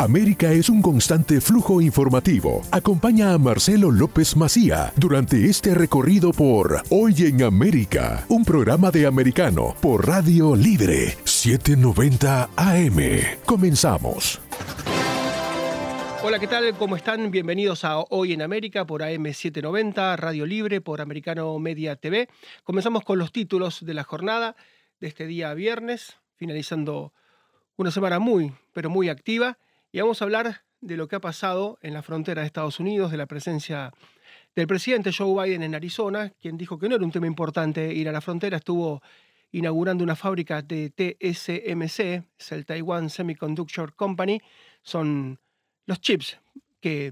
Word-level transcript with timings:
América 0.00 0.50
es 0.50 0.70
un 0.70 0.80
constante 0.80 1.42
flujo 1.42 1.82
informativo. 1.82 2.62
Acompaña 2.70 3.34
a 3.34 3.38
Marcelo 3.38 3.90
López 3.90 4.34
Macía 4.34 4.94
durante 4.96 5.44
este 5.44 5.74
recorrido 5.74 6.32
por 6.32 6.82
Hoy 6.88 7.14
en 7.26 7.42
América, 7.42 8.24
un 8.30 8.42
programa 8.42 8.90
de 8.90 9.06
americano 9.06 9.74
por 9.82 10.06
Radio 10.08 10.56
Libre 10.56 11.18
790 11.24 12.48
AM. 12.56 12.96
Comenzamos. 13.44 14.40
Hola, 16.22 16.38
¿qué 16.38 16.46
tal? 16.46 16.74
¿Cómo 16.78 16.96
están? 16.96 17.30
Bienvenidos 17.30 17.84
a 17.84 17.98
Hoy 17.98 18.32
en 18.32 18.40
América 18.40 18.86
por 18.86 19.02
AM790, 19.02 20.16
Radio 20.16 20.46
Libre, 20.46 20.80
por 20.80 21.02
Americano 21.02 21.58
Media 21.58 21.96
TV. 21.96 22.30
Comenzamos 22.64 23.04
con 23.04 23.18
los 23.18 23.32
títulos 23.32 23.84
de 23.84 23.92
la 23.92 24.04
jornada 24.04 24.56
de 24.98 25.08
este 25.08 25.26
día 25.26 25.52
viernes, 25.52 26.16
finalizando 26.36 27.12
una 27.76 27.90
semana 27.90 28.18
muy, 28.18 28.54
pero 28.72 28.88
muy 28.88 29.10
activa. 29.10 29.58
Y 29.92 30.00
vamos 30.00 30.22
a 30.22 30.24
hablar 30.24 30.62
de 30.80 30.96
lo 30.96 31.08
que 31.08 31.16
ha 31.16 31.20
pasado 31.20 31.76
en 31.82 31.94
la 31.94 32.02
frontera 32.02 32.42
de 32.42 32.46
Estados 32.46 32.78
Unidos, 32.78 33.10
de 33.10 33.16
la 33.16 33.26
presencia 33.26 33.92
del 34.54 34.68
presidente 34.68 35.10
Joe 35.12 35.44
Biden 35.44 35.64
en 35.64 35.74
Arizona, 35.74 36.30
quien 36.40 36.56
dijo 36.56 36.78
que 36.78 36.88
no 36.88 36.94
era 36.94 37.04
un 37.04 37.10
tema 37.10 37.26
importante 37.26 37.92
ir 37.92 38.08
a 38.08 38.12
la 38.12 38.20
frontera, 38.20 38.58
estuvo 38.58 39.02
inaugurando 39.50 40.04
una 40.04 40.14
fábrica 40.14 40.62
de 40.62 40.90
TSMC, 40.90 42.24
es 42.38 42.52
el 42.52 42.64
Taiwan 42.66 43.10
Semiconductor 43.10 43.96
Company, 43.96 44.40
son 44.80 45.40
los 45.86 46.00
chips 46.00 46.38
que 46.80 47.10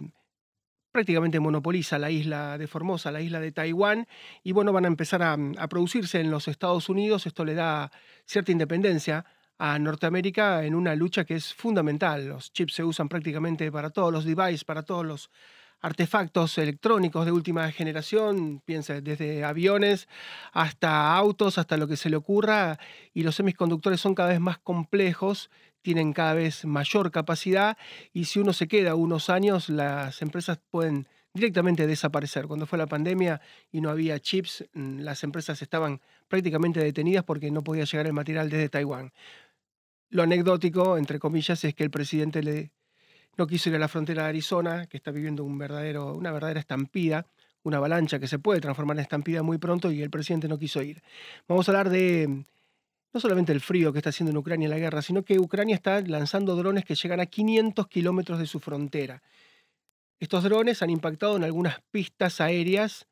prácticamente 0.93 1.41
monopoliza 1.41 1.99
la 1.99 2.13
isla 2.13 2.59
de 2.59 2.69
Formosa, 2.69 3.11
la 3.11 3.21
isla 3.21 3.41
de 3.41 3.51
Taiwán, 3.51 4.07
y 4.45 4.53
bueno, 4.53 4.73
van 4.73 4.85
a 4.85 4.89
empezar 4.89 5.21
a, 5.25 5.33
a 5.33 5.69
producirse 5.69 6.21
en 6.21 6.31
los 6.31 6.47
Estados 6.47 6.89
Unidos, 6.89 7.27
esto 7.27 7.45
le 7.45 7.55
da 7.55 7.91
cierta 8.25 8.53
independencia 8.53 9.27
a 9.59 9.79
Norteamérica 9.79 10.65
en 10.65 10.75
una 10.75 10.95
lucha 10.95 11.25
que 11.25 11.35
es 11.35 11.53
fundamental. 11.53 12.29
Los 12.29 12.53
chips 12.53 12.75
se 12.75 12.85
usan 12.85 13.09
prácticamente 13.09 13.71
para 13.71 13.91
todos 13.91 14.13
los 14.13 14.25
devices, 14.25 14.65
para 14.65 14.83
todos 14.83 15.05
los 15.05 15.31
artefactos 15.81 16.59
electrónicos 16.59 17.25
de 17.25 17.33
última 17.33 17.71
generación, 17.71 18.61
piensa, 18.65 19.01
desde 19.01 19.45
aviones 19.45 20.09
hasta 20.53 21.15
autos, 21.15 21.59
hasta 21.59 21.77
lo 21.77 21.87
que 21.87 21.97
se 21.97 22.11
le 22.11 22.17
ocurra, 22.17 22.79
y 23.15 23.23
los 23.23 23.37
semiconductores 23.37 24.01
son 24.01 24.15
cada 24.15 24.31
vez 24.31 24.41
más 24.41 24.59
complejos, 24.59 25.51
tienen 25.83 26.13
cada 26.13 26.35
vez 26.35 26.65
mayor 26.65 27.11
capacidad, 27.11 27.79
y 28.13 28.25
si 28.25 28.41
uno 28.41 28.53
se 28.53 28.67
queda 28.67 28.97
unos 28.97 29.31
años, 29.31 29.69
las 29.69 30.21
empresas 30.23 30.59
pueden 30.71 31.07
directamente 31.33 31.87
desaparecer. 31.87 32.47
Cuando 32.47 32.67
fue 32.67 32.79
la 32.79 32.87
pandemia 32.87 33.41
y 33.71 33.81
no 33.81 33.91
había 33.91 34.19
chips, 34.19 34.65
mm, 34.73 35.01
las 35.01 35.23
empresas 35.23 35.63
estaban 35.63 36.01
prácticamente 36.27 36.81
detenidas 36.81 37.25
porque 37.25 37.51
no 37.51 37.63
podía 37.63 37.85
llegar 37.85 38.07
el 38.07 38.13
material 38.13 38.51
desde 38.51 38.69
Taiwán. 38.69 39.13
Lo 40.11 40.23
anecdótico, 40.23 40.97
entre 40.97 41.19
comillas, 41.19 41.63
es 41.65 41.75
que 41.75 41.85
el 41.85 41.91
presidente 41.91 42.43
le, 42.43 42.73
no 43.37 43.47
quiso 43.47 43.69
ir 43.69 43.77
a 43.77 43.79
la 43.79 43.89
frontera 43.89 44.25
de 44.25 44.29
Arizona, 44.31 44.87
que 44.87 44.97
está 44.97 45.11
viviendo 45.11 45.45
una 45.45 46.33
verdadera 46.33 46.61
estampida, 46.61 47.27
una 47.63 47.77
avalancha 47.77 48.19
que 48.19 48.27
se 48.27 48.39
puede 48.39 48.61
transformar 48.61 48.97
en 48.97 49.03
estampida 49.03 49.43
muy 49.43 49.59
pronto 49.59 49.91
y 49.91 50.03
el 50.03 50.11
presidente 50.11 50.49
no 50.49 50.59
quiso 50.59 50.83
ir. 50.83 51.03
Vamos 51.47 51.69
a 51.69 51.73
hablar 51.73 51.91
de 51.91 52.45
no 53.13 53.21
solamente 53.21 53.53
el 53.53 53.61
frío 53.61 53.93
que 53.93 53.99
está 53.99 54.11
haciendo 54.11 54.31
en 54.31 54.37
Ucrania 54.39 54.69
la 54.69 54.79
guerra, 54.79 55.03
sino 55.03 55.25
que 55.25 55.39
Ucrania 55.39 55.75
está 55.75 56.01
lanzando 56.01 56.57
drones 56.57 56.85
que 56.85 56.95
llegan 56.95 57.21
a 57.21 57.27
500 57.27 57.87
kilómetros 57.89 58.39
de 58.39 58.47
su 58.47 58.61
frontera. 58.61 59.23
Estos 60.21 60.43
drones 60.43 60.83
han 60.83 60.91
impactado 60.91 61.37
en 61.37 61.45
algunas 61.45 61.81
pistas 61.91 62.41
aéreas 62.41 63.07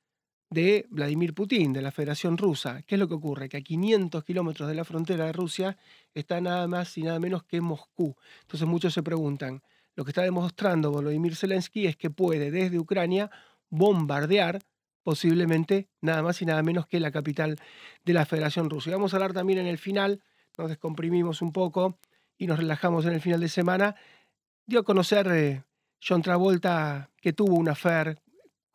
de 0.51 0.87
Vladimir 0.91 1.34
Putin, 1.34 1.73
de 1.73 1.83
la 1.83 1.91
Federación 1.91 2.39
Rusa. 2.39 2.83
¿Qué 2.83 2.95
es 2.95 2.99
lo 2.99 3.09
que 3.09 3.15
ocurre? 3.15 3.49
Que 3.49 3.57
a 3.57 3.61
500 3.61 4.25
kilómetros 4.25 4.69
de 4.69 4.75
la 4.75 4.84
frontera 4.84 5.27
de 5.27 5.33
Rusia 5.33 5.77
está 6.15 6.41
nada 6.41 6.67
más 6.69 6.97
y 6.99 7.03
nada 7.03 7.19
menos 7.19 7.43
que 7.45 7.61
Moscú. 7.61 8.17
Entonces 8.43 8.67
muchos 8.69 8.95
se 8.95 9.03
preguntan, 9.03 9.62
lo 9.95 10.05
que 10.05 10.11
está 10.11 10.23
demostrando 10.23 10.91
Volodymyr 10.93 11.34
Zelensky 11.34 11.87
es 11.87 11.97
que 11.97 12.11
puede 12.11 12.51
desde 12.51 12.79
Ucrania 12.79 13.31
bombardear 13.71 14.61
posiblemente 15.03 15.89
nada 16.01 16.23
más 16.23 16.43
y 16.43 16.47
nada 16.47 16.63
menos 16.63 16.87
que 16.87 17.01
la 17.01 17.11
capital 17.11 17.57
de 18.05 18.13
la 18.13 18.27
Federación 18.27 18.69
Rusa. 18.71 18.91
Y 18.91 18.93
vamos 18.93 19.13
a 19.13 19.17
hablar 19.17 19.33
también 19.33 19.59
en 19.61 19.67
el 19.67 19.78
final, 19.78 20.21
nos 20.59 20.69
descomprimimos 20.69 21.43
un 21.43 21.53
poco 21.53 21.99
y 22.37 22.47
nos 22.47 22.59
relajamos 22.59 23.07
en 23.07 23.13
el 23.13 23.21
final 23.21 23.41
de 23.41 23.49
semana, 23.49 23.95
dio 24.67 24.81
a 24.81 24.84
conocer 24.84 25.28
eh, 25.28 25.63
John 26.07 26.23
Travolta 26.23 27.11
que 27.21 27.33
tuvo 27.33 27.55
una 27.55 27.73
affair 27.73 28.19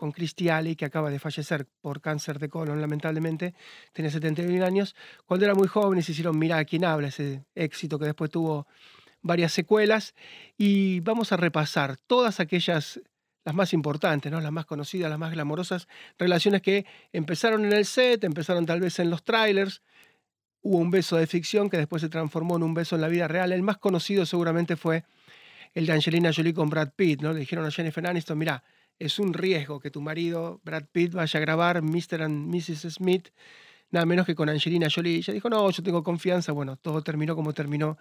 con 0.02 0.12
Christy 0.12 0.50
Alley, 0.50 0.76
que 0.76 0.86
acaba 0.86 1.12
de 1.12 1.20
fallecer 1.20 1.68
por 1.80 2.02
cáncer 2.02 2.40
de 2.40 2.50
colon, 2.50 2.82
lamentablemente, 2.82 3.54
tenía 3.94 4.10
71 4.10 4.66
años. 4.66 4.96
Cuando 5.28 5.46
era 5.46 5.54
muy 5.54 5.68
joven 5.68 6.02
se 6.02 6.14
hicieron 6.14 6.40
Mira 6.40 6.58
a 6.58 6.66
quién 6.66 6.86
habla, 6.86 7.10
ese 7.10 7.46
éxito 7.54 8.00
que 8.00 8.06
después 8.06 8.32
tuvo 8.32 8.66
varias 9.22 9.52
secuelas. 9.52 10.16
Y 10.58 11.02
vamos 11.02 11.32
a 11.34 11.38
repasar 11.38 11.98
todas 12.08 12.40
aquellas, 12.40 13.00
las 13.46 13.54
más 13.54 13.74
importantes, 13.74 14.32
¿no? 14.32 14.42
las 14.42 14.52
más 14.52 14.66
conocidas, 14.66 15.08
las 15.08 15.20
más 15.20 15.34
glamorosas, 15.34 15.88
relaciones 16.18 16.64
que 16.64 16.88
empezaron 17.14 17.64
en 17.64 17.74
el 17.74 17.86
set, 17.86 18.24
empezaron 18.24 18.66
tal 18.66 18.80
vez 18.80 18.98
en 18.98 19.12
los 19.12 19.24
trailers. 19.24 19.84
Hubo 20.64 20.80
un 20.80 20.90
beso 20.90 21.16
de 21.18 21.28
ficción 21.28 21.70
que 21.70 21.78
después 21.78 22.02
se 22.02 22.10
transformó 22.10 22.56
en 22.56 22.64
un 22.64 22.74
beso 22.74 22.96
en 22.96 23.02
la 23.02 23.08
vida 23.08 23.28
real. 23.28 23.52
El 23.52 23.62
más 23.62 23.78
conocido 23.78 24.26
seguramente 24.26 24.78
fue 24.78 25.04
el 25.76 25.86
de 25.86 25.94
Angelina 25.94 26.32
Jolie 26.36 26.56
con 26.56 26.72
Brad 26.72 26.90
Pitt, 26.96 27.22
¿no? 27.22 27.34
Le 27.34 27.42
dijeron 27.42 27.66
a 27.68 27.70
Jennifer 27.70 28.08
Aniston, 28.08 28.40
mira, 28.40 28.64
es 29.02 29.18
un 29.18 29.34
riesgo 29.34 29.80
que 29.80 29.90
tu 29.90 30.00
marido, 30.00 30.62
Brad 30.64 30.86
Pitt, 30.92 31.14
vaya 31.14 31.38
a 31.38 31.42
grabar 31.42 31.82
Mr. 31.82 32.22
and 32.22 32.54
Mrs. 32.54 32.94
Smith, 32.94 33.30
nada 33.90 34.06
menos 34.06 34.28
que 34.28 34.36
con 34.36 34.48
Angelina 34.48 34.88
Jolie. 34.94 35.18
Ella 35.18 35.34
dijo, 35.34 35.50
no, 35.50 35.70
yo 35.72 35.82
tengo 35.82 36.04
confianza. 36.04 36.52
Bueno, 36.52 36.76
todo 36.78 37.02
terminó 37.02 37.36
como 37.36 37.52
terminó. 37.54 37.98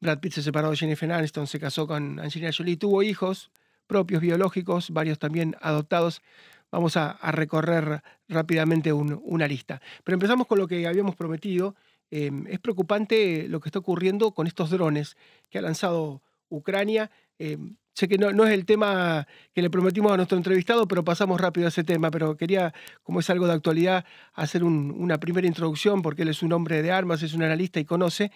Brad 0.00 0.20
Pitt 0.20 0.32
se 0.32 0.42
separó 0.42 0.70
de 0.70 0.76
Jennifer 0.76 1.12
Aniston, 1.12 1.46
se 1.46 1.60
casó 1.60 1.86
con 1.86 2.18
Angelina 2.20 2.50
Jolie, 2.56 2.76
tuvo 2.76 3.02
hijos 3.02 3.50
propios 3.86 4.22
biológicos, 4.22 4.90
varios 4.90 5.18
también 5.18 5.56
adoptados. 5.60 6.22
Vamos 6.70 6.96
a, 6.96 7.18
recorrer 7.30 8.02
rápidamente 8.26 8.92
una 8.92 9.46
lista. 9.46 9.80
Pero 10.02 10.14
empezamos 10.14 10.46
con 10.46 10.58
lo 10.58 10.66
que 10.66 10.86
habíamos 10.86 11.14
prometido. 11.16 11.76
Em, 12.10 12.46
es 12.48 12.58
preocupante 12.60 13.46
lo 13.48 13.60
que 13.60 13.68
está 13.68 13.78
ocurriendo 13.78 14.32
con 14.32 14.46
estos 14.46 14.70
drones 14.70 15.16
que 15.50 15.58
ha 15.58 15.62
lanzado 15.62 16.22
Ucrania. 16.48 17.10
Em, 17.38 17.76
Sé 17.94 18.08
que 18.08 18.18
no, 18.18 18.32
no, 18.32 18.44
es 18.44 18.52
el 18.52 18.66
tema 18.66 19.26
que 19.52 19.62
le 19.62 19.70
prometimos 19.70 20.12
a 20.12 20.16
nuestro 20.16 20.36
entrevistado, 20.36 20.88
pero 20.88 21.04
pasamos 21.04 21.40
rápido 21.40 21.66
a 21.66 21.68
ese 21.68 21.84
tema. 21.84 22.10
Pero 22.10 22.36
quería, 22.36 22.74
como 23.04 23.20
es 23.20 23.30
algo 23.30 23.46
de 23.46 23.52
actualidad, 23.52 24.04
hacer 24.32 24.64
una 24.64 25.18
primera 25.18 25.46
introducción, 25.46 26.02
porque 26.02 26.22
él 26.22 26.28
es 26.28 26.42
un 26.42 26.52
hombre 26.52 26.82
de 26.82 26.90
armas, 26.90 27.22
es 27.22 27.34
un 27.34 27.44
analista 27.44 27.78
y 27.78 27.84
conoce. 27.84 28.32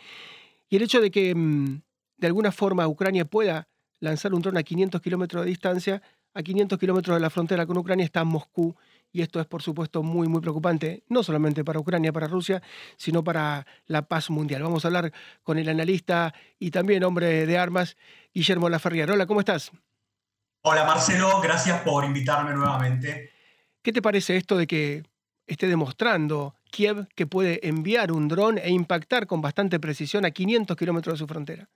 Y 0.70 0.76
el 0.76 0.82
hecho 0.82 1.00
de 1.00 1.10
que 1.10 1.34
mm, 1.34 1.80
de 2.18 2.26
alguna 2.26 2.52
forma 2.52 2.86
Ucrania 2.86 3.24
pueda 3.24 3.68
lanzar 4.00 4.32
un 4.32 4.42
dron 4.42 4.56
a 4.56 4.62
500 4.62 5.00
kilómetros 5.00 5.44
de 5.44 5.48
distancia, 5.50 6.02
a 6.34 6.42
500 6.42 6.78
kilómetros 6.78 7.16
de 7.16 7.20
la 7.20 7.30
frontera 7.30 7.66
con 7.66 7.76
Ucrania 7.78 8.04
está 8.04 8.22
Moscú, 8.22 8.76
y 9.12 9.22
esto 9.22 9.40
es 9.40 9.46
por 9.46 9.62
supuesto 9.62 10.02
muy, 10.02 10.28
muy 10.28 10.40
preocupante, 10.40 11.02
no 11.08 11.22
solamente 11.22 11.64
para 11.64 11.80
Ucrania, 11.80 12.12
para 12.12 12.26
Rusia, 12.26 12.62
sino 12.96 13.24
para 13.24 13.66
la 13.86 14.02
paz 14.02 14.30
mundial. 14.30 14.62
Vamos 14.62 14.84
a 14.84 14.88
hablar 14.88 15.12
con 15.42 15.58
el 15.58 15.68
analista 15.68 16.34
y 16.58 16.70
también 16.70 17.04
hombre 17.04 17.46
de 17.46 17.58
armas, 17.58 17.96
Guillermo 18.32 18.68
Laferrier. 18.68 19.10
Hola, 19.10 19.26
¿cómo 19.26 19.40
estás? 19.40 19.72
Hola 20.62 20.84
Marcelo, 20.84 21.40
gracias 21.40 21.80
por 21.82 22.04
invitarme 22.04 22.52
nuevamente. 22.52 23.30
¿Qué 23.82 23.92
te 23.92 24.02
parece 24.02 24.36
esto 24.36 24.56
de 24.56 24.66
que 24.66 25.04
esté 25.46 25.66
demostrando 25.66 26.56
Kiev 26.70 27.08
que 27.14 27.26
puede 27.26 27.66
enviar 27.66 28.12
un 28.12 28.28
dron 28.28 28.58
e 28.58 28.70
impactar 28.70 29.26
con 29.26 29.40
bastante 29.40 29.80
precisión 29.80 30.24
a 30.26 30.30
500 30.30 30.76
kilómetros 30.76 31.14
de 31.14 31.18
su 31.18 31.26
frontera? 31.26 31.68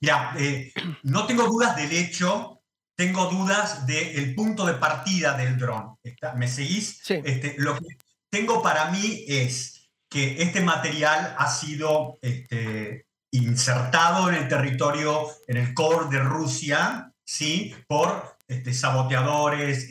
Ya, 0.00 0.34
eh, 0.38 0.72
no 1.04 1.26
tengo 1.26 1.44
dudas 1.44 1.76
del 1.76 1.92
hecho 1.92 2.59
tengo 3.00 3.30
dudas 3.30 3.86
del 3.86 4.34
punto 4.34 4.66
de 4.66 4.74
partida 4.74 5.34
del 5.34 5.56
dron. 5.56 5.96
¿Me 6.36 6.46
seguís? 6.46 7.00
Sí. 7.02 7.18
Este, 7.24 7.54
lo 7.56 7.74
que 7.74 7.96
tengo 8.28 8.62
para 8.62 8.90
mí 8.90 9.24
es 9.26 9.88
que 10.10 10.42
este 10.42 10.60
material 10.60 11.34
ha 11.38 11.48
sido 11.50 12.18
este, 12.20 13.06
insertado 13.30 14.28
en 14.28 14.34
el 14.34 14.48
territorio, 14.48 15.28
en 15.46 15.56
el 15.56 15.72
core 15.72 16.14
de 16.14 16.22
Rusia, 16.22 17.10
¿sí? 17.24 17.74
por 17.88 18.36
este, 18.46 18.74
saboteadores, 18.74 19.88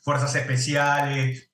fuerzas 0.00 0.34
especiales, 0.34 1.50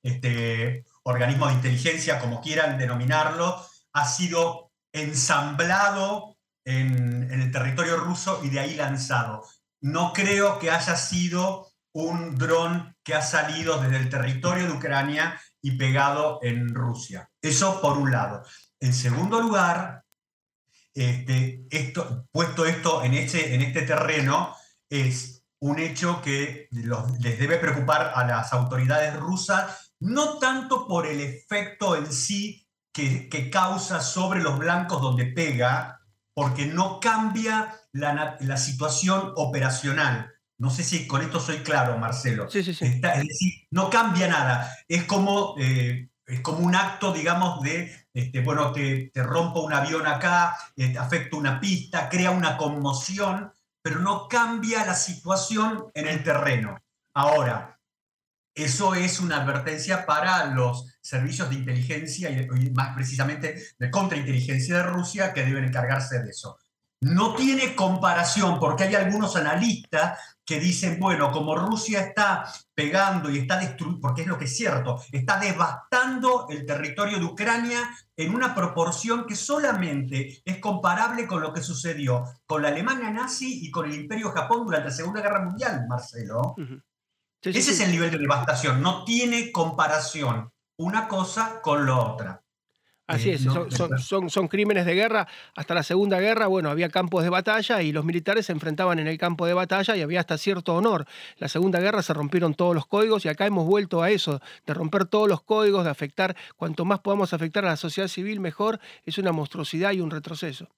organismos 1.02 1.48
de 1.48 1.54
inteligencia, 1.54 2.20
como 2.20 2.40
quieran 2.40 2.78
denominarlo, 2.78 3.66
ha 3.94 4.06
sido 4.06 4.70
ensamblado 4.92 6.36
en, 6.64 7.32
en 7.32 7.40
el 7.40 7.50
territorio 7.50 7.96
ruso 7.96 8.40
y 8.44 8.50
de 8.50 8.60
ahí 8.60 8.76
lanzado 8.76 9.42
no 9.84 10.14
creo 10.14 10.58
que 10.58 10.70
haya 10.70 10.96
sido 10.96 11.70
un 11.92 12.36
dron 12.38 12.96
que 13.04 13.14
ha 13.14 13.20
salido 13.20 13.78
desde 13.82 13.98
el 13.98 14.08
territorio 14.08 14.66
de 14.66 14.72
Ucrania 14.72 15.38
y 15.60 15.72
pegado 15.72 16.38
en 16.42 16.74
Rusia. 16.74 17.30
Eso 17.42 17.82
por 17.82 17.98
un 17.98 18.10
lado. 18.10 18.42
En 18.80 18.94
segundo 18.94 19.42
lugar, 19.42 20.02
este, 20.94 21.66
esto, 21.70 22.26
puesto 22.32 22.64
esto 22.64 23.04
en 23.04 23.12
este, 23.12 23.54
en 23.54 23.60
este 23.60 23.82
terreno, 23.82 24.56
es 24.88 25.44
un 25.60 25.78
hecho 25.78 26.22
que 26.22 26.66
les 26.70 27.38
debe 27.38 27.58
preocupar 27.58 28.12
a 28.14 28.26
las 28.26 28.54
autoridades 28.54 29.14
rusas, 29.16 29.92
no 30.00 30.38
tanto 30.38 30.88
por 30.88 31.06
el 31.06 31.20
efecto 31.20 31.94
en 31.94 32.10
sí 32.10 32.66
que, 32.90 33.28
que 33.28 33.50
causa 33.50 34.00
sobre 34.00 34.40
los 34.40 34.58
blancos 34.58 35.02
donde 35.02 35.26
pega, 35.26 36.00
porque 36.34 36.66
no 36.66 37.00
cambia 37.00 37.80
la, 37.92 38.36
la 38.40 38.56
situación 38.56 39.32
operacional. 39.36 40.34
No 40.58 40.70
sé 40.70 40.84
si 40.84 41.06
con 41.06 41.22
esto 41.22 41.40
soy 41.40 41.58
claro, 41.58 41.98
Marcelo. 41.98 42.50
Sí, 42.50 42.62
sí, 42.62 42.74
sí. 42.74 42.84
es 42.84 43.00
decir, 43.00 43.66
no 43.70 43.90
cambia 43.90 44.28
nada. 44.28 44.72
Es 44.88 45.04
como, 45.04 45.54
eh, 45.58 46.08
es 46.26 46.40
como 46.40 46.58
un 46.58 46.74
acto, 46.74 47.12
digamos, 47.12 47.60
de, 47.62 48.08
este, 48.12 48.40
bueno, 48.40 48.72
te, 48.72 49.10
te, 49.12 49.22
rompo 49.22 49.62
un 49.62 49.72
avión 49.72 50.06
acá, 50.06 50.56
eh, 50.76 50.96
afecta 50.98 51.36
una 51.36 51.60
pista, 51.60 52.08
crea 52.08 52.30
una 52.30 52.56
conmoción, 52.56 53.52
pero 53.82 54.00
no 54.00 54.28
cambia 54.28 54.84
la 54.86 54.94
situación 54.94 55.86
en 55.94 56.08
el 56.08 56.22
terreno. 56.22 56.78
Ahora, 57.14 57.78
eso 58.54 58.94
es 58.94 59.20
una 59.20 59.42
advertencia 59.42 60.06
para 60.06 60.46
los 60.46 60.86
servicios 61.00 61.50
de 61.50 61.56
inteligencia 61.56 62.30
y 62.30 62.70
más 62.70 62.94
precisamente 62.94 63.62
de 63.78 63.90
contrainteligencia 63.90 64.76
de 64.76 64.82
Rusia 64.84 65.32
que 65.32 65.44
deben 65.44 65.64
encargarse 65.64 66.22
de 66.22 66.30
eso. 66.30 66.58
No 67.00 67.34
tiene 67.34 67.74
comparación 67.74 68.58
porque 68.58 68.84
hay 68.84 68.94
algunos 68.94 69.36
analistas 69.36 70.18
que 70.44 70.60
dicen, 70.60 70.98
bueno, 70.98 71.32
como 71.32 71.56
Rusia 71.56 72.00
está 72.00 72.44
pegando 72.74 73.28
y 73.30 73.38
está 73.38 73.58
destruyendo, 73.58 74.00
porque 74.00 74.22
es 74.22 74.28
lo 74.28 74.38
que 74.38 74.44
es 74.44 74.56
cierto, 74.56 75.02
está 75.10 75.38
devastando 75.38 76.46
el 76.48 76.64
territorio 76.64 77.18
de 77.18 77.24
Ucrania 77.24 77.90
en 78.16 78.34
una 78.34 78.54
proporción 78.54 79.26
que 79.26 79.36
solamente 79.36 80.42
es 80.44 80.58
comparable 80.58 81.26
con 81.26 81.42
lo 81.42 81.52
que 81.52 81.62
sucedió 81.62 82.24
con 82.46 82.62
la 82.62 82.68
Alemania 82.68 83.10
nazi 83.10 83.66
y 83.66 83.70
con 83.70 83.86
el 83.86 83.94
Imperio 83.94 84.30
Japón 84.30 84.64
durante 84.64 84.88
la 84.88 84.94
Segunda 84.94 85.20
Guerra 85.20 85.44
Mundial, 85.44 85.86
Marcelo. 85.88 86.54
Ese 87.44 87.72
es 87.72 87.80
el 87.80 87.90
nivel 87.90 88.10
de 88.10 88.18
devastación, 88.18 88.80
no 88.80 89.04
tiene 89.04 89.52
comparación 89.52 90.50
una 90.76 91.08
cosa 91.08 91.60
con 91.62 91.86
la 91.86 91.98
otra. 91.98 92.44
Así 93.06 93.30
eh, 93.30 93.34
es, 93.34 93.42
son, 93.42 94.30
son, 94.30 94.48
crímenes 94.48 94.86
de 94.86 94.94
guerra. 94.94 95.28
Hasta 95.54 95.74
la 95.74 95.82
Segunda 95.82 96.18
Guerra, 96.20 96.46
bueno, 96.46 96.70
había 96.70 96.88
campos 96.88 97.22
de 97.22 97.28
batalla 97.28 97.82
y 97.82 97.92
los 97.92 98.04
militares 98.04 98.46
se 98.46 98.52
enfrentaban 98.52 98.98
en 98.98 99.06
el 99.06 99.18
campo 99.18 99.46
de 99.46 99.52
batalla 99.52 99.94
y 99.94 100.00
había 100.00 100.20
hasta 100.20 100.38
cierto 100.38 100.74
honor. 100.74 101.06
La 101.36 101.48
Segunda 101.48 101.80
Guerra 101.80 102.02
se 102.02 102.14
rompieron 102.14 102.54
todos 102.54 102.74
los 102.74 102.86
códigos 102.86 103.26
y 103.26 103.28
acá 103.28 103.44
hemos 103.44 103.66
vuelto 103.66 104.02
a 104.02 104.10
eso, 104.10 104.40
de 104.66 104.72
romper 104.72 105.04
todos 105.04 105.28
los 105.28 105.42
códigos, 105.42 105.84
de 105.84 105.90
afectar, 105.90 106.34
cuanto 106.56 106.86
más 106.86 107.00
podamos 107.00 107.34
afectar 107.34 107.66
a 107.66 107.70
la 107.70 107.76
sociedad 107.76 108.08
civil, 108.08 108.40
mejor. 108.40 108.80
Es 109.04 109.18
una 109.18 109.32
monstruosidad 109.32 109.92
y 109.92 110.00
un 110.00 110.10
retroceso. 110.10 110.70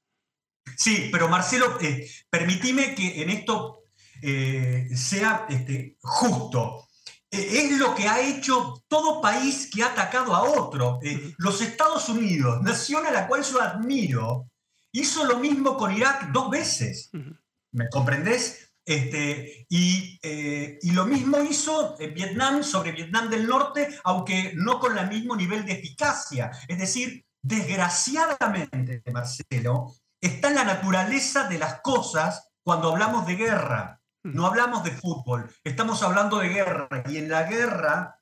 Sí, 0.77 1.09
pero 1.13 1.29
Marcelo, 1.29 1.79
eh, 1.81 2.11
permitime 2.29 2.97
que 2.97 3.23
en 3.23 3.31
esto 3.31 3.85
eh, 4.23 4.89
sea 4.95 5.47
este, 5.49 5.97
justo. 6.01 6.87
Eh, 7.31 7.65
es 7.65 7.79
lo 7.79 7.95
que 7.95 8.09
ha 8.09 8.21
hecho 8.21 8.85
todo 8.89 9.21
país 9.21 9.69
que 9.73 9.83
ha 9.83 9.89
atacado 9.89 10.35
a 10.35 10.43
otro. 10.43 10.99
Eh, 11.03 11.35
los 11.39 11.61
Estados 11.61 12.09
Unidos, 12.09 12.63
nación 12.63 13.07
a 13.07 13.11
la 13.11 13.27
cual 13.27 13.43
yo 13.43 13.61
admiro, 13.61 14.51
hizo 14.93 15.25
lo 15.25 15.39
mismo 15.39 15.77
con 15.77 15.95
Irak 15.95 16.31
dos 16.33 16.51
veces. 16.51 17.11
¿Me 17.73 17.89
comprendés? 17.91 18.73
Este, 18.85 19.67
y, 19.69 20.19
eh, 20.23 20.79
y, 20.81 20.93
lo 20.93 21.07
mismo 21.07 21.41
hizo 21.41 21.97
en 21.99 22.15
Vietnam 22.15 22.63
sobre 22.63 22.93
Vietnam 22.93 23.29
del 23.29 23.49
Norte, 23.49 23.99
aunque 24.05 24.53
no 24.55 24.79
con 24.79 24.97
el 24.97 25.09
mismo 25.09 25.35
nivel 25.35 25.67
de 25.67 25.73
eficacia. 25.73 26.53
Es 26.69 26.79
decir, 26.79 27.27
desgraciadamente, 27.43 29.03
Marcelo, 29.13 29.93
está 30.21 30.49
en 30.49 30.55
la 30.55 30.65
naturaleza 30.65 31.49
de 31.49 31.59
las 31.59 31.81
cosas 31.81 32.49
cuando 32.63 32.93
hablamos 32.93 33.27
de 33.27 33.35
guerra. 33.35 34.01
No 34.33 34.45
hablamos 34.45 34.83
de 34.83 34.91
fútbol, 34.91 35.49
estamos 35.63 36.03
hablando 36.03 36.39
de 36.39 36.49
guerra 36.49 36.89
y 37.09 37.19
en 37.19 37.29
la 37.29 37.45
guerra 37.45 38.21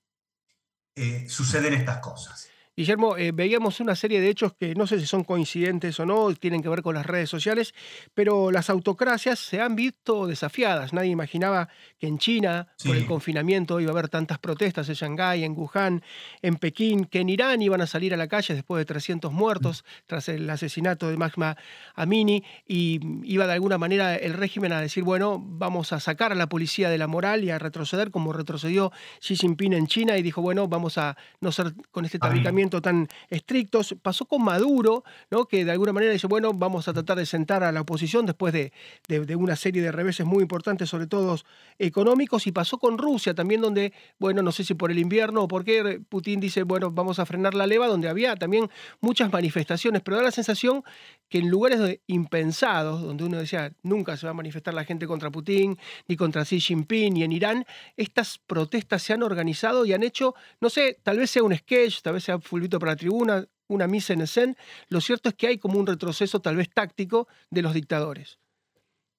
eh, 0.94 1.26
suceden 1.30 1.72
estas 1.72 1.98
cosas. 1.98 2.50
Guillermo, 2.76 3.16
eh, 3.16 3.30
veíamos 3.30 3.78
una 3.78 3.94
serie 3.94 4.20
de 4.20 4.28
hechos 4.28 4.52
que 4.54 4.74
no 4.74 4.88
sé 4.88 4.98
si 4.98 5.06
son 5.06 5.22
coincidentes 5.22 6.00
o 6.00 6.06
no, 6.06 6.34
tienen 6.34 6.60
que 6.60 6.68
ver 6.68 6.82
con 6.82 6.96
las 6.96 7.06
redes 7.06 7.30
sociales, 7.30 7.72
pero 8.14 8.50
las 8.50 8.68
autocracias 8.68 9.38
se 9.38 9.60
han 9.60 9.76
visto 9.76 10.26
desafiadas. 10.26 10.92
Nadie 10.92 11.10
imaginaba 11.10 11.68
que 12.00 12.08
en 12.08 12.18
China, 12.18 12.66
por 12.84 12.96
el 12.96 13.06
confinamiento, 13.06 13.78
iba 13.78 13.90
a 13.90 13.92
haber 13.92 14.08
tantas 14.08 14.40
protestas 14.40 14.88
en 14.88 14.96
Shanghái, 14.96 15.44
en 15.44 15.52
Wuhan, 15.56 16.02
en 16.42 16.56
Pekín, 16.56 17.04
que 17.04 17.20
en 17.20 17.28
Irán 17.28 17.62
iban 17.62 17.80
a 17.80 17.86
salir 17.86 18.12
a 18.12 18.16
la 18.16 18.26
calle 18.26 18.54
después 18.54 18.80
de 18.80 18.86
300 18.86 19.32
muertos 19.32 19.84
tras 20.06 20.28
el 20.28 20.50
asesinato 20.50 21.08
de 21.08 21.16
Magma 21.16 21.56
Amini, 21.94 22.42
y 22.66 22.98
iba 23.22 23.46
de 23.46 23.52
alguna 23.52 23.78
manera 23.78 24.16
el 24.16 24.32
régimen 24.32 24.72
a 24.72 24.80
decir, 24.80 25.04
bueno, 25.04 25.40
vamos 25.40 25.92
a 25.92 26.00
sacar 26.00 26.32
a 26.32 26.34
la 26.34 26.48
policía 26.48 26.90
de 26.90 26.98
la 26.98 27.06
moral 27.06 27.44
y 27.44 27.50
a 27.50 27.58
retroceder 27.60 28.10
como 28.10 28.32
retrocedió 28.32 28.90
Xi 29.20 29.36
Jinping 29.36 29.74
en 29.74 29.86
China 29.86 30.18
y 30.18 30.22
dijo, 30.22 30.42
bueno, 30.42 30.66
vamos 30.66 30.98
a 30.98 31.16
no 31.40 31.52
ser 31.52 31.72
con 31.92 32.04
este 32.04 32.18
tabicamiento 32.18 32.63
tan 32.70 33.08
estrictos. 33.30 33.94
Pasó 34.02 34.24
con 34.26 34.42
Maduro, 34.42 35.04
que 35.48 35.64
de 35.64 35.70
alguna 35.70 35.92
manera 35.92 36.12
dice, 36.12 36.26
bueno, 36.26 36.52
vamos 36.52 36.88
a 36.88 36.92
tratar 36.92 37.18
de 37.18 37.26
sentar 37.26 37.62
a 37.64 37.72
la 37.72 37.80
oposición 37.80 38.26
después 38.26 38.52
de, 38.52 38.72
de, 39.08 39.36
una 39.36 39.56
serie 39.56 39.82
de 39.82 39.92
reveses 39.92 40.26
muy 40.26 40.42
importantes, 40.42 40.88
sobre 40.88 41.06
todo 41.06 41.38
económicos, 41.78 42.46
y 42.46 42.52
pasó 42.52 42.78
con 42.78 42.98
Rusia 42.98 43.34
también, 43.34 43.60
donde, 43.60 43.92
bueno, 44.18 44.42
no 44.42 44.52
sé 44.52 44.64
si 44.64 44.74
por 44.74 44.90
el 44.90 44.98
invierno 44.98 45.42
o 45.42 45.48
por 45.48 45.64
qué 45.64 46.00
Putin 46.08 46.40
dice, 46.40 46.62
bueno, 46.62 46.90
vamos 46.90 47.18
a 47.18 47.26
frenar 47.26 47.54
la 47.54 47.66
leva, 47.66 47.86
donde 47.86 48.08
había 48.08 48.36
también 48.36 48.70
muchas 49.00 49.32
manifestaciones, 49.32 50.02
pero 50.02 50.16
da 50.16 50.22
la 50.22 50.30
sensación 50.30 50.82
que 51.28 51.38
en 51.38 51.48
lugares 51.48 52.00
impensados, 52.06 53.02
donde 53.02 53.24
uno 53.24 53.38
decía, 53.38 53.72
nunca 53.82 54.16
se 54.16 54.26
va 54.26 54.30
a 54.30 54.34
manifestar 54.34 54.74
la 54.74 54.84
gente 54.84 55.06
contra 55.06 55.30
Putin, 55.30 55.78
ni 56.06 56.16
contra 56.16 56.44
Xi 56.44 56.60
Jinping, 56.60 57.14
ni 57.14 57.24
en 57.24 57.32
Irán, 57.32 57.64
estas 57.96 58.38
protestas 58.38 59.02
se 59.02 59.12
han 59.12 59.22
organizado 59.22 59.84
y 59.84 59.92
han 59.92 60.02
hecho, 60.02 60.34
no 60.60 60.70
sé, 60.70 60.98
tal 61.02 61.18
vez 61.18 61.30
sea 61.30 61.42
un 61.42 61.56
sketch, 61.56 62.02
tal 62.02 62.14
vez 62.14 62.24
sea 62.24 62.38
fulvito 62.54 62.78
para 62.78 62.92
la 62.92 62.96
tribuna, 62.96 63.44
una 63.66 63.88
misa 63.88 64.12
en 64.12 64.20
escena. 64.20 64.54
Lo 64.88 65.00
cierto 65.00 65.28
es 65.28 65.34
que 65.34 65.48
hay 65.48 65.58
como 65.58 65.76
un 65.76 65.88
retroceso 65.88 66.38
tal 66.38 66.54
vez 66.54 66.70
táctico 66.72 67.26
de 67.50 67.62
los 67.62 67.74
dictadores. 67.74 68.38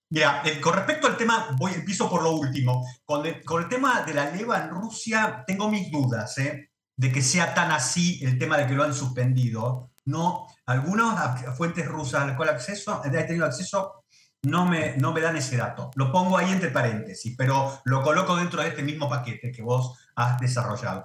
Mira, 0.10 0.42
eh, 0.46 0.62
con 0.62 0.74
respecto 0.74 1.08
al 1.08 1.18
tema, 1.18 1.50
voy, 1.58 1.74
empiezo 1.74 2.10
por 2.10 2.24
lo 2.24 2.32
último. 2.32 2.88
Con 3.04 3.26
el, 3.26 3.44
con 3.44 3.62
el 3.62 3.68
tema 3.68 4.04
de 4.04 4.14
la 4.14 4.32
leva 4.32 4.64
en 4.64 4.70
Rusia, 4.70 5.44
tengo 5.46 5.70
mis 5.70 5.92
dudas 5.92 6.38
¿eh? 6.38 6.72
de 6.96 7.12
que 7.12 7.22
sea 7.22 7.54
tan 7.54 7.72
así 7.72 8.24
el 8.24 8.40
tema 8.40 8.58
de 8.58 8.68
que 8.68 8.74
lo 8.74 8.86
han 8.86 8.94
suspendido. 8.94 9.92
No, 10.06 10.48
algunas 10.66 11.58
fuentes 11.58 11.86
rusas 11.86 12.22
a 12.22 12.28
las 12.28 12.38
cuales 12.38 12.56
acceso, 12.56 13.02
he 13.04 13.10
tenido 13.10 13.46
acceso 13.46 14.06
no 14.44 14.66
me, 14.66 14.96
no 14.98 15.12
me 15.12 15.22
dan 15.22 15.36
ese 15.36 15.58
dato. 15.58 15.92
Lo 15.96 16.12
pongo 16.12 16.38
ahí 16.38 16.52
entre 16.52 16.70
paréntesis, 16.70 17.36
pero 17.38 17.82
lo 17.84 18.02
coloco 18.02 18.36
dentro 18.38 18.62
de 18.62 18.70
este 18.70 18.84
mismo 18.84 19.10
paquete 19.10 19.52
que 19.52 19.62
vos 19.62 19.98
has 20.16 20.40
desarrollado. 20.40 21.04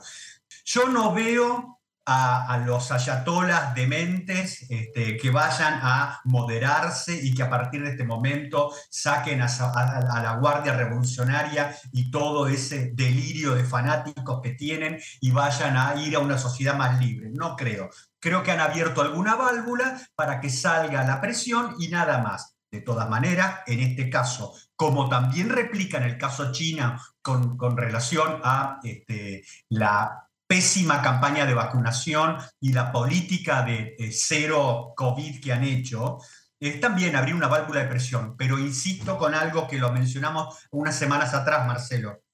Yo 0.64 0.88
no 0.88 1.12
veo 1.12 1.79
a, 2.06 2.62
los 2.66 2.90
ayatolas 2.90 3.74
dementes 3.74 4.66
este, 4.68 5.16
que 5.16 5.30
vayan 5.30 5.78
a 5.82 6.20
moderarse 6.24 7.18
y 7.22 7.34
que 7.34 7.42
a 7.42 7.50
partir 7.50 7.82
de 7.82 7.90
este 7.90 8.04
momento 8.04 8.72
saquen 8.90 9.42
a, 9.42 10.20
la 10.22 10.36
Guardia 10.40 10.72
Revolucionaria 10.72 11.74
y 11.92 12.10
todo 12.10 12.48
ese 12.48 12.90
delirio 12.94 13.54
de 13.54 13.64
fanáticos 13.64 14.40
que 14.42 14.50
tienen 14.50 14.98
y 15.20 15.30
vayan 15.30 15.76
a 15.76 15.94
ir 16.02 16.16
a 16.16 16.20
una 16.20 16.38
sociedad 16.38 16.76
más 16.76 17.00
libre. 17.00 17.30
No 17.32 17.56
creo. 17.56 17.90
Creo 18.18 18.42
que 18.42 18.52
han 18.52 18.60
abierto 18.60 19.02
alguna 19.02 19.36
válvula 19.36 20.00
para 20.14 20.40
que 20.40 20.50
salga 20.50 21.04
la 21.04 21.20
presión 21.20 21.76
y 21.78 21.88
nada 21.88 22.18
más. 22.18 22.56
De 22.70 22.80
todas 22.82 23.08
maneras, 23.08 23.60
en 23.66 23.80
este 23.80 24.08
caso, 24.08 24.54
como 24.76 25.08
también 25.08 25.48
replica 25.48 25.98
en 25.98 26.04
el 26.04 26.16
caso 26.16 26.52
China 26.52 27.02
con, 27.20 27.56
con 27.56 27.76
relación 27.76 28.40
a 28.44 28.78
este, 28.84 29.44
la 29.70 30.29
pésima 30.50 31.00
campaña 31.00 31.46
de 31.46 31.54
vacunación 31.54 32.36
y 32.58 32.72
la 32.72 32.90
política 32.90 33.62
de 33.62 33.94
cero 34.10 34.94
COVID 34.96 35.40
que 35.40 35.52
han 35.52 35.62
hecho, 35.62 36.18
es 36.58 36.80
también 36.80 37.14
abrir 37.14 37.36
una 37.36 37.46
válvula 37.46 37.82
de 37.82 37.88
presión. 37.88 38.36
Pero 38.36 38.58
insisto 38.58 39.16
con 39.16 39.36
algo 39.36 39.68
que 39.68 39.78
lo 39.78 39.92
mencionamos 39.92 40.66
unas 40.72 40.96
semanas 40.96 41.34
atrás, 41.34 41.68
Marcelo. 41.68 42.24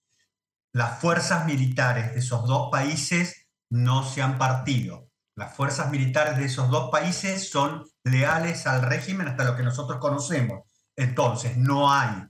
Las 0.73 0.99
fuerzas 0.99 1.45
militares 1.45 2.15
de 2.15 2.21
esos 2.21 2.47
dos 2.47 2.71
países 2.71 3.49
no 3.69 4.03
se 4.03 4.23
han 4.23 4.39
partido. 4.39 5.11
Las 5.37 5.55
fuerzas 5.55 5.91
militares 5.91 6.39
de 6.39 6.47
esos 6.47 6.71
dos 6.71 6.89
países 6.91 7.51
son 7.51 7.85
leales 8.03 8.67
al 8.67 8.81
régimen 8.81 9.29
hasta 9.29 9.45
lo 9.45 9.55
que 9.59 9.63
nosotros 9.63 10.01
conocemos. 10.01 10.63
Entonces, 10.97 11.59
no 11.59 11.93
hay 11.93 12.27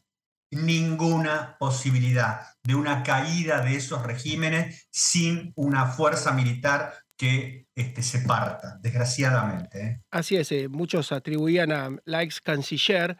ninguna 0.50 1.56
posibilidad 1.58 2.40
de 2.62 2.74
una 2.74 3.02
caída 3.02 3.60
de 3.62 3.76
esos 3.76 4.02
regímenes 4.02 4.88
sin 4.90 5.52
una 5.56 5.86
fuerza 5.86 6.32
militar 6.32 6.94
que 7.16 7.66
este, 7.74 8.02
se 8.02 8.20
parta, 8.20 8.78
desgraciadamente. 8.80 9.80
¿eh? 9.80 10.00
Así 10.10 10.36
es, 10.36 10.52
eh, 10.52 10.68
muchos 10.68 11.12
atribuían 11.12 11.72
a 11.72 11.90
la 12.04 12.22
ex 12.22 12.40
canciller 12.40 13.16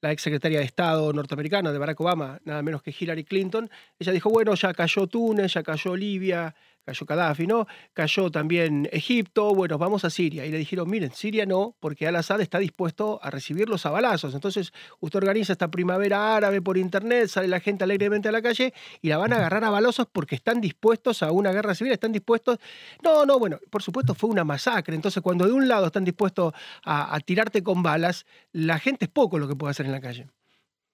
la 0.00 0.12
ex 0.12 0.22
secretaria 0.22 0.60
de 0.60 0.64
Estado 0.64 1.12
norteamericana 1.12 1.72
de 1.72 1.78
Barack 1.78 2.00
Obama, 2.00 2.40
nada 2.44 2.62
menos 2.62 2.82
que 2.82 2.94
Hillary 2.96 3.24
Clinton, 3.24 3.68
ella 3.98 4.12
dijo, 4.12 4.30
bueno, 4.30 4.54
ya 4.54 4.72
cayó 4.72 5.06
Túnez, 5.06 5.54
ya 5.54 5.62
cayó 5.62 5.96
Libia, 5.96 6.54
cayó 6.88 7.04
Gaddafi, 7.04 7.46
¿no? 7.46 7.66
Cayó 7.92 8.30
también 8.30 8.88
Egipto, 8.90 9.54
bueno, 9.54 9.76
vamos 9.76 10.06
a 10.06 10.10
Siria. 10.10 10.46
Y 10.46 10.50
le 10.50 10.56
dijeron, 10.56 10.88
miren, 10.88 11.12
Siria 11.12 11.44
no, 11.44 11.76
porque 11.80 12.06
Al-Assad 12.06 12.40
está 12.40 12.58
dispuesto 12.58 13.20
a 13.22 13.30
recibirlos 13.30 13.84
a 13.84 13.90
balazos. 13.90 14.34
Entonces, 14.34 14.72
usted 15.00 15.18
organiza 15.18 15.52
esta 15.52 15.70
primavera 15.70 16.34
árabe 16.34 16.62
por 16.62 16.78
internet, 16.78 17.28
sale 17.28 17.46
la 17.48 17.60
gente 17.60 17.84
alegremente 17.84 18.30
a 18.30 18.32
la 18.32 18.40
calle 18.40 18.72
y 19.02 19.08
la 19.08 19.18
van 19.18 19.34
a 19.34 19.36
agarrar 19.36 19.64
a 19.64 19.70
balazos 19.70 20.06
porque 20.10 20.34
están 20.34 20.62
dispuestos 20.62 21.22
a 21.22 21.30
una 21.30 21.52
guerra 21.52 21.74
civil, 21.74 21.92
están 21.92 22.12
dispuestos... 22.12 22.58
No, 23.02 23.26
no, 23.26 23.38
bueno, 23.38 23.58
por 23.70 23.82
supuesto 23.82 24.14
fue 24.14 24.30
una 24.30 24.44
masacre. 24.44 24.94
Entonces, 24.94 25.22
cuando 25.22 25.46
de 25.46 25.52
un 25.52 25.68
lado 25.68 25.86
están 25.86 26.04
dispuestos 26.04 26.54
a, 26.84 27.14
a 27.14 27.20
tirarte 27.20 27.62
con 27.62 27.82
balas, 27.82 28.24
la 28.52 28.78
gente 28.78 29.04
es 29.04 29.10
poco 29.10 29.38
lo 29.38 29.46
que 29.46 29.56
puede 29.56 29.72
hacer 29.72 29.84
en 29.84 29.92
la 29.92 30.00
calle. 30.00 30.28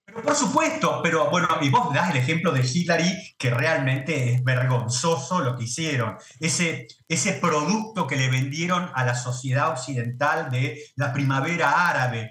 Pero 0.05 0.23
por 0.23 0.35
supuesto, 0.35 1.01
pero 1.03 1.31
bueno, 1.31 1.49
y 1.63 1.71
vos 1.71 1.93
das 1.95 2.11
el 2.11 2.19
ejemplo 2.19 2.53
de 2.53 2.63
Hillary, 2.63 3.35
que 3.39 3.51
realmente 3.51 4.35
es 4.35 4.45
vergonzoso 4.45 5.41
lo 5.41 5.57
que 5.57 5.65
hicieron. 5.65 6.17
Ese, 6.39 6.87
ese 7.09 7.33
producto 7.35 8.07
que 8.07 8.17
le 8.17 8.31
vendieron 8.31 8.91
a 8.95 9.05
la 9.05 9.15
sociedad 9.15 9.71
occidental 9.71 10.51
de 10.51 10.79
la 10.97 11.13
primavera 11.13 11.89
árabe. 11.89 12.31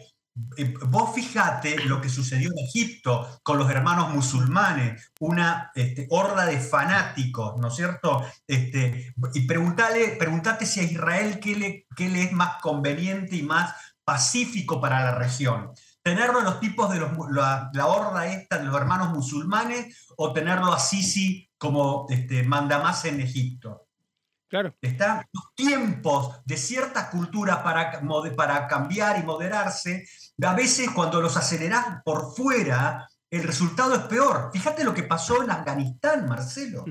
Eh, 0.58 0.74
vos 0.88 1.14
fijate 1.14 1.84
lo 1.86 2.02
que 2.02 2.10
sucedió 2.10 2.50
en 2.50 2.66
Egipto 2.66 3.40
con 3.44 3.58
los 3.58 3.70
hermanos 3.70 4.14
musulmanes, 4.14 5.12
una 5.20 5.72
este, 5.76 6.08
horda 6.10 6.46
de 6.46 6.60
fanáticos, 6.60 7.56
¿no 7.58 7.68
es 7.68 7.76
cierto? 7.76 8.24
Este, 8.48 9.14
y 9.34 9.42
preguntale, 9.48 10.16
preguntate 10.18 10.66
si 10.66 10.80
a 10.80 10.84
Israel 10.84 11.40
qué 11.40 11.56
le, 11.56 11.88
qué 11.96 12.10
le 12.10 12.24
es 12.24 12.32
más 12.32 12.62
conveniente 12.62 13.36
y 13.36 13.44
más 13.44 13.76
pacífico 14.04 14.82
para 14.82 15.04
la 15.04 15.16
región 15.16 15.72
tenerlo 16.04 16.40
en 16.40 16.46
los 16.46 16.60
tipos 16.60 16.92
de 16.92 17.00
la, 17.00 17.88
horda 17.88 18.28
esta 18.28 18.58
de 18.58 18.66
los 18.66 18.76
hermanos 18.76 19.10
musulmanes 19.10 20.06
o 20.18 20.34
tenerlo 20.34 20.72
a 20.72 20.80
Sisi 20.80 21.50
como 21.58 22.06
este, 22.10 22.44
mandamás 22.44 23.06
en 23.06 23.22
Egipto. 23.22 23.88
Claro. 24.50 24.76
Están 24.82 25.26
los 25.32 25.56
tiempos 25.56 26.42
de 26.46 26.58
ciertas 26.58 27.10
culturas 27.10 27.60
para, 27.60 28.00
para 28.36 28.68
cambiar 28.68 29.18
y 29.18 29.24
moderarse. 29.24 30.08
A 30.44 30.54
veces 30.54 30.92
cuando 30.92 31.22
los 31.22 31.36
acelerás 31.38 32.04
por 32.04 32.36
fuera, 32.36 33.10
el 33.32 33.42
resultado 33.42 33.96
es 33.96 34.02
peor. 34.02 34.52
Fíjate 34.54 34.84
lo 34.84 34.94
que 34.94 35.04
pasó 35.04 35.42
en 35.42 35.50
Afganistán, 35.50 36.28
Marcelo. 36.28 36.86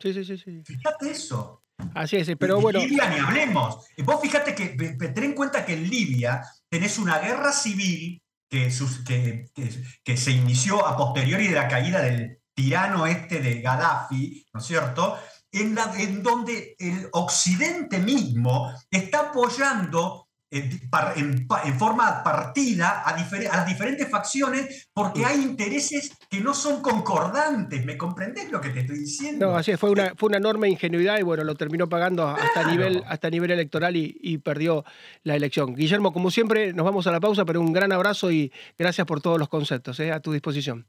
Sí, 0.00 0.12
sí, 0.12 0.24
sí, 0.24 0.36
sí. 0.36 0.62
Fíjate 0.64 1.10
eso. 1.10 1.62
Así 1.94 2.16
es, 2.16 2.30
pero 2.38 2.60
bueno. 2.60 2.80
En 2.80 2.88
Libia 2.88 3.08
ni 3.10 3.18
hablemos. 3.18 3.86
Vos 3.98 4.20
fíjate 4.20 4.54
que, 4.54 4.70
ten 4.96 5.24
en 5.24 5.34
cuenta 5.34 5.64
que 5.64 5.74
en 5.74 5.88
Libia 5.88 6.42
tenés 6.72 6.98
una 6.98 7.18
guerra 7.18 7.52
civil 7.52 8.22
que, 8.48 8.70
se 8.70 10.30
inició 10.30 10.86
a 10.86 10.96
posteriori 10.96 11.48
de 11.48 11.54
la 11.54 11.68
caída 11.68 12.00
del 12.00 12.38
tirano 12.54 13.06
este 13.06 13.40
de 13.40 13.60
Gaddafi, 13.60 14.46
¿no 14.54 14.60
es 14.60 14.66
cierto? 14.66 15.18
En 15.50 16.22
donde 16.22 16.74
el 16.78 17.10
Occidente 17.12 17.98
mismo 17.98 18.72
está 18.90 19.20
apoyando 19.20 20.28
en, 20.52 21.48
forma 21.78 22.22
partida 22.22 23.02
a, 23.04 23.14
a, 23.14 23.56
las 23.56 23.66
diferentes 23.66 24.08
facciones 24.08 24.90
porque 24.92 25.24
hay 25.24 25.40
intereses 25.40 26.12
que 26.28 26.40
no 26.40 26.52
son 26.52 26.82
concordantes. 26.82 27.84
¿Me 27.86 27.96
comprendés 27.96 28.50
lo 28.52 28.60
que 28.60 28.70
te 28.70 28.80
estoy 28.80 28.98
diciendo? 28.98 29.46
No, 29.46 29.56
así 29.56 29.76
fue 29.76 29.90
una, 29.90 30.14
fue 30.14 30.28
una 30.28 30.36
enorme 30.36 30.68
ingenuidad 30.68 31.18
y 31.18 31.22
bueno, 31.22 31.42
lo 31.44 31.54
terminó 31.54 31.88
pagando 31.88 32.28
hasta, 32.28 32.64
nivel, 32.70 33.02
hasta 33.06 33.30
nivel 33.30 33.50
electoral 33.50 33.96
y, 33.96 34.38
perdió 34.38 34.84
la 35.22 35.36
elección. 35.36 35.74
Guillermo, 35.74 36.12
como 36.12 36.30
siempre, 36.30 36.72
nos 36.72 36.84
vamos 36.84 37.06
a 37.06 37.12
la 37.12 37.20
pausa, 37.20 37.44
pero 37.44 37.60
un 37.60 37.72
gran 37.72 37.92
abrazo 37.92 38.30
y 38.30 38.52
gracias 38.78 39.06
por 39.06 39.20
todos 39.20 39.38
los 39.38 39.48
conceptos, 39.48 40.00
¿eh? 40.00 40.10
a 40.10 40.20
tu 40.20 40.32
disposición. 40.32 40.86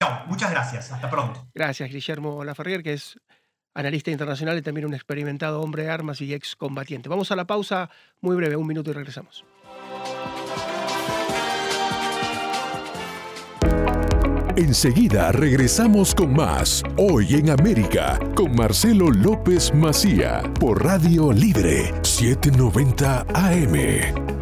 Chao, 0.00 0.26
muchas 0.26 0.50
gracias. 0.50 0.92
Hasta 0.92 1.08
pronto. 1.08 1.48
Gracias, 1.54 1.90
Guillermo 1.90 2.44
Laferrier, 2.44 2.82
que 2.82 2.92
es 2.92 3.18
analista 3.76 4.10
internacional 4.10 4.58
y 4.58 4.62
también 4.62 4.86
un 4.86 4.94
experimentado 4.94 5.60
hombre 5.60 5.84
de 5.84 5.90
armas 5.90 6.20
y 6.20 6.34
excombatiente. 6.34 7.08
Vamos 7.08 7.30
a 7.30 7.36
la 7.36 7.44
pausa 7.44 7.90
muy 8.20 8.34
breve, 8.34 8.56
un 8.56 8.66
minuto 8.66 8.90
y 8.90 8.94
regresamos. 8.94 9.44
Enseguida 14.56 15.32
regresamos 15.32 16.14
con 16.14 16.32
más 16.32 16.82
Hoy 16.96 17.34
en 17.34 17.50
América 17.50 18.18
con 18.34 18.56
Marcelo 18.56 19.10
López 19.10 19.72
Macía 19.74 20.42
por 20.58 20.82
Radio 20.82 21.30
Libre 21.30 21.92
790 22.02 23.26
AM. 23.34 24.35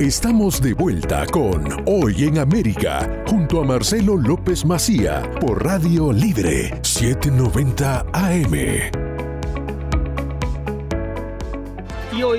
Estamos 0.00 0.60
de 0.60 0.74
vuelta 0.74 1.24
con 1.24 1.64
Hoy 1.86 2.24
en 2.24 2.38
América, 2.38 3.24
junto 3.26 3.62
a 3.62 3.64
Marcelo 3.64 4.18
López 4.18 4.66
Macía, 4.66 5.22
por 5.40 5.64
Radio 5.64 6.12
Libre 6.12 6.78
790 6.82 8.04
AM. 8.12 9.05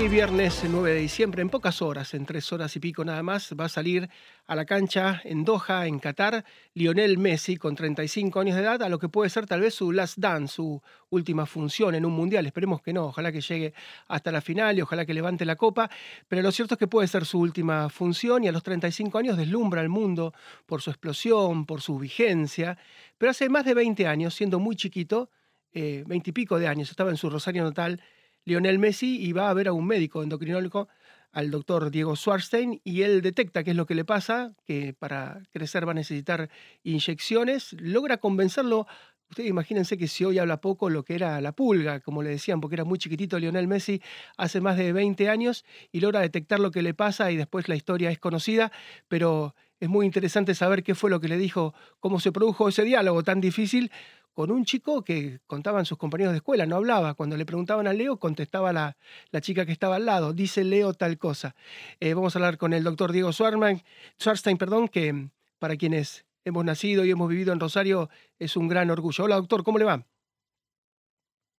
Viernes 0.09 0.63
9 0.63 0.93
de 0.93 0.99
diciembre, 0.99 1.41
en 1.41 1.49
pocas 1.49 1.81
horas, 1.81 2.13
en 2.13 2.25
tres 2.25 2.53
horas 2.53 2.73
y 2.75 2.79
pico 2.79 3.03
nada 3.03 3.23
más, 3.23 3.53
va 3.59 3.65
a 3.65 3.69
salir 3.69 4.09
a 4.45 4.55
la 4.55 4.63
cancha 4.65 5.21
en 5.25 5.43
Doha, 5.43 5.85
en 5.85 5.99
Qatar, 5.99 6.45
Lionel 6.75 7.17
Messi, 7.17 7.57
con 7.57 7.75
35 7.75 8.39
años 8.39 8.55
de 8.55 8.61
edad, 8.61 8.81
a 8.83 8.89
lo 8.89 8.99
que 8.99 9.09
puede 9.09 9.29
ser 9.29 9.47
tal 9.47 9.59
vez 9.59 9.73
su 9.73 9.91
last 9.91 10.17
dance, 10.17 10.55
su 10.55 10.81
última 11.09 11.45
función 11.45 11.93
en 11.95 12.05
un 12.05 12.13
mundial. 12.13 12.45
Esperemos 12.45 12.81
que 12.81 12.93
no, 12.93 13.07
ojalá 13.07 13.33
que 13.33 13.41
llegue 13.41 13.73
hasta 14.07 14.31
la 14.31 14.39
final 14.39 14.77
y 14.77 14.81
ojalá 14.81 15.05
que 15.05 15.13
levante 15.13 15.43
la 15.43 15.57
copa. 15.57 15.89
Pero 16.27 16.41
lo 16.41 16.51
cierto 16.51 16.75
es 16.75 16.79
que 16.79 16.87
puede 16.87 17.07
ser 17.07 17.25
su 17.25 17.39
última 17.39 17.89
función 17.89 18.45
y 18.45 18.47
a 18.47 18.51
los 18.53 18.63
35 18.63 19.17
años 19.17 19.35
deslumbra 19.35 19.81
al 19.81 19.89
mundo 19.89 20.33
por 20.65 20.81
su 20.81 20.89
explosión, 20.89 21.65
por 21.65 21.81
su 21.81 21.99
vigencia. 21.99 22.77
Pero 23.17 23.31
hace 23.31 23.49
más 23.49 23.65
de 23.65 23.73
20 23.73 24.07
años, 24.07 24.33
siendo 24.33 24.59
muy 24.59 24.77
chiquito, 24.77 25.29
eh, 25.73 26.03
20 26.07 26.29
y 26.29 26.33
pico 26.33 26.59
de 26.59 26.67
años, 26.67 26.89
estaba 26.89 27.09
en 27.09 27.17
su 27.17 27.29
Rosario 27.29 27.63
natal 27.63 28.01
Lionel 28.47 28.79
Messi 28.79 29.21
y 29.21 29.33
va 29.33 29.49
a 29.49 29.53
ver 29.53 29.67
a 29.67 29.73
un 29.73 29.85
médico 29.85 30.23
endocrinólogo, 30.23 30.87
al 31.33 31.51
doctor 31.51 31.91
Diego 31.91 32.15
Schwarstein, 32.15 32.79
y 32.85 33.01
él 33.01 33.21
detecta 33.21 33.61
qué 33.61 33.71
es 33.71 33.75
lo 33.75 33.85
que 33.85 33.93
le 33.93 34.05
pasa, 34.05 34.53
que 34.65 34.93
para 34.97 35.41
crecer 35.51 35.85
va 35.85 35.91
a 35.91 35.95
necesitar 35.95 36.49
inyecciones, 36.81 37.73
logra 37.73 38.17
convencerlo. 38.17 38.87
Ustedes 39.29 39.49
imagínense 39.49 39.97
que 39.97 40.07
si 40.07 40.23
hoy 40.23 40.39
habla 40.39 40.61
poco 40.61 40.89
lo 40.89 41.03
que 41.03 41.15
era 41.15 41.41
la 41.41 41.51
pulga, 41.51 41.99
como 41.99 42.23
le 42.23 42.29
decían, 42.29 42.61
porque 42.61 42.75
era 42.75 42.85
muy 42.85 42.97
chiquitito 42.97 43.37
Lionel 43.37 43.67
Messi 43.67 44.01
hace 44.37 44.61
más 44.61 44.77
de 44.77 44.93
20 44.93 45.27
años 45.27 45.65
y 45.91 45.99
logra 45.99 46.21
detectar 46.21 46.61
lo 46.61 46.71
que 46.71 46.81
le 46.81 46.93
pasa 46.93 47.29
y 47.31 47.35
después 47.35 47.67
la 47.67 47.75
historia 47.75 48.11
es 48.11 48.17
conocida, 48.17 48.71
pero 49.09 49.55
es 49.81 49.89
muy 49.89 50.05
interesante 50.05 50.55
saber 50.55 50.83
qué 50.83 50.95
fue 50.95 51.09
lo 51.09 51.19
que 51.19 51.27
le 51.27 51.37
dijo, 51.37 51.73
cómo 51.99 52.21
se 52.21 52.31
produjo 52.31 52.69
ese 52.69 52.83
diálogo 52.83 53.23
tan 53.23 53.41
difícil 53.41 53.91
con 54.37 54.51
un 54.51 54.65
chico 54.65 55.03
que 55.03 55.39
contaban 55.47 55.87
sus 55.87 55.97
compañeros 55.97 56.31
de 56.31 56.37
escuela, 56.37 56.67
no 56.67 56.75
hablaba. 56.75 57.15
Cuando 57.15 57.35
le 57.37 57.43
preguntaban 57.43 57.87
a 57.87 57.93
Leo, 57.93 58.17
contestaba 58.17 58.71
la, 58.71 58.95
la 59.31 59.41
chica 59.41 59.65
que 59.65 59.71
estaba 59.71 59.95
al 59.95 60.05
lado, 60.05 60.31
dice 60.31 60.63
Leo 60.63 60.93
tal 60.93 61.17
cosa. 61.17 61.55
Eh, 61.99 62.13
vamos 62.13 62.35
a 62.35 62.37
hablar 62.37 62.59
con 62.59 62.71
el 62.73 62.83
doctor 62.83 63.11
Diego 63.13 63.31
Schwarstein, 63.31 64.57
perdón, 64.59 64.89
que 64.89 65.29
para 65.57 65.75
quienes 65.75 66.23
hemos 66.45 66.63
nacido 66.63 67.03
y 67.03 67.09
hemos 67.09 67.29
vivido 67.29 67.51
en 67.51 67.59
Rosario 67.59 68.11
es 68.37 68.55
un 68.55 68.67
gran 68.67 68.91
orgullo. 68.91 69.23
Hola 69.23 69.37
doctor, 69.37 69.63
¿cómo 69.63 69.79
le 69.79 69.85
va? 69.85 70.05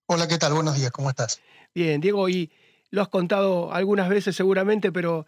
Hola, 0.06 0.28
¿qué 0.28 0.38
tal? 0.38 0.54
Buenos 0.54 0.76
días, 0.76 0.92
¿cómo 0.92 1.10
estás? 1.10 1.42
Bien, 1.74 2.00
Diego, 2.00 2.28
y 2.28 2.52
lo 2.90 3.02
has 3.02 3.08
contado 3.08 3.72
algunas 3.72 4.08
veces 4.08 4.36
seguramente, 4.36 4.92
pero 4.92 5.26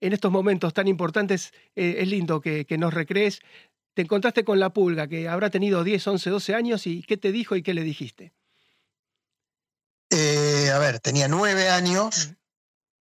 en 0.00 0.14
estos 0.14 0.32
momentos 0.32 0.74
tan 0.74 0.88
importantes 0.88 1.52
eh, 1.76 1.98
es 1.98 2.08
lindo 2.08 2.40
que, 2.40 2.64
que, 2.64 2.76
nos 2.76 2.92
recrees 2.92 3.40
te 3.98 4.02
encontraste 4.02 4.44
con 4.44 4.60
la 4.60 4.72
pulga, 4.72 5.08
que 5.08 5.28
habrá 5.28 5.50
tenido 5.50 5.82
10, 5.82 6.06
11, 6.06 6.30
12 6.30 6.54
años, 6.54 6.86
y 6.86 7.02
¿qué 7.02 7.16
te 7.16 7.32
dijo 7.32 7.56
y 7.56 7.64
qué 7.64 7.74
le 7.74 7.82
dijiste? 7.82 8.32
Eh, 10.08 10.70
a 10.72 10.78
ver, 10.78 11.00
tenía 11.00 11.26
nueve 11.26 11.68
años. 11.68 12.30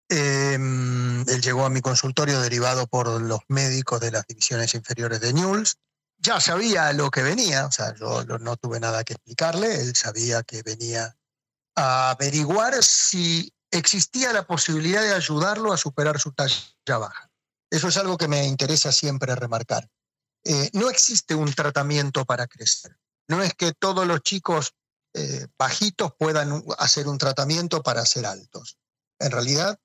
Em, 0.09 1.21
él 1.29 1.39
llegó 1.39 1.65
a 1.65 1.69
mi 1.69 1.81
consultorio 1.81 2.41
derivado 2.41 2.87
por 2.87 3.21
los 3.21 3.41
médicos 3.47 3.99
de 3.99 4.09
las 4.09 4.25
divisiones 4.25 4.73
inferiores 4.73 5.21
de 5.21 5.33
Newell's. 5.33 5.75
Ya 6.17 6.39
sabía 6.39 6.91
lo 6.93 7.11
que 7.11 7.21
venía, 7.21 7.67
o 7.67 7.71
sea, 7.71 7.93
yo, 7.93 8.23
no 8.23 8.57
tuve 8.57 8.79
nada 8.79 9.03
que 9.03 9.13
explicarle, 9.13 9.79
él 9.79 9.95
sabía 9.95 10.41
que 10.41 10.63
venía 10.63 11.15
a 11.75 12.09
averiguar 12.09 12.83
si 12.83 13.53
existía 13.69 14.33
la 14.33 14.47
posibilidad 14.47 15.03
de 15.03 15.13
ayudarlo 15.13 15.73
a 15.73 15.77
superar 15.77 16.19
su 16.19 16.31
talla 16.31 16.97
baja. 16.97 17.29
Eso 17.69 17.87
es 17.87 17.97
algo 17.97 18.17
que 18.17 18.27
me 18.27 18.47
interesa 18.47 18.91
siempre 18.91 19.35
remarcar. 19.35 19.87
Eh, 20.49 20.69
no 20.71 20.89
existe 20.89 21.35
un 21.35 21.53
tratamiento 21.53 22.23
para 22.23 22.47
crecer. 22.47 22.97
No 23.27 23.43
es 23.43 23.53
que 23.53 23.73
todos 23.73 24.07
los 24.07 24.21
chicos 24.21 24.75
eh, 25.13 25.47
bajitos 25.57 26.13
puedan 26.17 26.63
hacer 26.77 27.09
un 27.09 27.17
tratamiento 27.17 27.83
para 27.83 28.05
ser 28.05 28.25
altos. 28.25 28.77
En 29.19 29.31
realidad, 29.31 29.77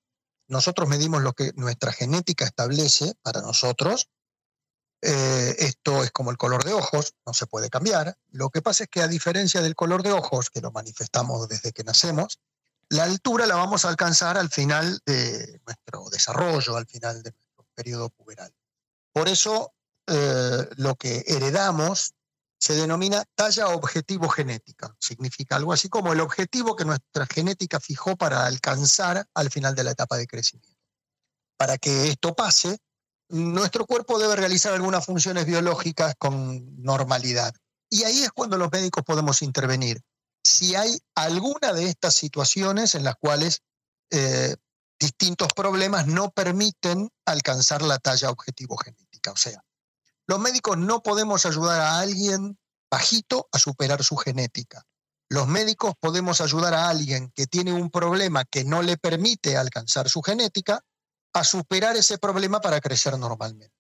nosotros 0.47 0.89
medimos 0.89 1.21
lo 1.21 1.33
que 1.33 1.53
nuestra 1.57 1.91
genética 1.91 2.45
establece 2.45 3.15
para 3.23 3.41
nosotros. 3.41 4.09
Eh, 5.01 5.57
esto 5.59 6.05
es 6.05 6.13
como 6.13 6.31
el 6.31 6.37
color 6.37 6.63
de 6.63 6.75
ojos, 6.75 7.15
no 7.27 7.35
se 7.35 7.47
puede 7.47 7.69
cambiar. 7.69 8.17
Lo 8.29 8.51
que 8.51 8.63
pasa 8.63 8.85
es 8.85 8.89
que 8.89 9.03
a 9.03 9.09
diferencia 9.09 9.63
del 9.63 9.75
color 9.75 10.05
de 10.05 10.13
ojos, 10.13 10.49
que 10.49 10.61
lo 10.61 10.71
manifestamos 10.71 11.49
desde 11.49 11.73
que 11.73 11.83
nacemos, 11.83 12.39
la 12.89 13.03
altura 13.03 13.47
la 13.47 13.57
vamos 13.57 13.85
a 13.85 13.89
alcanzar 13.89 14.39
al 14.39 14.49
final 14.49 15.01
de 15.07 15.61
nuestro 15.67 16.09
desarrollo, 16.09 16.77
al 16.77 16.87
final 16.87 17.21
de 17.25 17.33
nuestro 17.33 17.67
periodo 17.75 18.11
puberal. 18.11 18.55
Por 19.13 19.29
eso 19.29 19.75
eh, 20.07 20.69
lo 20.77 20.95
que 20.97 21.25
heredamos 21.27 22.15
se 22.59 22.75
denomina 22.75 23.25
talla 23.35 23.69
objetivo 23.69 24.29
genética. 24.29 24.95
Significa 25.01 25.57
algo 25.57 25.73
así 25.73 25.89
como 25.89 26.13
el 26.13 26.21
objetivo 26.21 26.77
que 26.77 26.85
nuestra 26.85 27.27
genética 27.27 27.81
fijó 27.81 28.17
para 28.17 28.47
alcanzar 28.47 29.27
al 29.35 29.51
final 29.51 29.75
de 29.75 29.85
la 29.85 29.91
etapa 29.91 30.17
de 30.17 30.29
crecimiento. 30.29 30.79
Para 31.57 31.77
que 31.77 32.09
esto 32.09 32.35
pase, 32.35 32.79
nuestro 33.29 33.85
cuerpo 33.87 34.19
debe 34.19 34.37
realizar 34.37 34.75
algunas 34.75 35.05
funciones 35.05 35.45
biológicas 35.47 36.15
con 36.19 36.83
normalidad. 36.83 37.53
Y 37.91 38.05
ahí 38.05 38.23
es 38.23 38.31
cuando 38.31 38.57
los 38.57 38.71
médicos 38.71 39.03
podemos 39.05 39.43
intervenir. 39.43 40.01
Si 40.45 40.75
hay 40.77 40.99
alguna 41.15 41.73
de 41.73 41.87
estas 41.87 42.15
situaciones 42.15 42.95
en 42.95 43.05
las 43.05 43.17
cuales 43.17 43.63
eh, 44.11 44.55
distintos 45.01 45.49
problemas 45.53 46.07
no 46.07 46.31
permiten 46.31 47.11
alcanzar 47.27 47.83
la 47.83 47.99
talla 47.99 48.31
objetivo 48.31 48.77
genética. 48.77 49.33
O 49.33 49.37
sea, 49.37 49.65
los 50.27 50.39
médicos 50.39 50.79
no 50.79 51.03
podemos 51.03 51.47
ayudar 51.47 51.81
a 51.81 51.99
alguien 51.99 52.59
bajito 52.91 53.49
a 53.53 53.59
superar 53.59 54.05
su 54.05 54.17
genética. 54.17 54.85
Los 55.29 55.49
médicos 55.49 55.95
podemos 55.99 56.41
ayudar 56.41 56.75
a 56.75 56.89
alguien 56.89 57.33
que 57.35 57.47
tiene 57.47 57.73
un 57.73 57.91
problema 57.91 58.45
que 58.45 58.65
no 58.65 58.83
le 58.83 58.99
permite 58.99 59.57
alcanzar 59.57 60.09
su 60.09 60.21
genética 60.21 60.85
a 61.33 61.45
superar 61.45 61.97
ese 61.97 62.19
problema 62.19 62.61
para 62.61 62.81
crecer 62.81 63.19
normalmente. 63.19 63.75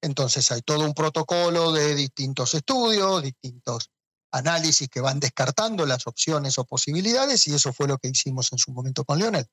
Entonces 0.00 0.50
hay 0.52 0.62
todo 0.62 0.84
un 0.84 0.94
protocolo 0.94 1.72
de 1.72 1.94
distintos 1.94 2.54
estudios, 2.54 3.22
distintos 3.22 3.90
análisis 4.30 4.88
que 4.88 5.00
van 5.00 5.18
descartando 5.18 5.84
las 5.84 6.06
opciones 6.06 6.56
o 6.58 6.64
posibilidades 6.64 7.46
y 7.48 7.54
eso 7.54 7.72
fue 7.72 7.88
lo 7.88 7.98
que 7.98 8.08
hicimos 8.08 8.52
en 8.52 8.58
su 8.58 8.72
momento 8.72 9.04
con 9.04 9.18
Lionel. 9.18 9.46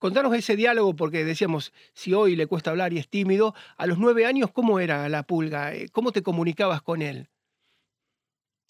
Contanos 0.00 0.34
ese 0.34 0.56
diálogo, 0.56 0.96
porque 0.96 1.26
decíamos, 1.26 1.74
si 1.92 2.14
hoy 2.14 2.34
le 2.34 2.46
cuesta 2.46 2.70
hablar 2.70 2.94
y 2.94 2.98
es 2.98 3.08
tímido, 3.08 3.54
a 3.76 3.86
los 3.86 3.98
nueve 3.98 4.24
años, 4.24 4.50
¿cómo 4.50 4.80
era 4.80 5.06
la 5.10 5.24
pulga? 5.24 5.74
Eh, 5.74 5.90
¿Cómo 5.92 6.10
te 6.10 6.22
comunicabas 6.22 6.80
con 6.80 7.02
él? 7.02 7.28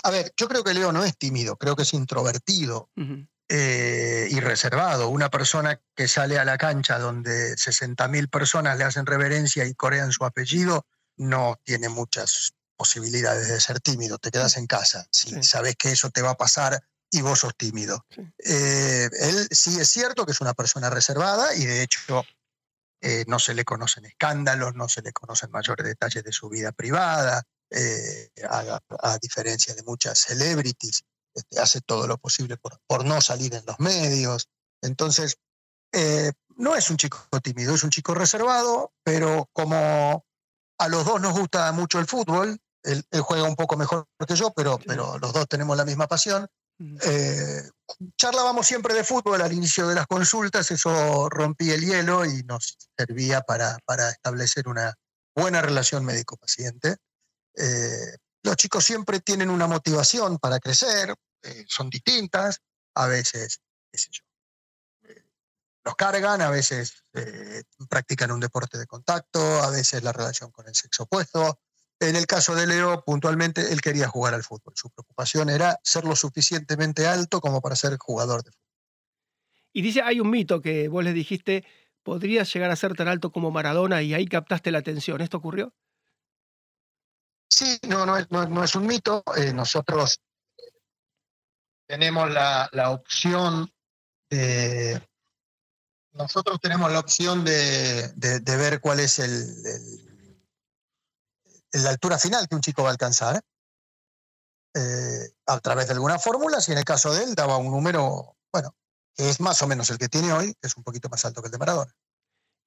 A 0.03 0.11
ver, 0.11 0.33
yo 0.37 0.49
creo 0.49 0.65
que 0.65 0.75
Leo 0.75 0.91
no 0.91 1.05
es 1.05 1.17
tímido, 1.17 1.57
creo 1.57 1.77
que 1.77 1.83
es 1.83 1.95
introvertido 1.95 2.91
eh, 3.49 4.27
y 4.29 4.41
reservado. 4.41 5.09
Una 5.09 5.31
persona 5.31 5.81
que 5.95 6.09
sale 6.09 6.37
a 6.37 6.45
la 6.45 6.59
cancha 6.59 6.99
donde 6.99 7.55
60.000 7.55 8.29
personas 8.29 8.77
le 8.77 8.83
hacen 8.83 9.07
reverencia 9.07 9.65
y 9.67 9.75
corean 9.75 10.11
su 10.11 10.25
apellido, 10.25 10.85
no 11.17 11.61
tiene 11.63 11.89
muchas 11.89 12.55
posibilidades 12.77 13.47
de 13.47 13.61
ser 13.61 13.79
tímido. 13.79 14.19
Te 14.19 14.33
quedas 14.33 14.57
en 14.57 14.67
casa 14.67 15.07
si 15.13 15.41
sabes 15.45 15.77
que 15.77 15.93
eso 15.93 16.11
te 16.11 16.23
va 16.23 16.31
a 16.31 16.37
pasar 16.37 16.83
y 17.11 17.21
vos 17.23 17.41
sos 17.41 17.57
tímido. 17.57 18.07
Eh, 18.39 19.09
él 19.13 19.49
sí 19.51 19.79
es 19.79 19.91
cierto 19.91 20.25
que 20.25 20.33
es 20.33 20.41
una 20.41 20.55
persona 20.55 20.91
reservada 20.91 21.55
y 21.55 21.65
de 21.65 21.83
hecho 21.83 22.25
eh, 23.01 23.25
no 23.27 23.39
se 23.39 23.55
le 23.55 23.65
conocen 23.65 24.05
escándalos, 24.05 24.75
no 24.75 24.89
se 24.89 25.03
le 25.03 25.13
conocen 25.13 25.51
mayores 25.51 25.87
detalles 25.87 26.23
de 26.23 26.33
su 26.33 26.49
vida 26.49 26.73
privada, 26.73 27.43
eh, 27.71 28.31
a, 28.49 29.19
diferencia 29.21 29.75
de 29.75 29.83
muchas 29.83 30.19
celebrities, 30.19 31.03
este, 31.35 31.61
hace 31.61 31.81
todo 31.81 32.07
lo 32.07 32.19
posible 32.19 32.57
por, 32.57 32.79
por, 32.87 33.05
no 33.05 33.21
salir 33.21 33.55
en 33.55 33.65
los 33.67 33.79
medios. 33.79 34.49
Entonces, 34.83 35.37
no 36.57 36.77
es 36.77 36.91
un 36.91 36.97
chico 36.97 37.19
tímido, 37.43 37.75
es 37.75 37.85
un 37.85 37.91
chico 37.91 38.15
reservado, 38.15 38.93
pero 39.03 39.49
como 39.53 40.25
a 40.79 40.89
los 40.89 41.05
dos 41.05 41.21
nos 41.21 41.39
gusta 41.39 41.71
mucho 41.73 41.99
el 41.99 42.07
fútbol, 42.07 42.59
él, 42.83 43.05
juega 43.21 43.45
un 43.45 43.57
poco 43.57 43.77
mejor 43.77 44.07
que 44.27 44.37
yo, 44.37 44.53
pero, 44.53 44.79
pero 44.87 45.19
los 45.19 45.33
dos 45.33 45.47
tenemos 45.49 45.77
la 45.77 45.85
misma 45.85 46.07
pasión. 46.07 46.49
Eh, 46.81 47.63
charlábamos 48.17 48.67
siempre 48.67 48.95
de 48.95 49.05
fútbol 49.05 49.43
al 49.43 49.53
inicio 49.53 49.87
de 49.87 49.95
las 49.95 50.07
consultas, 50.07 50.71
eso 50.71 51.29
rompía 51.29 51.75
el 51.75 51.85
hielo 51.85 52.25
y 52.25 52.43
nos 52.45 52.79
servía 52.97 53.43
para, 53.43 53.79
para 53.85 54.09
establecer 54.09 54.67
una 54.67 54.95
buena 55.35 55.61
relación 55.61 56.07
médico-paciente. 56.07 56.97
Eh, 57.55 58.17
los 58.43 58.57
chicos 58.57 58.83
siempre 58.83 59.21
tienen 59.21 59.51
una 59.51 59.67
motivación 59.67 60.39
para 60.39 60.59
crecer, 60.59 61.15
eh, 61.43 61.65
son 61.69 61.91
distintas, 61.91 62.61
a 62.95 63.07
veces, 63.07 63.61
qué 63.93 63.99
yo, 64.11 64.25
los 65.85 65.95
cargan, 65.97 66.41
a 66.41 66.51
veces 66.51 67.05
practican 67.89 68.31
un 68.31 68.41
deporte 68.41 68.79
de 68.79 68.87
contacto, 68.87 69.41
a 69.63 69.71
veces 69.71 70.03
la 70.03 70.13
relación 70.13 70.51
con 70.51 70.69
el 70.69 70.75
sexo 70.75 71.05
opuesto, 71.05 71.59
en 72.01 72.17
el 72.17 72.27
caso 72.27 72.55
de 72.55 72.67
Leo, 72.67 73.05
puntualmente, 73.05 73.73
él 73.73 73.83
quería 73.83 74.09
jugar 74.09 74.33
al 74.33 74.43
fútbol. 74.43 74.73
Su 74.75 74.89
preocupación 74.91 75.51
era 75.51 75.79
ser 75.83 76.05
lo 76.05 76.17
suficientemente 76.17 77.07
alto 77.07 77.41
como 77.41 77.61
para 77.61 77.77
ser 77.77 77.97
jugador 77.99 78.43
de 78.43 78.51
fútbol. 78.51 78.71
Y 79.73 79.83
dice, 79.83 80.01
hay 80.03 80.19
un 80.19 80.31
mito 80.31 80.63
que 80.63 80.89
vos 80.89 81.05
le 81.05 81.13
dijiste, 81.13 81.65
podrías 82.03 82.53
llegar 82.53 82.71
a 82.71 82.77
ser 82.77 82.95
tan 82.95 83.07
alto 83.07 83.31
como 83.31 83.51
Maradona 83.51 84.03
y 84.03 84.15
ahí 84.15 84.27
captaste 84.27 84.71
la 84.71 84.79
atención. 84.79 85.21
¿Esto 85.21 85.37
ocurrió? 85.37 85.75
Sí, 87.51 87.79
no, 87.87 88.07
no, 88.07 88.65
es, 88.65 88.75
un 88.75 88.87
mito. 88.87 89.23
Eh, 89.37 89.53
nosotros 89.53 90.21
tenemos 91.87 92.31
la, 92.31 92.91
opción 92.91 93.71
de... 94.31 95.01
Nosotros 96.13 96.59
tenemos 96.61 96.91
la 96.91 96.99
opción 96.99 97.45
de, 97.45 98.11
ver 98.47 98.81
cuál 98.81 99.01
es 99.01 99.19
el 99.19 100.10
la 101.73 101.91
altura 101.91 102.19
final 102.19 102.49
que 102.49 102.55
un 102.55 102.61
chico 102.61 102.83
va 102.83 102.89
a 102.89 102.93
alcanzar 102.93 103.41
eh, 104.75 105.31
a 105.47 105.61
través 105.61 105.89
de 105.89 105.95
alguna 105.95 106.19
fórmula, 106.19 106.59
y 106.67 106.73
en 106.73 106.79
el 106.79 106.85
caso 106.85 107.13
de 107.13 107.25
él 107.25 107.35
daba 107.35 107.57
un 107.57 107.71
número, 107.71 108.37
bueno, 108.53 108.75
que 109.15 109.29
es 109.29 109.41
más 109.41 109.61
o 109.63 109.67
menos 109.67 109.91
el 109.91 109.99
que 109.99 110.09
tiene 110.09 110.33
hoy, 110.33 110.55
que 110.61 110.69
es 110.69 110.77
un 110.77 110.85
poquito 110.85 111.09
más 111.09 111.25
alto 111.25 111.43
que 111.43 111.49
el 111.49 111.53
de 111.53 111.59
Maradona. 111.59 111.95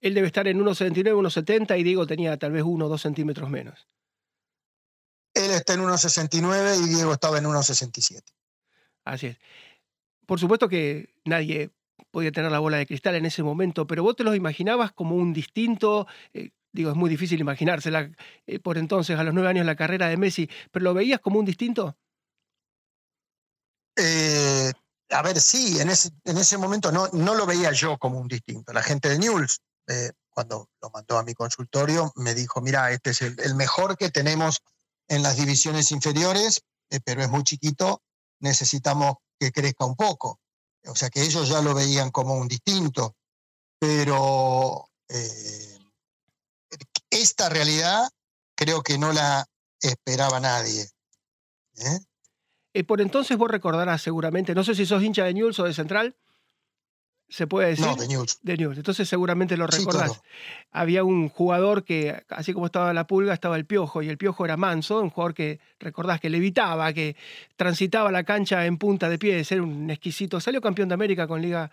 Él 0.01 0.13
debe 0.13 0.27
estar 0.27 0.45
en 0.47 0.59
1,69, 0.59 1.13
1,70 1.13 1.79
y 1.79 1.83
Diego 1.83 2.05
tenía 2.05 2.37
tal 2.37 2.51
vez 2.51 2.63
1 2.63 2.85
o 2.85 2.89
2 2.89 3.01
centímetros 3.01 3.49
menos. 3.49 3.87
Él 5.33 5.51
está 5.51 5.73
en 5.73 5.81
1,69 5.81 6.85
y 6.85 6.89
Diego 6.89 7.13
estaba 7.13 7.37
en 7.37 7.45
1,67. 7.45 8.21
Así 9.05 9.27
es. 9.27 9.37
Por 10.25 10.39
supuesto 10.39 10.67
que 10.67 11.15
nadie 11.25 11.71
podía 12.11 12.31
tener 12.31 12.51
la 12.51 12.59
bola 12.59 12.77
de 12.77 12.85
cristal 12.85 13.15
en 13.15 13.25
ese 13.25 13.43
momento, 13.43 13.87
pero 13.87 14.03
vos 14.03 14.15
te 14.15 14.23
lo 14.23 14.35
imaginabas 14.35 14.91
como 14.91 15.15
un 15.15 15.33
distinto, 15.33 16.05
eh, 16.33 16.51
digo, 16.73 16.89
es 16.91 16.97
muy 16.97 17.09
difícil 17.09 17.39
imaginársela 17.39 18.11
eh, 18.45 18.59
por 18.59 18.77
entonces, 18.77 19.17
a 19.17 19.23
los 19.23 19.33
nueve 19.33 19.49
años, 19.49 19.65
la 19.65 19.75
carrera 19.75 20.07
de 20.07 20.17
Messi, 20.17 20.49
pero 20.71 20.83
¿lo 20.83 20.93
veías 20.93 21.21
como 21.21 21.39
un 21.39 21.45
distinto? 21.45 21.95
Eh, 23.95 24.71
a 25.09 25.21
ver, 25.21 25.39
sí, 25.39 25.79
en 25.79 25.89
ese, 25.89 26.09
en 26.25 26.37
ese 26.37 26.57
momento 26.57 26.91
no, 26.91 27.07
no 27.13 27.35
lo 27.35 27.45
veía 27.45 27.71
yo 27.71 27.97
como 27.97 28.19
un 28.19 28.27
distinto. 28.27 28.73
La 28.73 28.83
gente 28.83 29.07
de 29.07 29.19
Newell's, 29.19 29.61
cuando 30.29 30.69
lo 30.81 30.89
mandó 30.89 31.17
a 31.17 31.23
mi 31.23 31.33
consultorio, 31.33 32.11
me 32.15 32.33
dijo, 32.33 32.59
mira, 32.61 32.91
este 32.91 33.11
es 33.11 33.21
el, 33.21 33.55
mejor 33.55 33.97
que 33.97 34.09
tenemos 34.09 34.63
en 35.07 35.21
las 35.21 35.37
divisiones 35.37 35.91
inferiores, 35.91 36.63
pero 37.05 37.21
es 37.21 37.29
muy 37.29 37.43
chiquito, 37.43 38.01
necesitamos 38.39 39.15
que 39.39 39.51
crezca 39.51 39.85
un 39.85 39.95
poco. 39.95 40.39
O 40.85 40.95
sea 40.95 41.09
que 41.09 41.21
ellos 41.21 41.47
ya 41.47 41.61
lo 41.61 41.73
veían 41.73 42.11
como 42.11 42.35
un 42.35 42.47
distinto, 42.47 43.15
pero 43.79 44.89
eh, 45.07 45.77
esta 47.21 47.49
realidad 47.49 48.09
creo 48.55 48.81
que 48.81 48.97
no 48.97 49.13
la 49.13 49.45
esperaba 49.81 50.39
nadie. 50.39 50.83
¿eh? 51.77 51.99
Eh, 52.73 52.83
por 52.83 53.01
entonces 53.01 53.37
vos 53.37 53.49
recordarás 53.49 54.01
seguramente, 54.01 54.55
no 54.55 54.63
sé 54.63 54.75
si 54.75 54.85
sos 54.85 55.03
hincha 55.03 55.25
de 55.25 55.33
Newell's 55.33 55.59
o 55.59 55.63
de 55.63 55.73
Central, 55.73 56.15
¿Se 57.33 57.47
puede 57.47 57.69
decir? 57.69 57.85
No, 57.85 57.95
de 57.95 58.07
News. 58.07 58.37
De 58.43 58.57
News. 58.57 58.77
Entonces 58.77 59.09
seguramente 59.09 59.57
lo 59.57 59.65
recordás. 59.65 60.21
Había 60.71 61.03
un 61.03 61.29
jugador 61.29 61.83
que, 61.83 62.23
así 62.29 62.53
como 62.53 62.67
estaba 62.67 62.93
la 62.93 63.07
pulga, 63.07 63.33
estaba 63.33 63.55
el 63.55 63.65
piojo, 63.65 64.03
y 64.03 64.09
el 64.09 64.19
piojo 64.19 64.45
era 64.45 64.55
manso, 64.55 65.01
un 65.01 65.09
jugador 65.09 65.33
que 65.33 65.59
recordás 65.79 66.19
que 66.19 66.29
levitaba, 66.29 66.93
que 66.93 67.15
transitaba 67.55 68.11
la 68.11 68.23
cancha 68.23 68.67
en 68.67 68.77
punta 68.77 69.09
de 69.09 69.17
pie, 69.17 69.43
ser 69.45 69.61
un 69.61 69.89
exquisito. 69.89 70.39
Salió 70.39 70.61
campeón 70.61 70.89
de 70.89 70.93
América 70.93 71.25
con 71.25 71.41
Liga 71.41 71.71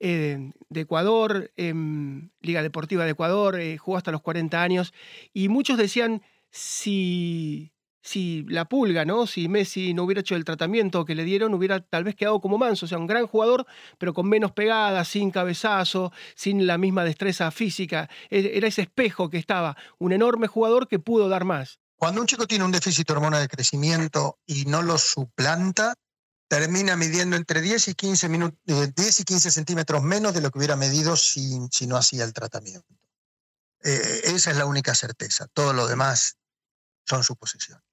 eh, 0.00 0.52
de 0.68 0.80
Ecuador, 0.80 1.52
Liga 1.56 2.62
Deportiva 2.62 3.04
de 3.04 3.10
Ecuador, 3.10 3.58
eh, 3.58 3.78
jugó 3.78 3.96
hasta 3.96 4.12
los 4.12 4.22
40 4.22 4.62
años, 4.62 4.92
y 5.32 5.48
muchos 5.48 5.78
decían 5.78 6.22
si 6.50 7.72
si 8.06 8.46
la 8.48 8.66
pulga, 8.66 9.04
¿no? 9.04 9.26
Si 9.26 9.48
Messi 9.48 9.92
no 9.92 10.04
hubiera 10.04 10.20
hecho 10.20 10.36
el 10.36 10.44
tratamiento 10.44 11.04
que 11.04 11.16
le 11.16 11.24
dieron, 11.24 11.52
hubiera 11.54 11.80
tal 11.80 12.04
vez 12.04 12.14
quedado 12.14 12.40
como 12.40 12.56
Manso, 12.56 12.86
o 12.86 12.88
sea, 12.88 12.98
un 12.98 13.08
gran 13.08 13.26
jugador, 13.26 13.66
pero 13.98 14.14
con 14.14 14.28
menos 14.28 14.52
pegada, 14.52 15.04
sin 15.04 15.32
cabezazo, 15.32 16.12
sin 16.36 16.66
la 16.68 16.78
misma 16.78 17.04
destreza 17.04 17.50
física. 17.50 18.08
E, 18.30 18.52
era 18.54 18.68
ese 18.68 18.82
espejo 18.82 19.28
que 19.28 19.38
estaba, 19.38 19.76
un 19.98 20.12
enorme 20.12 20.46
jugador 20.46 20.86
que 20.86 21.00
pudo 21.00 21.28
dar 21.28 21.44
más. 21.44 21.80
Cuando 21.96 22.20
un 22.20 22.26
chico 22.26 22.46
tiene 22.46 22.64
un 22.64 22.72
déficit 22.72 23.10
hormona 23.10 23.40
de 23.40 23.48
crecimiento 23.48 24.38
y 24.46 24.66
no 24.66 24.82
lo 24.82 24.98
suplanta, 24.98 25.94
termina 26.48 26.96
midiendo 26.96 27.36
entre 27.36 27.60
10 27.60 27.88
y 27.88 27.94
15, 27.94 28.28
10 28.28 28.52
eh, 28.66 28.92
y 29.18 29.24
15 29.24 29.50
centímetros 29.50 30.02
menos 30.02 30.34
de 30.34 30.40
lo 30.40 30.50
que 30.50 30.58
hubiera 30.58 30.76
medido 30.76 31.16
si, 31.16 31.58
si 31.70 31.86
no 31.86 31.96
hacía 31.96 32.24
el 32.24 32.32
tratamiento. 32.32 32.86
Eh, 33.82 34.20
esa 34.24 34.50
es 34.50 34.56
la 34.56 34.66
única 34.66 34.94
certeza. 34.94 35.46
Todo 35.52 35.72
lo 35.72 35.86
demás 35.86 36.36
son 37.04 37.22
suposiciones. 37.22 37.86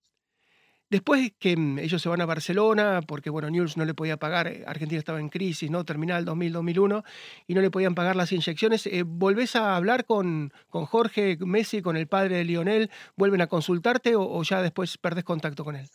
Después 0.94 1.32
que 1.40 1.58
mm, 1.58 1.80
ellos 1.80 2.04
se 2.04 2.08
van 2.08 2.22
a 2.22 2.28
Barcelona, 2.28 3.02
porque 3.08 3.32
bueno, 3.32 3.50
News 3.50 3.78
no 3.78 3.84
le 3.84 3.96
podía 3.96 4.18
pagar, 4.18 4.48
eh, 4.48 4.64
Argentina 4.68 5.00
estaba 5.00 5.20
en 5.20 5.30
crisis, 5.30 5.72
¿no? 5.72 5.86
Terminal 5.86 6.24
2000-2001, 6.24 7.04
y 7.48 7.56
no 7.56 7.62
le 7.62 7.72
podían 7.72 7.96
pagar 7.96 8.16
las 8.16 8.32
inyecciones. 8.32 8.86
Eh, 8.86 9.02
¿Volvés 9.04 9.56
a 9.56 9.76
hablar 9.76 10.06
con, 10.06 10.54
con 10.70 10.86
Jorge 10.86 11.38
Messi, 11.40 11.82
con 11.82 11.98
el 11.98 12.08
padre 12.08 12.38
de 12.38 12.44
Lionel? 12.44 12.92
¿Vuelven 13.16 13.42
a 13.42 13.48
consultarte 13.48 14.16
o, 14.16 14.44
ya 14.44 14.62
después 14.62 15.00
perdés 15.00 15.24
contacto 15.24 15.64
con 15.64 15.78
él? 15.78 15.90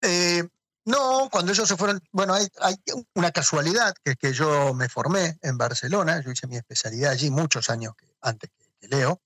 Eh, 0.00 0.44
no, 0.86 1.28
cuando 1.30 1.52
ellos 1.52 1.66
se 1.66 1.76
fueron, 1.76 2.02
bueno, 2.12 2.34
hay, 2.34 2.46
una 3.14 3.30
casualidad, 3.30 3.94
que 4.04 4.12
es 4.12 4.16
que 4.16 4.32
yo 4.32 4.74
me 4.74 4.88
formé 4.88 5.38
en 5.40 5.56
Barcelona, 5.56 6.20
yo 6.20 6.30
hice 6.30 6.46
mi 6.46 6.56
especialidad 6.56 7.12
allí 7.12 7.30
muchos 7.30 7.70
años 7.70 7.94
antes 8.20 8.50
que 8.80 8.88
Leo, 8.88 9.22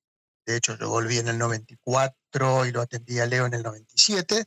de 0.47 0.57
hecho 0.57 0.77
yo 0.79 0.88
volví 0.88 1.18
en 1.18 1.29
el 1.29 1.38
94 1.38 2.66
y 2.66 2.73
lo 2.73 2.81
atendí 2.81 3.18
a 3.18 3.27
Leo 3.27 3.47
en 3.47 3.55
el 3.55 3.62
97, 3.64 4.44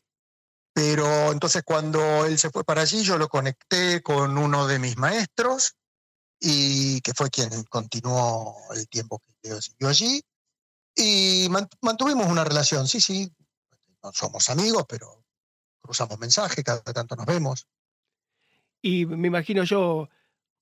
pero 0.73 1.31
entonces 1.33 1.63
cuando 1.63 2.25
él 2.25 2.39
se 2.39 2.49
fue 2.49 2.63
para 2.63 2.81
allí 2.81 3.03
yo 3.03 3.17
lo 3.17 3.27
conecté 3.27 4.01
con 4.01 4.37
uno 4.37 4.65
de 4.67 4.79
mis 4.79 4.97
maestros 4.97 5.75
y 6.39 7.01
que 7.01 7.13
fue 7.13 7.29
quien 7.29 7.63
continuó 7.65 8.55
el 8.73 8.87
tiempo 8.87 9.19
que 9.19 9.49
Leo 9.49 9.61
siguió 9.61 9.89
allí. 9.89 10.23
Y 10.95 11.47
mantuvimos 11.81 12.27
una 12.27 12.43
relación, 12.43 12.87
sí, 12.87 12.99
sí, 12.99 13.31
no 14.03 14.11
somos 14.11 14.49
amigos, 14.49 14.85
pero 14.89 15.20
cruzamos 15.81 16.19
mensajes, 16.19 16.63
cada 16.63 16.81
tanto 16.81 17.15
nos 17.15 17.25
vemos. 17.25 17.67
Y 18.81 19.05
me 19.05 19.27
imagino 19.27 19.63
yo, 19.63 20.09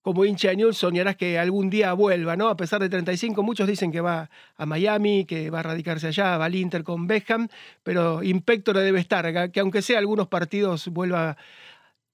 como 0.01 0.25
hincha 0.25 0.49
de 0.49 0.57
News, 0.57 0.77
soñarás 0.77 1.15
que 1.15 1.37
algún 1.39 1.69
día 1.69 1.93
vuelva, 1.93 2.35
¿no? 2.35 2.49
A 2.49 2.57
pesar 2.57 2.81
de 2.81 2.89
35, 2.89 3.43
muchos 3.43 3.67
dicen 3.67 3.91
que 3.91 4.01
va 4.01 4.29
a 4.55 4.65
Miami, 4.65 5.25
que 5.25 5.49
va 5.49 5.59
a 5.59 5.63
radicarse 5.63 6.07
allá, 6.07 6.37
va 6.37 6.45
al 6.45 6.55
Inter 6.55 6.83
con 6.83 7.07
Beckham, 7.07 7.47
pero 7.83 8.23
Impector 8.23 8.77
debe 8.77 8.99
estar, 8.99 9.51
que 9.51 9.59
aunque 9.59 9.81
sea 9.81 9.99
algunos 9.99 10.27
partidos 10.27 10.87
vuelva, 10.87 11.37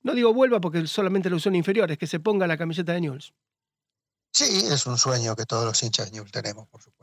no 0.03 0.13
digo 0.13 0.33
vuelva 0.33 0.59
porque 0.59 0.87
solamente 0.87 1.29
lo 1.29 1.39
son 1.39 1.55
inferiores, 1.55 1.97
que 1.97 2.07
se 2.07 2.19
ponga 2.19 2.47
la 2.47 2.57
camiseta 2.57 2.93
de 2.93 3.01
News. 3.01 3.33
Sí, 4.31 4.65
es 4.69 4.85
un 4.85 4.97
sueño 4.97 5.35
que 5.35 5.45
todos 5.45 5.65
los 5.65 5.81
hinchas 5.81 6.11
de 6.11 6.17
News 6.17 6.31
tenemos, 6.31 6.67
por 6.67 6.81
supuesto. 6.81 6.94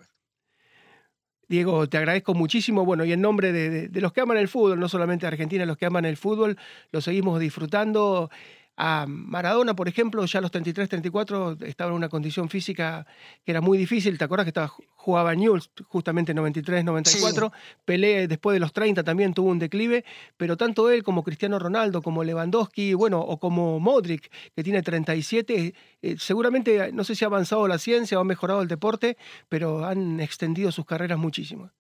Diego, 1.53 1.87
te 1.87 1.99
agradezco 1.99 2.33
muchísimo. 2.33 2.87
Bueno, 2.87 3.05
y 3.05 3.13
en 3.13 3.21
nombre 3.21 3.53
de, 3.53 4.01
los 4.01 4.15
que 4.15 4.23
aman 4.23 4.39
el 4.39 4.49
fútbol, 4.49 4.81
no 4.81 4.89
solamente 4.89 5.27
Argentina, 5.27 5.67
los 5.67 5.77
que 5.77 5.85
aman 5.85 6.07
el 6.07 6.17
fútbol, 6.17 6.57
lo 6.93 7.03
seguimos 7.03 7.39
disfrutando 7.39 8.31
a 8.77 9.07
Maradona, 9.07 9.75
por 9.75 9.89
ejemplo, 9.89 10.25
ya 10.25 10.39
a 10.39 10.43
los 10.43 10.51
33, 10.51 10.89
34 10.89 11.59
estaba 11.61 11.91
en 11.91 11.97
una 11.97 12.09
condición 12.09 12.49
física 12.49 13.07
que 13.45 13.53
era 13.53 13.61
muy 13.61 13.77
difícil. 13.77 14.17
¿Te 14.17 14.25
acuerdas 14.25 14.45
que 14.45 14.51
estaba, 14.51 14.73
jugaba 14.95 15.35
Newell's 15.35 15.71
justamente 15.89 16.33
en 16.33 16.37
93, 16.37 16.85
94? 16.85 17.53
Pelé 17.85 18.27
después 18.27 18.55
de 18.55 18.61
los 18.61 18.73
30 18.73 19.05
también 19.05 19.35
tuvo 19.35 19.51
un 19.51 19.59
declive, 19.59 20.05
pero 20.37 20.57
tanto 20.57 20.91
él 20.91 21.03
como 21.03 21.23
Cristiano 21.23 21.59
Ronaldo, 21.59 22.03
como 22.03 22.25
Lewandowski, 22.25 22.95
bueno, 22.95 23.21
o 23.21 23.39
como 23.39 23.79
Modric, 23.79 24.31
que 24.55 24.65
tiene 24.65 24.83
37, 24.83 25.75
eh, 26.01 26.17
seguramente 26.19 26.93
no 26.93 27.05
sé 27.05 27.15
si 27.15 27.25
ha 27.25 27.29
avanzado 27.29 27.69
la 27.69 27.79
ciencia 27.79 28.19
o 28.19 28.23
ha 28.23 28.25
mejorado 28.25 28.63
el 28.63 28.69
deporte, 28.69 29.19
pero 29.49 29.85
han 29.85 30.21
extendido 30.21 30.73
sus 30.73 30.87
carreras 30.87 31.19
muchísimo. 31.19 31.71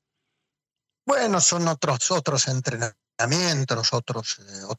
Bueno, 1.06 1.40
son 1.40 1.66
otros, 1.66 2.10
otros 2.10 2.46
entrenadores 2.48 2.96
otros, 3.92 4.38
eh, 4.40 4.74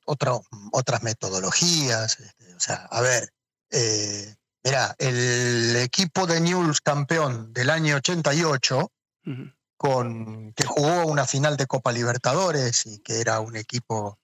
otras 0.71 1.03
metodologías. 1.03 2.19
Este, 2.19 2.55
o 2.55 2.59
sea, 2.59 2.87
a 2.89 3.01
ver, 3.01 3.29
eh, 3.69 4.35
mira, 4.63 4.95
el 4.97 5.75
equipo 5.77 6.25
de 6.25 6.41
Newell's 6.41 6.81
campeón 6.81 7.53
del 7.53 7.69
año 7.69 7.97
88, 7.97 8.91
con, 9.77 10.53
que 10.53 10.65
jugó 10.65 11.05
una 11.05 11.25
final 11.25 11.57
de 11.57 11.67
Copa 11.67 11.91
Libertadores 11.91 12.85
y 12.85 12.99
que 12.99 13.19
era 13.19 13.39
un 13.39 13.55
equipo 13.55 14.19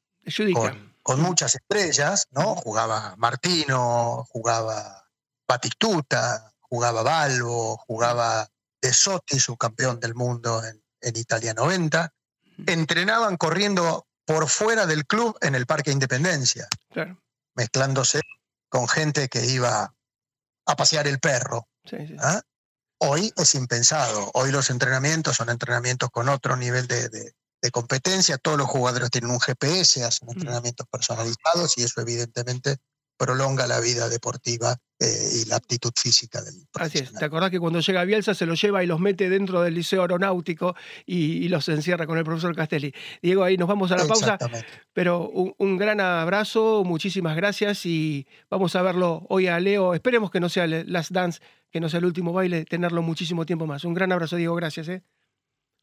con, 1.04 1.22
muchas 1.22 1.56
estrellas, 1.56 2.28
¿no? 2.32 2.56
Jugaba 2.56 3.16
Martino, 3.18 4.26
jugaba 4.30 5.06
Batistuta, 5.48 6.54
jugaba 6.60 7.02
Balbo, 7.02 7.78
jugaba 7.78 8.48
De 8.82 8.94
Sotti, 8.94 9.40
su 9.40 9.58
campeón 9.58 10.00
del 10.00 10.14
mundo 10.14 10.64
en, 10.64 10.84
en 11.02 11.18
Italia 11.18 11.54
90 11.54 12.14
entrenaban 12.68 13.38
corriendo 13.38 14.08
por 14.30 14.48
fuera 14.48 14.86
del 14.86 15.08
club 15.08 15.36
en 15.42 15.56
el 15.56 15.66
Parque 15.66 15.90
Independencia, 15.90 16.68
mezclándose 17.56 18.22
con 18.70 18.88
gente 18.88 19.28
que 19.28 19.44
iba 19.48 19.96
a 20.68 20.76
pasear 20.76 21.08
el 21.08 21.20
perro. 21.20 21.68
¿ah? 22.20 22.40
Hoy 23.00 23.34
es 23.36 23.56
impensado. 23.56 24.30
Hoy 24.36 24.52
los 24.52 24.70
entrenamientos 24.70 25.36
son 25.36 25.50
entrenamientos 25.50 26.12
con 26.12 26.30
otro 26.30 26.56
nivel 26.58 26.86
de, 26.86 27.34
competencia. 27.72 28.38
Todos 28.38 28.60
los 28.60 28.68
jugadores 28.68 29.10
tienen 29.10 29.32
un 29.32 29.40
GPS, 29.40 30.04
hacen 30.04 30.28
mm. 30.28 30.32
entrenamientos 30.34 30.86
personalizados 30.92 31.76
y 31.80 31.84
eso 31.86 32.00
evidentemente 32.00 32.78
prolonga 33.20 33.68
la 33.68 33.82
vida 33.82 34.08
deportiva 34.08 34.78
eh, 34.98 35.42
y 35.42 35.46
la 35.50 35.58
aptitud 35.58 35.92
física 35.94 36.42
del 36.42 36.54
Así 36.74 37.00
es. 37.00 37.12
¿Te 37.12 37.26
acordás 37.26 37.52
que 37.52 37.60
cuando 37.60 37.82
llega 37.82 38.06
Bielsa 38.06 38.34
se 38.34 38.46
los 38.46 38.62
lleva 38.62 38.82
y 38.82 38.88
los 38.88 39.02
mete 39.02 39.30
dentro 39.30 39.62
del 39.62 39.74
liceo 39.74 40.02
aeronáutico 40.02 40.74
y, 41.06 41.50
los 41.50 41.68
encierra 41.68 42.08
con 42.08 42.18
el 42.18 42.24
profesor 42.24 42.56
Castelli? 42.56 42.94
Diego, 43.22 43.44
ahí 43.44 43.58
nos 43.58 43.68
vamos 43.68 43.92
a 43.92 43.98
la 43.98 44.06
pausa. 44.06 44.38
Pero 44.94 45.30
un, 45.30 45.78
gran 45.78 46.00
abrazo, 46.00 46.84
muchísimas 46.86 47.36
gracias 47.36 47.86
y 47.86 48.26
vamos 48.50 48.76
a 48.78 48.82
verlo 48.82 49.26
hoy 49.28 49.48
a 49.48 49.60
Leo. 49.60 49.94
Esperemos 49.94 50.32
que 50.32 50.40
no 50.40 50.48
sea 50.48 50.64
el 50.64 50.92
Last 50.92 51.12
Dance, 51.12 51.42
que 51.70 51.82
no 51.82 51.90
sea 51.90 51.98
el 51.98 52.06
último 52.06 52.32
baile, 52.32 52.64
tenerlo 52.64 53.02
muchísimo 53.02 53.46
tiempo 53.46 53.68
más. 53.68 53.84
Un 53.84 53.94
gran 53.94 54.14
abrazo, 54.14 54.38
Diego, 54.38 54.56
gracias. 54.56 54.88
¿eh? 54.88 55.04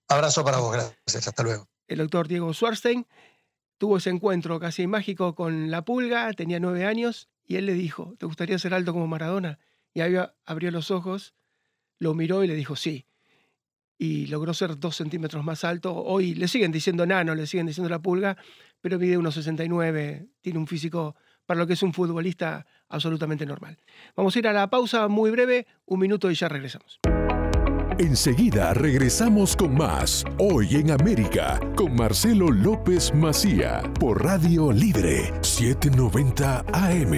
Abrazo 0.09 0.42
para 0.42 0.57
vos, 0.57 0.72
gracias. 0.72 1.29
Hasta 1.29 1.42
luego. 1.42 1.68
El 1.87 1.99
doctor 1.99 2.29
Diego 2.29 2.53
Schwarstein 2.55 3.07
tuvo 3.79 3.99
ese 3.99 4.11
encuentro 4.11 4.59
casi 4.59 4.87
mágico 4.87 5.35
con 5.35 5.71
la 5.71 5.85
pulga, 5.85 6.33
tenía 6.33 6.61
nueve 6.61 6.85
años, 6.85 7.29
y 7.47 7.57
él 7.57 7.67
le 7.67 7.75
dijo, 7.75 8.15
¿te 8.19 8.27
gustaría 8.27 8.59
ser 8.59 8.75
alto 8.75 8.93
como 8.93 9.07
Maradona? 9.07 9.59
Y 9.95 10.01
había, 10.01 10.35
abrió 10.45 10.71
los 10.71 10.91
ojos, 10.91 11.35
lo 11.99 12.15
miró 12.15 12.45
y 12.45 12.49
le 12.49 12.55
dijo, 12.55 12.77
sí. 12.77 13.07
Y 13.99 14.27
logró 14.27 14.53
ser 14.53 14.79
dos 14.79 14.97
centímetros 14.97 15.43
más 15.45 15.65
alto. 15.65 15.95
Hoy 15.95 16.35
le 16.35 16.49
siguen 16.49 16.71
diciendo 16.71 17.07
nano, 17.07 17.35
le 17.35 17.47
siguen 17.47 17.67
diciendo 17.67 17.89
la 17.89 18.01
pulga, 18.03 18.37
pero 18.81 18.99
mide 18.99 19.17
unos 19.17 19.35
69, 19.35 20.29
tiene 20.43 20.59
un 20.59 20.67
físico 20.67 21.17
para 21.47 21.59
lo 21.59 21.67
que 21.67 21.75
es 21.75 21.83
un 21.83 21.95
futbolista 21.95 22.67
absolutamente 22.89 23.47
normal. 23.47 23.79
Vamos 24.15 24.37
a 24.37 24.39
ir 24.39 24.49
a 24.49 24.53
la 24.53 24.69
pausa 24.69 25.09
muy 25.09 25.31
breve, 25.31 25.67
un 25.87 26.01
minuto 26.01 26.31
y 26.31 26.35
ya 26.35 26.49
regresamos. 26.49 27.01
Enseguida 27.98 28.74
regresamos 28.74 29.56
con 29.56 29.74
más 29.74 30.22
Hoy 30.38 30.76
en 30.76 30.90
América 30.90 31.59
con 31.76 31.96
Marcelo 31.96 32.50
López 32.50 33.14
Macía 33.14 33.82
por 33.98 34.22
Radio 34.22 34.70
Libre 34.70 35.32
790 35.40 36.66
AM. 36.74 37.14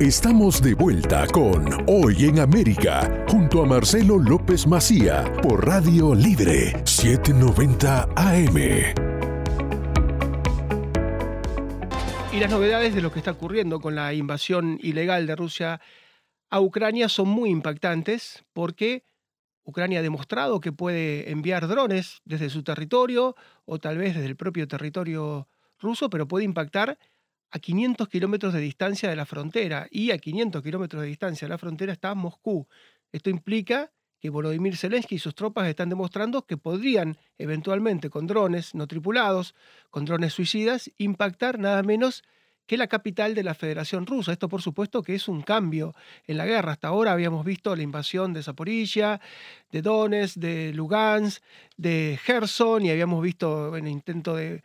Estamos 0.00 0.60
de 0.60 0.74
vuelta 0.74 1.26
con 1.28 1.66
Hoy 1.86 2.26
en 2.26 2.40
América 2.40 3.24
junto 3.28 3.62
a 3.62 3.66
Marcelo 3.66 4.18
López 4.18 4.66
Macía 4.66 5.24
por 5.42 5.66
Radio 5.66 6.14
Libre 6.14 6.74
790 6.84 8.08
AM. 8.14 9.05
Y 12.36 12.38
las 12.38 12.50
novedades 12.50 12.94
de 12.94 13.00
lo 13.00 13.10
que 13.10 13.18
está 13.18 13.30
ocurriendo 13.30 13.80
con 13.80 13.94
la 13.94 14.12
invasión 14.12 14.78
ilegal 14.82 15.26
de 15.26 15.36
Rusia 15.36 15.80
a 16.50 16.60
Ucrania 16.60 17.08
son 17.08 17.28
muy 17.28 17.48
impactantes 17.48 18.44
porque 18.52 19.04
Ucrania 19.64 20.00
ha 20.00 20.02
demostrado 20.02 20.60
que 20.60 20.70
puede 20.70 21.30
enviar 21.30 21.66
drones 21.66 22.20
desde 22.26 22.50
su 22.50 22.62
territorio 22.62 23.36
o 23.64 23.78
tal 23.78 23.96
vez 23.96 24.16
desde 24.16 24.28
el 24.28 24.36
propio 24.36 24.68
territorio 24.68 25.48
ruso, 25.78 26.10
pero 26.10 26.28
puede 26.28 26.44
impactar 26.44 26.98
a 27.52 27.58
500 27.58 28.06
kilómetros 28.06 28.52
de 28.52 28.60
distancia 28.60 29.08
de 29.08 29.16
la 29.16 29.24
frontera. 29.24 29.86
Y 29.90 30.10
a 30.10 30.18
500 30.18 30.62
kilómetros 30.62 31.00
de 31.00 31.08
distancia 31.08 31.46
de 31.46 31.54
la 31.54 31.58
frontera 31.58 31.94
está 31.94 32.14
Moscú. 32.14 32.68
Esto 33.12 33.30
implica 33.30 33.90
que 34.26 34.30
Volodymyr 34.30 34.76
Zelensky 34.76 35.14
y 35.14 35.18
sus 35.20 35.36
tropas 35.36 35.68
están 35.68 35.88
demostrando 35.88 36.42
que 36.42 36.56
podrían 36.56 37.16
eventualmente 37.38 38.10
con 38.10 38.26
drones 38.26 38.74
no 38.74 38.88
tripulados, 38.88 39.54
con 39.90 40.04
drones 40.04 40.32
suicidas, 40.32 40.90
impactar 40.98 41.60
nada 41.60 41.80
menos 41.84 42.24
que 42.66 42.76
la 42.76 42.88
capital 42.88 43.36
de 43.36 43.44
la 43.44 43.54
Federación 43.54 44.04
Rusa. 44.04 44.32
Esto 44.32 44.48
por 44.48 44.62
supuesto 44.62 45.04
que 45.04 45.14
es 45.14 45.28
un 45.28 45.42
cambio 45.42 45.94
en 46.26 46.38
la 46.38 46.44
guerra. 46.44 46.72
Hasta 46.72 46.88
ahora 46.88 47.12
habíamos 47.12 47.44
visto 47.44 47.76
la 47.76 47.84
invasión 47.84 48.32
de 48.32 48.42
Zaporilla, 48.42 49.20
de 49.70 49.80
Donetsk, 49.82 50.38
de 50.38 50.72
Lugansk, 50.72 51.40
de 51.76 52.18
Gerson 52.20 52.84
y 52.84 52.90
habíamos 52.90 53.22
visto 53.22 53.76
el 53.76 53.86
intento 53.86 54.34
de 54.34 54.64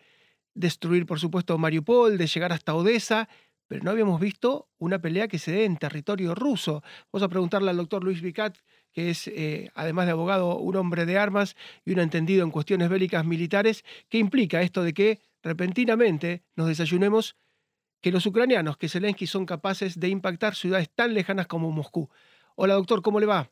destruir 0.55 1.05
por 1.05 1.19
supuesto 1.19 1.55
Mariupol, 1.59 2.17
de 2.17 2.25
llegar 2.25 2.51
hasta 2.51 2.73
Odessa, 2.73 3.29
pero 3.67 3.83
no 3.83 3.91
habíamos 3.91 4.19
visto 4.19 4.69
una 4.79 4.97
pelea 4.99 5.27
que 5.27 5.37
se 5.37 5.51
dé 5.51 5.65
en 5.65 5.77
territorio 5.77 6.33
ruso. 6.33 6.81
Vamos 7.11 7.23
a 7.23 7.29
preguntarle 7.29 7.69
al 7.69 7.77
doctor 7.77 8.03
Luis 8.03 8.21
Vicat 8.21 8.57
que 8.93 9.09
es, 9.09 9.27
eh, 9.27 9.71
además 9.73 10.05
de 10.05 10.11
abogado, 10.11 10.57
un 10.57 10.75
hombre 10.75 11.05
de 11.05 11.17
armas 11.17 11.55
y 11.85 11.93
un 11.93 11.99
entendido 11.99 12.43
en 12.43 12.51
cuestiones 12.51 12.89
bélicas 12.89 13.25
militares, 13.25 13.83
¿qué 14.09 14.17
implica 14.17 14.61
esto 14.61 14.83
de 14.83 14.93
que 14.93 15.19
repentinamente 15.43 16.43
nos 16.55 16.67
desayunemos 16.67 17.35
que 18.01 18.11
los 18.11 18.25
ucranianos, 18.25 18.77
que 18.77 18.89
Zelensky, 18.89 19.27
son 19.27 19.45
capaces 19.45 19.99
de 19.99 20.09
impactar 20.09 20.55
ciudades 20.55 20.89
tan 20.93 21.13
lejanas 21.13 21.47
como 21.47 21.71
Moscú. 21.71 22.09
Hola 22.55 22.73
doctor, 22.73 23.01
¿cómo 23.01 23.19
le 23.19 23.27
va? 23.27 23.49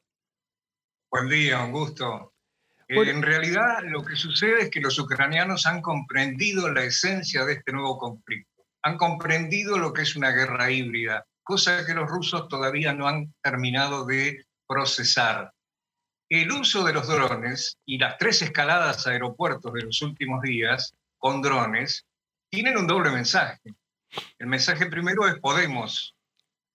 Buen 1.11 1.29
día, 1.29 1.63
un 1.63 1.71
gusto. 1.71 2.33
Eh, 2.87 2.97
en 3.09 3.21
realidad 3.21 3.83
lo 3.83 4.03
que 4.03 4.15
sucede 4.15 4.63
es 4.63 4.69
que 4.71 4.81
los 4.81 4.97
ucranianos 4.97 5.67
han 5.67 5.81
comprendido 5.81 6.71
la 6.71 6.83
esencia 6.83 7.45
de 7.45 7.53
este 7.53 7.71
nuevo 7.71 7.97
conflicto. 7.97 8.65
Han 8.81 8.97
comprendido 8.97 9.77
lo 9.77 9.93
que 9.93 10.01
es 10.01 10.15
una 10.15 10.31
guerra 10.31 10.71
híbrida, 10.71 11.27
cosa 11.43 11.85
que 11.85 11.93
los 11.93 12.09
rusos 12.09 12.47
todavía 12.47 12.93
no 12.93 13.07
han 13.07 13.33
terminado 13.43 14.05
de 14.05 14.45
procesar. 14.69 15.51
El 16.29 16.51
uso 16.51 16.83
de 16.83 16.93
los 16.93 17.07
drones 17.07 17.75
y 17.85 17.97
las 17.97 18.19
tres 18.19 18.43
escaladas 18.43 19.07
a 19.07 19.09
aeropuertos 19.09 19.73
de 19.73 19.81
los 19.81 19.99
últimos 20.03 20.43
días 20.43 20.93
con 21.17 21.41
drones 21.41 22.05
tienen 22.51 22.77
un 22.77 22.85
doble 22.85 23.09
mensaje. 23.09 23.73
El 24.37 24.47
mensaje 24.47 24.85
primero 24.85 25.27
es 25.27 25.39
Podemos, 25.39 26.15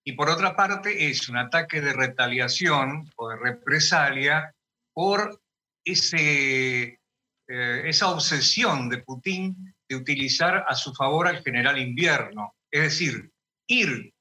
y 0.05 0.13
por 0.13 0.29
otra 0.29 0.55
parte 0.55 1.09
es 1.09 1.29
un 1.29 1.37
ataque 1.37 1.81
de 1.81 1.93
retaliación 1.93 3.11
o 3.17 3.29
de 3.29 3.37
represalia 3.37 4.53
por 4.93 5.41
ese, 5.85 7.01
eh, 7.49 7.83
esa 7.85 8.09
obsesión 8.09 8.89
de 8.89 8.99
Putin 8.99 9.75
de 9.89 9.97
utilizar 9.97 10.65
a 10.69 10.75
su 10.75 10.93
favor 10.95 11.29
al 11.29 11.43
general 11.43 11.79
invierno, 11.79 12.55
es 12.71 12.83
decir, 12.83 13.31
ir 13.67 14.14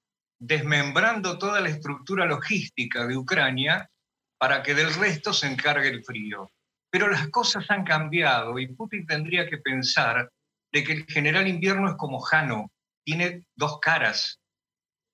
desmembrando 0.45 1.37
toda 1.37 1.61
la 1.61 1.69
estructura 1.69 2.25
logística 2.25 3.07
de 3.07 3.17
Ucrania 3.17 3.89
para 4.37 4.61
que 4.61 4.73
del 4.73 4.93
resto 4.93 5.33
se 5.33 5.47
encargue 5.47 5.89
el 5.89 6.03
frío. 6.03 6.51
Pero 6.89 7.09
las 7.09 7.29
cosas 7.29 7.65
han 7.69 7.83
cambiado 7.83 8.59
y 8.59 8.67
Putin 8.67 9.05
tendría 9.05 9.49
que 9.49 9.57
pensar 9.57 10.29
de 10.71 10.83
que 10.83 10.93
el 10.93 11.05
general 11.05 11.47
invierno 11.47 11.89
es 11.89 11.95
como 11.95 12.19
Jano, 12.19 12.71
tiene 13.05 13.45
dos 13.55 13.79
caras, 13.79 14.39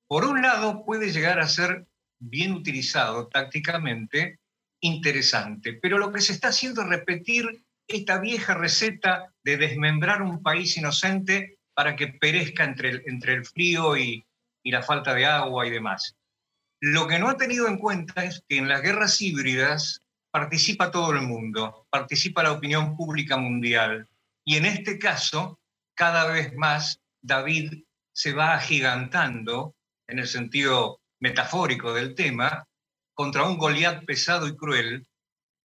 por 0.10 0.26
un 0.26 0.42
lado, 0.42 0.84
puede 0.86 1.12
llegar 1.12 1.40
a 1.40 1.48
ser 1.48 1.86
bien 2.18 2.54
utilizado 2.54 3.28
tácticamente, 3.28 4.40
interesante, 4.82 5.74
pero 5.74 6.00
lo 6.00 6.12
que 6.12 6.20
se 6.20 6.34
está 6.34 6.48
haciendo 6.48 6.82
es 6.82 6.88
repetir 6.88 7.64
esta 7.88 8.20
vieja 8.20 8.56
receta 8.56 9.32
de 9.44 9.58
desmembrar 9.58 10.24
un 10.24 10.42
país 10.42 10.76
inocente 10.78 11.60
para 11.76 11.96
que 11.96 12.08
perezca 12.08 12.64
entre 12.64 12.90
el, 12.90 13.04
entre 13.06 13.34
el 13.34 13.46
frío 13.46 13.96
y, 13.98 14.26
la 14.72 14.84
falta 14.84 15.14
de 15.14 15.26
agua 15.26 15.66
y 15.66 15.72
demás. 15.72 16.16
Lo 16.82 17.08
que 17.08 17.20
no 17.20 17.30
ha 17.30 17.38
tenido 17.38 17.68
en 17.68 17.78
cuenta 17.78 18.24
es 18.24 18.44
que 18.48 18.58
en 18.58 18.70
las 18.70 18.82
guerras 18.82 19.20
híbridas 19.22 20.02
participa 20.32 20.92
todo 20.92 21.12
el 21.12 21.22
mundo, 21.22 21.88
participa 21.90 22.44
la 22.44 22.54
opinión 22.54 22.96
pública 22.96 23.38
mundial. 23.38 24.08
Y 24.46 24.56
en 24.56 24.66
este 24.66 24.98
caso, 24.98 25.60
cada 25.96 26.32
vez 26.32 26.54
más, 26.56 27.02
David 27.22 27.84
se 28.14 28.34
va 28.34 28.54
agigantando 28.54 29.76
en 30.08 30.20
el 30.20 30.28
sentido 30.28 31.02
metafórico 31.20 31.94
del 31.94 32.16
tema, 32.16 32.66
contra 33.14 33.44
un 33.44 33.58
Goliat 33.58 34.06
pesado 34.06 34.48
y 34.48 34.56
cruel, 34.56 35.06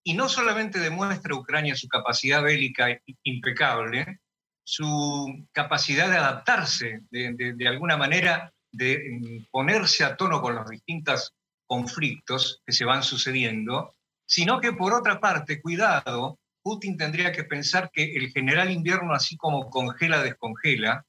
y 0.05 0.15
no 0.15 0.29
solamente 0.29 0.81
demuestra 0.81 1.35
Ucrania 1.35 1.77
su 1.77 1.89
capacidad 1.89 2.43
bélica 2.43 3.01
impecable, 3.23 4.21
su 4.65 5.47
capacidad 5.53 6.11
de 6.11 6.17
adaptarse, 6.17 7.01
de, 7.11 7.69
alguna 7.69 7.97
manera, 7.97 8.53
de 8.77 9.19
mm, 9.21 9.47
ponerse 9.51 10.05
a 10.05 10.17
tono 10.17 10.41
con 10.41 10.55
los 10.55 10.69
distintos 10.69 11.35
conflictos 11.67 12.63
que 12.67 12.73
se 12.73 12.85
van 12.85 13.03
sucediendo, 13.03 13.95
sino 14.27 14.61
que 14.61 14.73
por 14.73 14.93
otra 14.93 15.21
parte, 15.21 15.61
cuidado, 15.61 16.39
Putin 16.63 16.97
tendría 16.97 17.33
que 17.33 17.45
pensar 17.45 17.91
que 17.93 18.17
el 18.17 18.31
general 18.31 18.71
invierno, 18.71 19.15
así 19.15 19.37
como 19.37 19.71
congela, 19.71 20.23
descongela, 20.23 21.05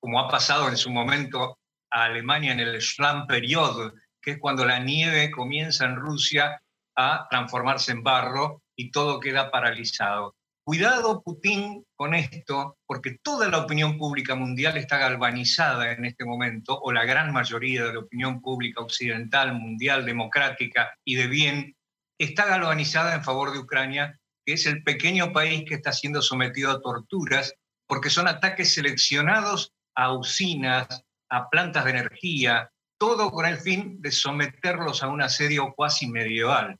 como 0.00 0.18
ha 0.18 0.28
pasado 0.28 0.68
en 0.68 0.76
su 0.76 0.90
momento 0.90 1.58
a 1.90 2.04
Alemania 2.04 2.52
en 2.52 2.60
el 2.60 2.80
Schlammperiode, 2.80 3.92
que 4.20 4.32
es 4.32 4.38
cuando 4.38 4.64
la 4.64 4.78
nieve 4.78 5.30
comienza 5.30 5.84
en 5.84 5.96
Rusia 5.96 6.60
a 6.96 7.26
transformarse 7.30 7.92
en 7.92 8.02
barro 8.02 8.62
y 8.74 8.90
todo 8.90 9.20
queda 9.20 9.50
paralizado. 9.50 10.34
Cuidado 10.64 11.22
Putin 11.24 11.84
con 11.96 12.14
esto, 12.14 12.78
porque 12.86 13.18
toda 13.20 13.48
la 13.48 13.58
opinión 13.58 13.98
pública 13.98 14.36
mundial 14.36 14.76
está 14.76 14.96
galvanizada 14.96 15.90
en 15.90 16.04
este 16.04 16.24
momento, 16.24 16.78
o 16.80 16.92
la 16.92 17.04
gran 17.04 17.32
mayoría 17.32 17.84
de 17.84 17.94
la 17.94 17.98
opinión 17.98 18.40
pública 18.40 18.80
occidental, 18.80 19.54
mundial, 19.54 20.06
democrática 20.06 20.96
y 21.04 21.16
de 21.16 21.26
bien, 21.26 21.76
está 22.16 22.46
galvanizada 22.46 23.16
en 23.16 23.24
favor 23.24 23.52
de 23.52 23.58
Ucrania, 23.58 24.20
que 24.46 24.52
es 24.52 24.66
el 24.66 24.84
pequeño 24.84 25.32
país 25.32 25.64
que 25.66 25.74
está 25.74 25.92
siendo 25.92 26.22
sometido 26.22 26.70
a 26.70 26.80
torturas, 26.80 27.54
porque 27.88 28.08
son 28.08 28.28
ataques 28.28 28.72
seleccionados 28.72 29.72
a 29.96 30.12
usinas, 30.12 31.04
a 31.28 31.50
plantas 31.50 31.84
de 31.86 31.90
energía, 31.90 32.70
todo 32.98 33.32
con 33.32 33.46
el 33.46 33.56
fin 33.56 34.00
de 34.00 34.12
someterlos 34.12 35.02
a 35.02 35.08
un 35.08 35.22
asedio 35.22 35.74
cuasi 35.74 36.06
medieval. 36.06 36.78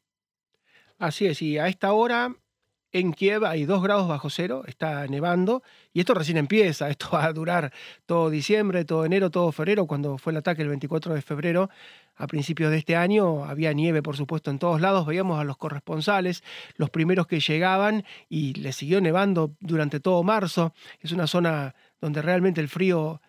Así 1.00 1.26
es, 1.26 1.42
y 1.42 1.58
a 1.58 1.66
esta 1.66 1.92
hora 1.94 2.32
en 2.92 3.12
Kiev 3.12 3.44
hay 3.44 3.64
dos 3.64 3.82
grados 3.82 4.08
bajo 4.08 4.30
cero, 4.30 4.62
está 4.66 5.06
nevando, 5.06 5.62
y 5.92 6.00
esto 6.00 6.14
recién 6.14 6.36
empieza, 6.36 6.88
esto 6.90 7.08
va 7.12 7.24
a 7.24 7.32
durar 7.32 7.72
todo 8.06 8.30
diciembre, 8.30 8.84
todo 8.84 9.04
enero, 9.04 9.30
todo 9.30 9.50
febrero, 9.52 9.86
cuando 9.86 10.18
fue 10.18 10.32
el 10.32 10.38
ataque 10.38 10.62
el 10.62 10.68
24 10.68 11.14
de 11.14 11.22
febrero, 11.22 11.70
a 12.14 12.26
principios 12.26 12.70
de 12.70 12.78
este 12.78 12.94
año, 12.94 13.44
había 13.44 13.72
nieve, 13.72 14.02
por 14.02 14.16
supuesto, 14.16 14.50
en 14.50 14.58
todos 14.58 14.80
lados, 14.80 15.06
veíamos 15.06 15.40
a 15.40 15.44
los 15.44 15.56
corresponsales, 15.56 16.44
los 16.76 16.90
primeros 16.90 17.26
que 17.26 17.40
llegaban, 17.40 18.04
y 18.28 18.52
le 18.54 18.72
siguió 18.72 19.00
nevando 19.00 19.56
durante 19.60 19.98
todo 19.98 20.22
marzo, 20.22 20.74
es 21.00 21.12
una 21.12 21.26
zona 21.26 21.74
donde 22.00 22.20
realmente 22.20 22.60
el 22.60 22.68
frío 22.68 23.20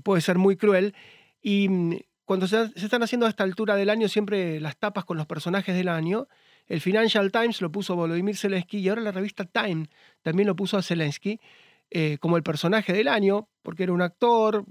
puede 0.00 0.20
ser 0.20 0.38
muy 0.38 0.56
cruel. 0.56 0.94
Y 1.42 1.68
mm, 1.68 1.96
cuando 2.24 2.46
se, 2.46 2.70
están 2.76 3.02
haciendo 3.02 3.26
a 3.26 3.28
esta 3.28 3.44
altura 3.44 3.76
del 3.76 3.90
año 3.90 4.08
siempre 4.08 4.60
las 4.60 4.76
tapas 4.76 5.04
con 5.04 5.16
los 5.16 5.26
personajes 5.26 5.74
del 5.74 5.88
año, 5.88 6.28
el 6.66 6.80
Financial 6.80 7.30
Times 7.30 7.60
lo 7.60 7.70
puso 7.70 7.96
Volodymyr 7.96 8.36
Zelensky 8.36 8.78
y 8.78 8.88
ahora 8.88 9.02
la 9.02 9.12
revista 9.12 9.44
Time 9.44 9.88
también 10.22 10.46
lo 10.46 10.56
puso 10.56 10.76
a 10.76 10.82
Zelensky 10.82 11.40
eh, 11.90 12.18
como 12.20 12.36
el 12.36 12.42
personaje 12.42 12.92
del 12.92 13.08
año, 13.08 13.48
porque 13.62 13.82
era 13.82 13.92
un 13.92 14.00
actor 14.00 14.64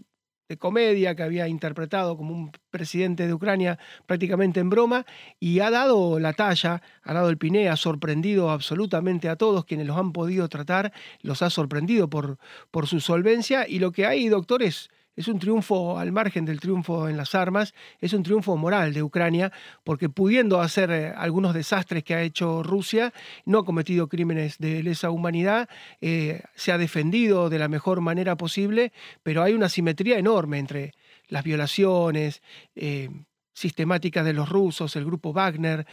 de 0.49 0.58
comedia 0.58 1.15
que 1.15 1.23
había 1.23 1.47
interpretado 1.47 2.17
como 2.17 2.34
un 2.34 2.51
presidente 2.71 3.25
de 3.25 3.34
Ucrania 3.34 3.80
prácticamente 4.06 4.60
en 4.60 4.69
broma 4.69 5.06
y 5.39 5.60
ha 5.60 5.69
dado 5.69 6.19
la 6.19 6.34
talla, 6.34 6.82
ha 7.04 7.13
dado 7.13 7.30
el 7.30 7.38
piné, 7.38 7.69
ha 7.69 7.77
sorprendido 7.77 8.49
absolutamente 8.49 9.30
a 9.30 9.38
todos 9.38 9.63
quienes 9.63 9.88
los 9.88 9.95
han 9.95 10.12
podido 10.12 10.49
tratar, 10.49 10.91
los 11.21 11.41
ha 11.41 11.49
sorprendido 11.49 12.10
por, 12.10 12.38
por 12.69 12.88
su 12.88 12.99
solvencia 12.99 13.65
y 13.65 13.80
lo 13.80 13.93
que 13.93 14.06
hay, 14.06 14.27
doctores, 14.27 14.89
es 15.15 15.28
un 15.28 15.39
triunfo 15.39 15.97
al 15.97 16.12
margen 16.12 16.45
del 16.45 16.60
triunfo 16.60 17.10
en 17.10 17.17
las 17.17 17.36
armas, 17.36 17.74
es 18.00 18.13
un 18.13 18.24
triunfo 18.24 18.56
moral 18.58 18.93
de 18.93 19.04
Ucrania, 19.04 19.52
porque 19.84 20.10
pudiendo 20.10 20.62
hacer 20.62 20.91
eh, 20.91 21.13
algunos 21.15 21.54
desastres 21.54 22.04
que 22.04 22.15
ha 22.15 22.21
hecho 22.21 22.63
Rusia, 22.63 23.13
no 23.45 23.60
ha 23.60 23.65
cometido 23.65 24.08
crímenes 24.08 24.58
de 24.58 24.84
lesa 24.84 25.12
humanidad, 25.12 25.69
eh, 26.00 26.43
se 26.56 26.71
ha 26.71 26.78
defendido 26.78 27.50
de 27.50 27.60
la 27.60 27.67
mejor 27.67 28.02
manera 28.02 28.36
posible, 28.38 28.93
pero 29.24 29.43
hay 29.43 29.54
una 29.54 29.69
simetría 29.69 30.17
enorme 30.17 30.60
entre 30.60 30.93
las 31.28 31.43
violaciones 31.43 32.41
eh, 32.76 33.10
sistemáticas 33.54 34.26
de 34.26 34.34
los 34.34 34.50
rusos, 34.50 34.95
el 34.95 35.06
grupo 35.06 35.34
Wagner, 35.34 35.86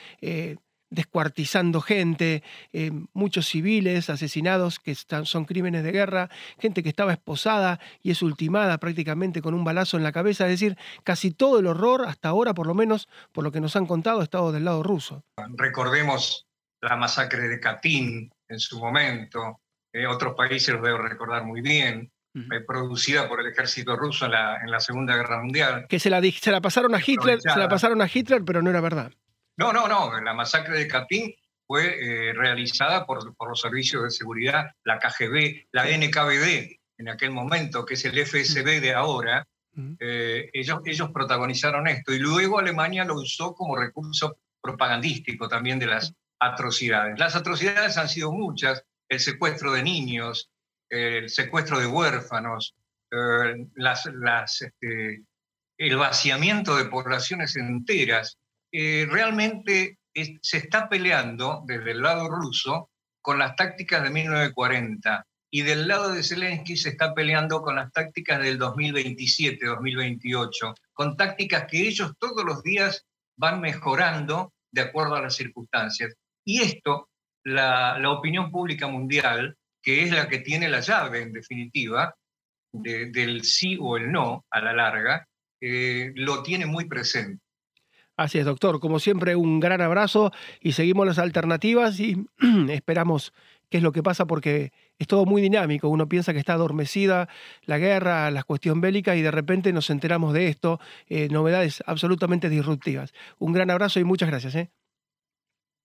descuartizando 0.90 1.80
gente, 1.80 2.42
eh, 2.72 2.90
muchos 3.12 3.46
civiles 3.46 4.10
asesinados 4.10 4.78
que 4.78 4.94
son 4.94 5.44
crímenes 5.44 5.84
de 5.84 5.92
guerra, 5.92 6.30
gente 6.58 6.82
que 6.82 6.88
estaba 6.88 7.12
esposada 7.12 7.80
y 8.02 8.10
es 8.10 8.22
ultimada 8.22 8.78
prácticamente 8.78 9.42
con 9.42 9.54
un 9.54 9.64
balazo 9.64 9.96
en 9.96 10.02
la 10.02 10.12
cabeza, 10.12 10.44
es 10.46 10.52
decir, 10.52 10.76
casi 11.04 11.30
todo 11.30 11.58
el 11.58 11.66
horror 11.66 12.06
hasta 12.06 12.28
ahora, 12.28 12.54
por 12.54 12.66
lo 12.66 12.74
menos 12.74 13.08
por 13.32 13.44
lo 13.44 13.52
que 13.52 13.60
nos 13.60 13.76
han 13.76 13.86
contado, 13.86 14.20
ha 14.20 14.24
estado 14.24 14.52
del 14.52 14.64
lado 14.64 14.82
ruso. 14.82 15.24
Recordemos 15.56 16.46
la 16.80 16.96
masacre 16.96 17.48
de 17.48 17.60
Katyn 17.60 18.30
en 18.48 18.58
su 18.58 18.78
momento, 18.78 19.60
eh, 19.92 20.06
otros 20.06 20.34
países 20.34 20.74
los 20.74 20.82
debo 20.82 20.98
recordar 20.98 21.44
muy 21.44 21.60
bien, 21.60 22.10
eh, 22.34 22.60
producida 22.64 23.28
por 23.28 23.40
el 23.40 23.48
ejército 23.48 23.96
ruso 23.96 24.26
en 24.26 24.32
la, 24.32 24.80
Segunda 24.80 25.16
Guerra 25.16 25.42
Mundial. 25.42 25.86
Que 25.88 25.98
se 25.98 26.08
la, 26.08 26.22
se 26.22 26.52
la 26.52 26.60
pasaron 26.60 26.94
a 26.94 27.00
Hitler, 27.04 27.40
se 27.40 27.58
la 27.58 27.68
pasaron 27.68 28.00
a 28.00 28.08
Hitler, 28.12 28.42
pero 28.44 28.62
no 28.62 28.70
era 28.70 28.80
verdad. 28.80 29.12
No, 29.58 29.72
no, 29.72 29.88
no. 29.88 30.20
La 30.20 30.32
masacre 30.34 30.78
de 30.78 30.88
Katyn 30.88 31.34
fue 31.66 31.98
eh, 32.00 32.32
realizada 32.32 33.04
por, 33.04 33.34
los 33.46 33.60
servicios 33.60 34.04
de 34.04 34.10
seguridad, 34.10 34.66
la 34.84 34.98
KGB, 34.98 35.66
la 35.72 35.84
NKVD 35.84 36.78
en 36.98 37.08
aquel 37.08 37.32
momento, 37.32 37.84
que 37.84 37.94
es 37.94 38.04
el 38.04 38.24
FSB 38.24 38.80
de 38.80 38.94
ahora. 38.94 39.46
Eh, 40.00 40.50
ellos, 40.52 40.80
ellos 40.86 41.10
protagonizaron 41.12 41.86
esto 41.86 42.12
y 42.12 42.18
luego 42.18 42.58
Alemania 42.58 43.04
lo 43.04 43.14
usó 43.14 43.54
como 43.54 43.76
recurso 43.76 44.38
propagandístico 44.60 45.48
también 45.48 45.78
de 45.78 45.86
las 45.86 46.12
atrocidades. 46.40 47.18
Las 47.18 47.36
atrocidades 47.36 47.96
han 47.96 48.08
sido 48.08 48.32
muchas, 48.32 48.84
el 49.08 49.20
secuestro 49.20 49.72
de 49.72 49.82
niños, 49.82 50.50
el 50.88 51.28
secuestro 51.28 51.78
de 51.78 51.86
huérfanos, 51.86 52.74
eh, 53.10 53.66
las, 53.74 54.06
este, 54.62 55.22
el 55.78 55.96
vaciamiento 55.96 56.76
de 56.76 56.86
poblaciones 56.86 57.56
enteras, 57.56 58.37
eh, 58.72 59.06
realmente 59.10 59.98
se 60.42 60.58
está 60.58 60.88
peleando 60.88 61.62
desde 61.66 61.92
el 61.92 62.02
lado 62.02 62.28
ruso 62.28 62.90
con 63.20 63.38
las 63.38 63.56
tácticas 63.56 64.02
de 64.02 64.10
1940 64.10 65.24
y 65.50 65.62
del 65.62 65.88
lado 65.88 66.12
de 66.12 66.22
Zelensky 66.22 66.76
se 66.76 66.90
está 66.90 67.14
peleando 67.14 67.62
con 67.62 67.76
las 67.76 67.90
tácticas 67.92 68.42
del 68.42 68.58
2027, 68.58 69.64
2028, 69.64 70.74
con 70.92 71.16
tácticas 71.16 71.66
que 71.70 71.88
ellos 71.88 72.12
todos 72.18 72.44
los 72.44 72.62
días 72.62 73.06
van 73.36 73.60
mejorando 73.60 74.52
de 74.70 74.82
acuerdo 74.82 75.14
a 75.14 75.22
las 75.22 75.36
circunstancias. 75.36 76.14
Y 76.44 76.60
esto, 76.60 77.08
la, 77.44 77.98
opinión 78.10 78.50
pública 78.50 78.88
mundial, 78.88 79.56
que 79.82 80.02
es 80.02 80.10
la 80.10 80.28
que 80.28 80.40
tiene 80.40 80.68
la 80.68 80.80
llave, 80.80 81.22
en 81.22 81.32
definitiva, 81.32 82.14
del 82.70 83.44
sí 83.44 83.78
o 83.80 83.96
el 83.96 84.12
no 84.12 84.44
a 84.50 84.60
la 84.60 84.74
larga, 84.74 85.26
eh, 85.60 86.12
lo 86.14 86.42
tiene 86.42 86.66
muy 86.66 86.84
presente. 86.84 87.42
Así 88.18 88.36
es, 88.40 88.44
doctor. 88.44 88.80
Como 88.80 88.98
siempre, 88.98 89.36
un 89.36 89.60
gran 89.60 89.80
abrazo 89.80 90.32
y 90.60 90.72
seguimos 90.72 91.06
las 91.06 91.20
alternativas 91.20 92.00
y 92.00 92.26
esperamos 92.68 93.32
qué 93.70 93.76
es 93.76 93.82
lo 93.84 93.92
que 93.92 94.02
pasa 94.02 94.26
porque 94.26 94.72
es 94.98 95.06
todo 95.06 95.24
muy 95.24 95.40
dinámico. 95.40 95.88
Uno 95.88 96.08
piensa 96.08 96.32
que 96.32 96.40
está 96.40 96.54
adormecida 96.54 97.28
la 97.62 97.78
guerra, 97.78 98.28
la 98.32 98.42
cuestión 98.42 98.80
bélica 98.80 99.14
y 99.14 99.22
de 99.22 99.30
repente 99.30 99.72
nos 99.72 99.88
enteramos 99.88 100.34
de 100.34 100.48
esto, 100.48 100.80
eh, 101.06 101.28
novedades 101.30 101.80
absolutamente 101.86 102.48
disruptivas. 102.48 103.14
Un 103.38 103.52
gran 103.52 103.70
abrazo 103.70 104.00
y 104.00 104.04
muchas 104.04 104.28
gracias. 104.28 104.56
¿eh? 104.56 104.72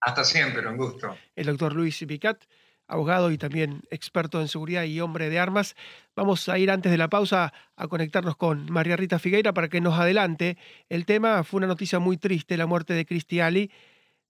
Hasta 0.01 0.23
siempre, 0.23 0.67
un 0.67 0.77
gusto. 0.77 1.15
El 1.35 1.45
doctor 1.45 1.75
Luis 1.75 2.03
Picat, 2.07 2.43
abogado 2.87 3.31
y 3.31 3.37
también 3.37 3.81
experto 3.89 4.41
en 4.41 4.47
seguridad 4.47 4.83
y 4.83 4.99
hombre 4.99 5.29
de 5.29 5.39
armas. 5.39 5.75
Vamos 6.15 6.47
a 6.49 6.57
ir 6.57 6.71
antes 6.71 6.91
de 6.91 6.97
la 6.97 7.09
pausa 7.09 7.53
a 7.75 7.87
conectarnos 7.87 8.35
con 8.35 8.71
María 8.71 8.95
Rita 8.95 9.19
Figueira 9.19 9.53
para 9.53 9.69
que 9.69 9.81
nos 9.81 9.99
adelante. 9.99 10.57
El 10.89 11.05
tema 11.05 11.43
fue 11.43 11.59
una 11.59 11.67
noticia 11.67 11.99
muy 11.99 12.17
triste, 12.17 12.57
la 12.57 12.65
muerte 12.65 12.93
de 12.93 13.05
Cristi 13.05 13.39
Ali 13.39 13.71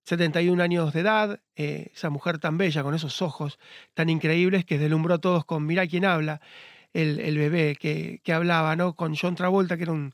71 0.05 0.61
años 0.61 0.93
de 0.93 0.99
edad, 0.99 1.39
eh, 1.55 1.91
esa 1.93 2.09
mujer 2.09 2.37
tan 2.37 2.57
bella, 2.57 2.83
con 2.83 2.93
esos 2.93 3.21
ojos 3.21 3.57
tan 3.93 4.09
increíbles 4.09 4.65
que 4.65 4.77
deslumbró 4.77 5.15
a 5.15 5.19
todos 5.19 5.45
con 5.45 5.65
Mirá 5.65 5.87
quién 5.87 6.05
habla, 6.05 6.41
el, 6.93 7.37
bebé 7.37 7.75
que, 7.79 8.19
que, 8.23 8.33
hablaba, 8.33 8.75
¿no? 8.75 8.95
Con 8.95 9.15
John 9.15 9.35
Travolta, 9.35 9.77
que 9.77 9.83
era 9.83 9.93
un, 9.93 10.13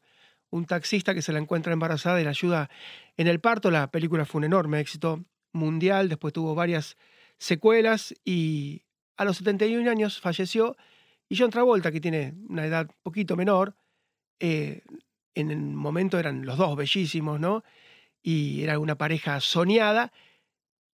un, 0.49 0.65
taxista 0.65 1.13
que 1.13 1.21
se 1.21 1.33
la 1.33 1.39
encuentra 1.39 1.73
embarazada 1.73 2.21
y 2.21 2.23
la 2.23 2.29
ayuda 2.29 2.69
en 3.17 3.27
el 3.27 3.39
parto. 3.41 3.71
La 3.71 3.91
película 3.91 4.25
fue 4.25 4.39
un 4.39 4.45
enorme 4.45 4.79
éxito 4.79 5.25
mundial, 5.51 6.07
después 6.07 6.33
tuvo 6.33 6.55
varias 6.55 6.95
secuelas 7.39 8.13
y 8.23 8.83
a 9.17 9.25
los 9.25 9.37
71 9.37 9.89
años 9.89 10.21
falleció. 10.21 10.77
Y 11.27 11.37
John 11.37 11.49
Travolta, 11.49 11.91
que 11.91 12.01
tiene 12.01 12.35
una 12.47 12.65
edad 12.65 12.87
poquito 13.01 13.35
menor, 13.35 13.75
eh, 14.39 14.83
en 15.33 15.51
el 15.51 15.59
momento 15.59 16.19
eran 16.19 16.45
los 16.45 16.57
dos 16.57 16.75
bellísimos, 16.75 17.39
¿no? 17.39 17.63
y 18.21 18.63
era 18.63 18.79
una 18.79 18.95
pareja 18.95 19.39
soñada, 19.39 20.11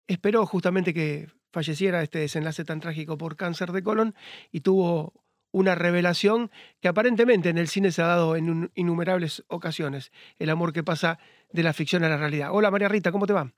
esperó 0.07 0.46
justamente 0.46 0.92
que 0.92 1.28
falleciera 1.52 2.02
este 2.02 2.18
desenlace 2.18 2.64
tan 2.64 2.80
trágico 2.80 3.16
por 3.16 3.37
cáncer 3.37 3.72
de 3.72 3.83
colon 3.83 4.14
y 4.50 4.61
tuvo 4.61 5.14
una 5.52 5.74
revelación 5.74 6.50
que 6.80 6.88
aparentemente 6.88 7.48
en 7.48 7.59
el 7.59 7.68
cine 7.68 7.92
se 7.92 8.02
ha 8.02 8.07
dado 8.07 8.35
en 8.37 8.70
innumerables 8.74 9.44
ocasiones, 9.46 10.11
el 10.38 10.50
amor 10.50 10.72
que 10.72 10.83
pasa 10.83 11.18
de 11.52 11.62
la 11.62 11.72
ficción 11.72 12.02
a 12.02 12.09
la 12.09 12.16
realidad. 12.16 12.48
Hola 12.52 12.70
María 12.70 12.88
Rita, 12.88 13.12
¿cómo 13.12 13.26
te 13.26 13.33
va? 13.33 13.52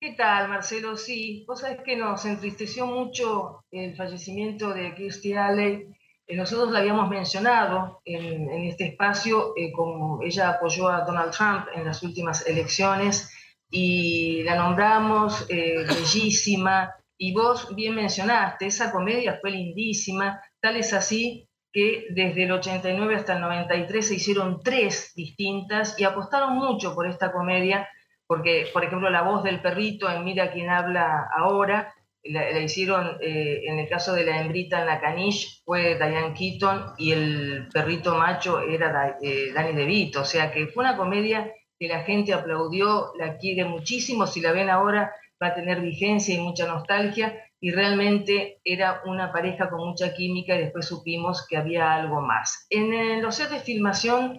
¿Qué 0.00 0.12
tal, 0.12 0.48
Marcelo? 0.48 0.96
Sí, 0.96 1.44
vos 1.46 1.60
sabés 1.60 1.82
que 1.84 1.94
nos 1.94 2.24
entristeció 2.24 2.86
mucho 2.86 3.64
el 3.70 3.94
fallecimiento 3.94 4.72
de 4.72 4.94
Kirstie 4.94 5.36
Alley 5.36 5.86
eh, 6.30 6.36
nosotros 6.36 6.70
la 6.70 6.78
habíamos 6.78 7.10
mencionado 7.10 8.00
en, 8.04 8.48
este 8.64 8.86
espacio, 8.86 9.52
eh, 9.56 9.72
como 9.72 10.22
ella 10.22 10.50
apoyó 10.50 10.88
a 10.88 11.04
Donald 11.04 11.32
Trump 11.32 11.66
en 11.74 11.84
las 11.84 12.02
últimas 12.04 12.46
elecciones 12.46 13.30
y 13.68 14.42
la 14.44 14.54
nombramos 14.54 15.44
eh, 15.48 15.84
bellísima. 15.86 16.94
Y 17.18 17.34
vos 17.34 17.74
bien 17.74 17.96
mencionaste, 17.96 18.66
esa 18.66 18.92
comedia 18.92 19.38
fue 19.40 19.50
lindísima, 19.50 20.40
tal 20.60 20.76
es 20.76 20.94
así 20.94 21.48
que 21.72 22.06
desde 22.10 22.44
el 22.44 22.52
89 22.52 23.16
hasta 23.16 23.34
el 23.34 23.40
93 23.40 24.06
se 24.06 24.14
hicieron 24.14 24.60
tres 24.62 25.12
distintas 25.14 25.98
y 25.98 26.04
apostaron 26.04 26.54
mucho 26.54 26.94
por 26.94 27.08
esta 27.08 27.32
comedia, 27.32 27.88
porque, 28.30 28.68
por 28.72 28.84
ejemplo, 28.84 29.10
la 29.10 29.22
voz 29.22 29.42
del 29.42 29.60
perrito 29.60 30.08
en 30.08 30.22
Mira 30.22 30.52
quién 30.52 30.70
habla 30.70 31.28
ahora 31.36 31.92
la, 32.22 32.60
hicieron, 32.60 33.18
eh, 33.20 33.62
en 33.64 33.80
el 33.80 33.88
caso 33.88 34.14
de 34.14 34.24
la 34.24 34.40
hembrita 34.40 34.78
en 34.78 34.86
la 34.86 35.00
caniche, 35.00 35.48
fue 35.64 35.96
Diane 35.96 36.32
Keaton 36.32 36.92
y 36.96 37.10
el 37.10 37.68
perrito 37.74 38.14
macho 38.14 38.60
era 38.60 39.18
eh, 39.20 39.50
Danny 39.52 39.72
DeVito. 39.72 40.20
O 40.20 40.24
sea 40.24 40.52
que 40.52 40.68
fue 40.68 40.84
una 40.84 40.96
comedia 40.96 41.52
que 41.76 41.88
la 41.88 42.04
gente 42.04 42.32
aplaudió, 42.32 43.10
la 43.18 43.36
quiere 43.36 43.64
muchísimo. 43.64 44.28
Si 44.28 44.40
la 44.40 44.52
ven 44.52 44.70
ahora, 44.70 45.12
va 45.42 45.48
a 45.48 45.54
tener 45.54 45.80
vigencia 45.80 46.32
y 46.32 46.38
mucha 46.38 46.68
nostalgia. 46.68 47.36
Y 47.58 47.72
realmente 47.72 48.60
era 48.62 49.02
una 49.06 49.32
pareja 49.32 49.68
con 49.70 49.80
mucha 49.88 50.14
química 50.14 50.54
y 50.54 50.60
después 50.60 50.86
supimos 50.86 51.48
que 51.48 51.56
había 51.56 51.94
algo 51.94 52.20
más. 52.20 52.68
En 52.70 53.20
los 53.22 53.34
sets 53.34 53.50
de 53.50 53.58
filmación 53.58 54.38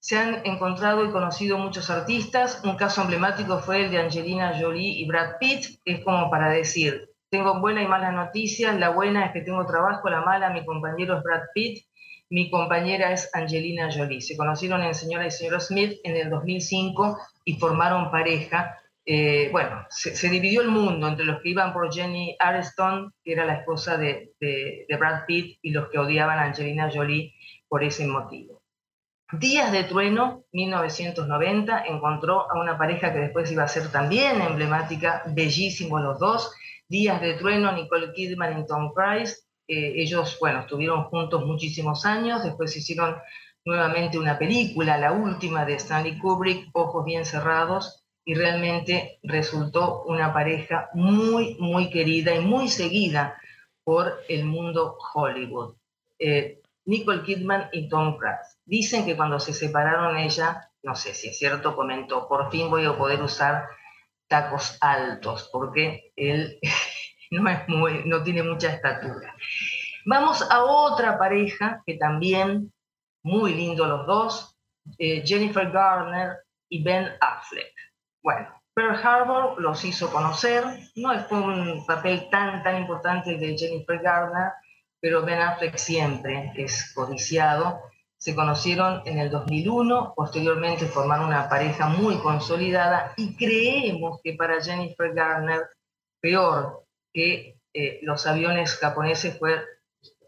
se 0.00 0.16
han 0.16 0.46
encontrado 0.46 1.04
y 1.04 1.10
conocido 1.10 1.58
muchos 1.58 1.90
artistas. 1.90 2.62
Un 2.64 2.76
caso 2.76 3.02
emblemático 3.02 3.58
fue 3.58 3.84
el 3.84 3.90
de 3.90 3.98
Angelina 3.98 4.58
Jolie 4.58 5.00
y 5.00 5.06
Brad 5.06 5.38
Pitt, 5.40 5.80
es 5.84 6.04
como 6.04 6.30
para 6.30 6.50
decir, 6.50 7.10
tengo 7.30 7.60
buena 7.60 7.82
y 7.82 7.88
mala 7.88 8.12
noticias. 8.12 8.78
La 8.78 8.90
buena 8.90 9.26
es 9.26 9.32
que 9.32 9.40
tengo 9.40 9.66
trabajo, 9.66 10.08
la 10.08 10.22
mala, 10.22 10.50
mi 10.50 10.64
compañero 10.64 11.18
es 11.18 11.22
Brad 11.22 11.42
Pitt, 11.52 11.84
mi 12.30 12.50
compañera 12.50 13.12
es 13.12 13.30
Angelina 13.34 13.90
Jolie. 13.92 14.20
Se 14.20 14.36
conocieron 14.36 14.82
en 14.82 14.94
Señora 14.94 15.26
y 15.26 15.30
Señor 15.30 15.60
Smith 15.60 15.98
en 16.04 16.16
el 16.16 16.30
2005 16.30 17.18
y 17.44 17.54
formaron 17.54 18.10
pareja. 18.10 18.78
Eh, 19.04 19.48
bueno, 19.50 19.86
se, 19.88 20.28
dividió 20.28 20.60
el 20.60 20.68
mundo 20.68 21.08
entre 21.08 21.24
los 21.24 21.40
que 21.40 21.48
iban 21.48 21.72
por 21.72 21.92
Jenny 21.92 22.36
Ariston, 22.38 23.12
que 23.24 23.32
era 23.32 23.46
la 23.46 23.54
esposa 23.54 23.96
de 23.96 24.34
Brad 24.98 25.24
Pitt, 25.26 25.58
y 25.62 25.70
los 25.70 25.88
que 25.88 25.98
odiaban 25.98 26.38
a 26.38 26.44
Angelina 26.44 26.90
Jolie 26.92 27.34
por 27.68 27.82
ese 27.82 28.06
motivo. 28.06 28.57
Días 29.32 29.70
de 29.72 29.84
Trueno, 29.84 30.44
1990, 30.52 31.84
encontró 31.84 32.50
a 32.50 32.58
una 32.58 32.78
pareja 32.78 33.12
que 33.12 33.18
después 33.18 33.52
iba 33.52 33.62
a 33.62 33.68
ser 33.68 33.92
también 33.92 34.40
emblemática, 34.40 35.22
bellísimos 35.26 36.00
los 36.00 36.18
dos, 36.18 36.50
Días 36.88 37.20
de 37.20 37.34
Trueno, 37.34 37.70
Nicole 37.72 38.12
Kidman 38.14 38.60
y 38.60 38.66
Tom 38.66 38.94
Price. 38.94 39.42
ellos, 39.66 40.38
bueno, 40.40 40.60
estuvieron 40.60 41.04
juntos 41.04 41.44
muchísimos 41.44 42.06
años, 42.06 42.42
después 42.42 42.74
hicieron 42.74 43.16
nuevamente 43.66 44.18
una 44.18 44.38
película, 44.38 44.96
la 44.96 45.12
última 45.12 45.66
de 45.66 45.74
Stanley 45.74 46.18
Kubrick, 46.18 46.70
Ojos 46.72 47.04
Bien 47.04 47.26
Cerrados, 47.26 48.02
y 48.24 48.34
realmente 48.34 49.18
resultó 49.22 50.04
una 50.04 50.32
pareja 50.32 50.88
muy, 50.94 51.54
muy 51.60 51.90
querida 51.90 52.34
y 52.34 52.40
muy 52.40 52.68
seguida 52.68 53.38
por 53.84 54.20
el 54.28 54.46
mundo 54.46 54.96
Hollywood. 55.12 55.74
Eh, 56.18 56.62
Nicole 56.86 57.22
Kidman 57.22 57.68
y 57.72 57.90
Tom 57.90 58.16
Price. 58.16 58.57
Dicen 58.68 59.06
que 59.06 59.16
cuando 59.16 59.40
se 59.40 59.54
separaron 59.54 60.18
ella, 60.18 60.70
no 60.82 60.94
sé 60.94 61.14
si 61.14 61.28
es 61.28 61.38
cierto, 61.38 61.74
comentó, 61.74 62.28
por 62.28 62.50
fin 62.50 62.68
voy 62.68 62.84
a 62.84 62.98
poder 62.98 63.22
usar 63.22 63.66
tacos 64.26 64.76
altos, 64.82 65.48
porque 65.50 66.12
él 66.16 66.58
no, 67.30 67.48
es 67.48 68.04
no 68.04 68.22
tiene 68.22 68.42
mucha 68.42 68.74
estatura. 68.74 69.34
Vamos 70.04 70.46
a 70.50 70.64
otra 70.64 71.18
pareja 71.18 71.82
que 71.86 71.94
también, 71.94 72.70
muy 73.22 73.54
lindo 73.54 73.86
los 73.86 74.06
dos, 74.06 74.58
eh, 74.98 75.22
Jennifer 75.24 75.70
Garner 75.70 76.36
y 76.68 76.82
Ben 76.82 77.08
Affleck. 77.22 77.72
Bueno, 78.22 78.48
Pearl 78.74 79.00
Harbor 79.02 79.58
los 79.62 79.82
hizo 79.86 80.12
conocer, 80.12 80.62
no 80.94 81.18
fue 81.20 81.40
un 81.40 81.86
papel 81.86 82.28
tan, 82.30 82.62
tan 82.62 82.82
importante 82.82 83.38
de 83.38 83.56
Jennifer 83.56 83.98
Garner, 83.98 84.52
pero 85.00 85.22
Ben 85.22 85.40
Affleck 85.40 85.78
siempre 85.78 86.52
es 86.54 86.92
codiciado 86.92 87.80
se 88.18 88.34
conocieron 88.34 89.02
en 89.06 89.18
el 89.18 89.30
2001, 89.30 90.12
posteriormente 90.16 90.86
formaron 90.86 91.28
una 91.28 91.48
pareja 91.48 91.88
muy 91.88 92.16
consolidada 92.18 93.14
y 93.16 93.36
creemos 93.36 94.20
que 94.22 94.34
para 94.34 94.62
Jennifer 94.62 95.14
Garner, 95.14 95.68
peor 96.20 96.84
que 97.12 97.58
eh, 97.72 98.00
los 98.02 98.26
aviones 98.26 98.74
japoneses 98.74 99.38
fue, 99.38 99.54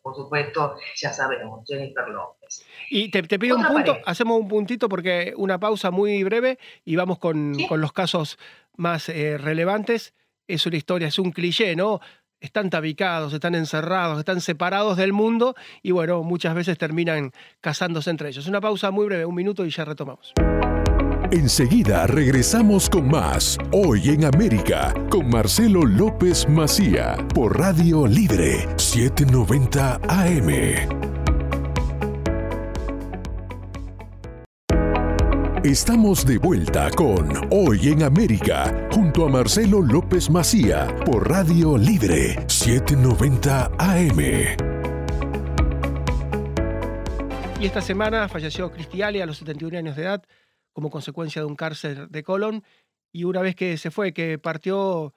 por 0.02 0.14
supuesto, 0.14 0.76
ya 0.96 1.12
sabemos, 1.12 1.64
Jennifer 1.66 2.08
López. 2.08 2.64
Y 2.88 3.10
te, 3.10 3.22
pido 3.40 3.56
un 3.56 3.66
punto, 3.66 3.98
hacemos 4.06 4.38
un 4.38 4.46
puntito 4.46 4.88
porque 4.88 5.34
una 5.36 5.58
pausa 5.58 5.90
muy 5.90 6.22
breve 6.22 6.58
y 6.84 6.94
vamos 6.94 7.18
con, 7.18 7.56
los 7.70 7.92
casos 7.92 8.38
más 8.76 9.08
eh, 9.08 9.36
relevantes. 9.36 10.14
Es 10.46 10.64
una 10.64 10.76
historia, 10.76 11.08
es 11.08 11.18
un 11.18 11.32
cliché, 11.32 11.74
¿no? 11.74 12.00
Están 12.40 12.70
tabicados, 12.70 13.32
están 13.32 13.54
encerrados, 13.54 14.18
están 14.18 14.40
separados 14.40 14.96
del 14.96 15.12
mundo 15.12 15.54
y 15.82 15.90
bueno, 15.92 16.22
muchas 16.22 16.54
veces 16.54 16.78
terminan 16.78 17.32
casándose 17.60 18.10
entre 18.10 18.28
ellos. 18.28 18.46
Una 18.46 18.60
pausa 18.60 18.90
muy 18.90 19.06
breve, 19.06 19.24
un 19.24 19.34
minuto 19.34 19.64
y 19.64 19.70
ya 19.70 19.84
retomamos. 19.84 20.32
Enseguida 21.32 22.08
regresamos 22.08 22.90
con 22.90 23.08
más 23.08 23.56
Hoy 23.70 24.08
en 24.08 24.24
América 24.24 24.92
con 25.10 25.28
Marcelo 25.30 25.84
López 25.84 26.48
Macía 26.48 27.16
por 27.34 27.56
Radio 27.56 28.06
Libre 28.06 28.66
790 28.76 30.00
AM. 30.08 31.09
Estamos 35.64 36.24
de 36.24 36.38
vuelta 36.38 36.90
con 36.90 37.30
Hoy 37.50 37.88
en 37.88 38.02
América, 38.02 38.88
junto 38.90 39.26
a 39.26 39.28
Marcelo 39.28 39.82
López 39.82 40.30
Macía, 40.30 40.86
por 41.04 41.28
Radio 41.28 41.76
Libre 41.76 42.48
790 42.48 43.70
AM. 43.78 44.20
Y 47.60 47.66
esta 47.66 47.82
semana 47.82 48.26
falleció 48.30 48.72
Cristiale 48.72 49.22
a 49.22 49.26
los 49.26 49.36
71 49.36 49.76
años 49.76 49.96
de 49.96 50.02
edad 50.04 50.22
como 50.72 50.88
consecuencia 50.88 51.42
de 51.42 51.46
un 51.46 51.56
cáncer 51.56 52.08
de 52.08 52.22
colon. 52.22 52.64
y 53.12 53.24
una 53.24 53.42
vez 53.42 53.54
que 53.54 53.76
se 53.76 53.90
fue, 53.90 54.14
que 54.14 54.38
partió 54.38 55.12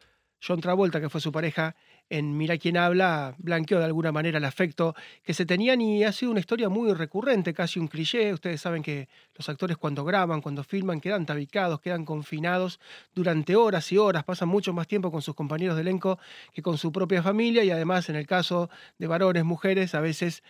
John 0.45 0.59
Travolta, 0.59 0.99
que 0.99 1.07
fue 1.07 1.21
su 1.21 1.31
pareja 1.31 1.73
en 2.13 2.37
Mira 2.37 2.59
quién 2.59 2.77
habla, 2.77 3.33
blanqueó 3.39 3.79
de 3.79 3.85
alguna 3.85 4.11
manera 4.11 4.37
el 4.37 4.45
afecto 4.45 4.95
que 5.23 5.33
se 5.33 5.47
tenían 5.47 5.81
y 5.81 6.03
ha 6.03 6.11
sido 6.11 6.31
una 6.31 6.41
historia 6.41 6.69
muy 6.69 6.93
recurrente, 6.93 7.55
casi 7.55 7.79
un 7.79 7.87
cliché. 7.87 8.31
Ustedes 8.31 8.61
saben 8.61 8.83
que 8.83 9.09
los 9.35 9.49
actores 9.49 9.77
cuando 9.77 10.05
graban, 10.05 10.39
cuando 10.39 10.63
filman, 10.63 11.01
quedan 11.01 11.25
tabicados, 11.25 11.81
quedan 11.81 12.05
confinados 12.05 12.79
durante 13.15 13.55
horas 13.55 13.91
y 13.91 13.97
horas, 13.97 14.23
pasan 14.23 14.47
mucho 14.47 14.73
más 14.73 14.87
tiempo 14.87 15.11
con 15.11 15.23
sus 15.23 15.33
compañeros 15.33 15.75
de 15.75 15.81
elenco 15.81 16.19
que 16.53 16.61
con 16.61 16.77
su 16.77 16.91
propia 16.91 17.23
familia 17.23 17.63
y 17.63 17.71
además 17.71 18.07
en 18.09 18.15
el 18.15 18.27
caso 18.27 18.69
de 18.99 19.07
varones, 19.07 19.43
mujeres, 19.43 19.95
a 19.95 19.99
veces 19.99 20.43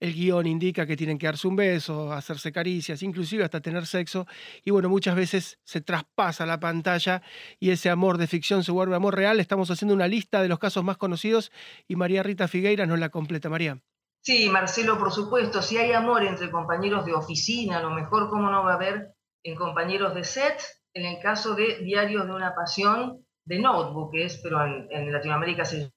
el 0.00 0.14
guion 0.14 0.46
indica 0.46 0.86
que 0.86 0.96
tienen 0.96 1.18
que 1.18 1.26
darse 1.26 1.46
un 1.46 1.56
beso, 1.56 2.12
hacerse 2.12 2.50
caricias, 2.50 3.02
inclusive 3.02 3.44
hasta 3.44 3.60
tener 3.60 3.86
sexo. 3.86 4.26
Y 4.64 4.70
bueno, 4.70 4.88
muchas 4.88 5.14
veces 5.14 5.58
se 5.62 5.82
traspasa 5.82 6.46
la 6.46 6.58
pantalla 6.58 7.22
y 7.58 7.70
ese 7.70 7.90
amor 7.90 8.16
de 8.16 8.26
ficción 8.26 8.64
se 8.64 8.72
vuelve 8.72 8.96
amor 8.96 9.14
real. 9.14 9.38
Estamos 9.38 9.70
haciendo 9.70 9.94
una 9.94 10.08
lista 10.08 10.40
de 10.42 10.48
los 10.48 10.58
casos 10.58 10.82
más 10.82 10.96
conocidos 10.96 11.52
y 11.86 11.96
María 11.96 12.22
Rita 12.22 12.48
Figueira 12.48 12.86
nos 12.86 12.98
la 12.98 13.10
completa. 13.10 13.50
María. 13.50 13.78
Sí, 14.22 14.48
Marcelo, 14.48 14.98
por 14.98 15.12
supuesto. 15.12 15.62
Si 15.62 15.76
hay 15.76 15.92
amor 15.92 16.24
entre 16.24 16.50
compañeros 16.50 17.04
de 17.04 17.14
oficina, 17.14 17.78
a 17.78 17.82
lo 17.82 17.90
mejor, 17.90 18.28
¿cómo 18.28 18.50
no 18.50 18.64
va 18.64 18.72
a 18.72 18.76
haber 18.76 19.14
en 19.42 19.56
compañeros 19.56 20.14
de 20.14 20.24
set? 20.24 20.62
En 20.92 21.06
el 21.06 21.20
caso 21.20 21.54
de 21.54 21.78
Diarios 21.82 22.26
de 22.26 22.32
una 22.32 22.54
Pasión, 22.54 23.24
de 23.44 23.58
Notebook, 23.58 24.14
es, 24.14 24.40
pero 24.42 24.64
en, 24.64 24.88
en 24.90 25.12
Latinoamérica 25.12 25.64
se 25.64 25.90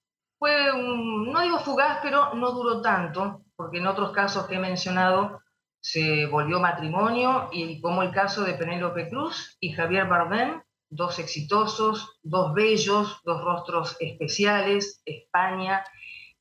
fue, 0.43 0.73
no 0.75 1.39
digo 1.39 1.57
fugaz, 1.59 1.99
pero 2.03 2.33
no 2.33 2.51
duró 2.51 2.81
tanto, 2.81 3.45
porque 3.55 3.77
en 3.77 3.87
otros 3.87 4.11
casos 4.11 4.45
que 4.45 4.55
he 4.55 4.59
mencionado 4.59 5.41
se 5.79 6.25
volvió 6.25 6.59
matrimonio, 6.59 7.47
y 7.53 7.79
como 7.79 8.03
el 8.03 8.11
caso 8.11 8.43
de 8.43 8.55
Penélope 8.55 9.07
Cruz 9.09 9.55
y 9.61 9.71
Javier 9.71 10.05
Bardem, 10.05 10.61
dos 10.89 11.17
exitosos, 11.19 12.19
dos 12.23 12.53
bellos, 12.53 13.21
dos 13.23 13.41
rostros 13.41 13.95
especiales, 14.01 15.01
España 15.05 15.85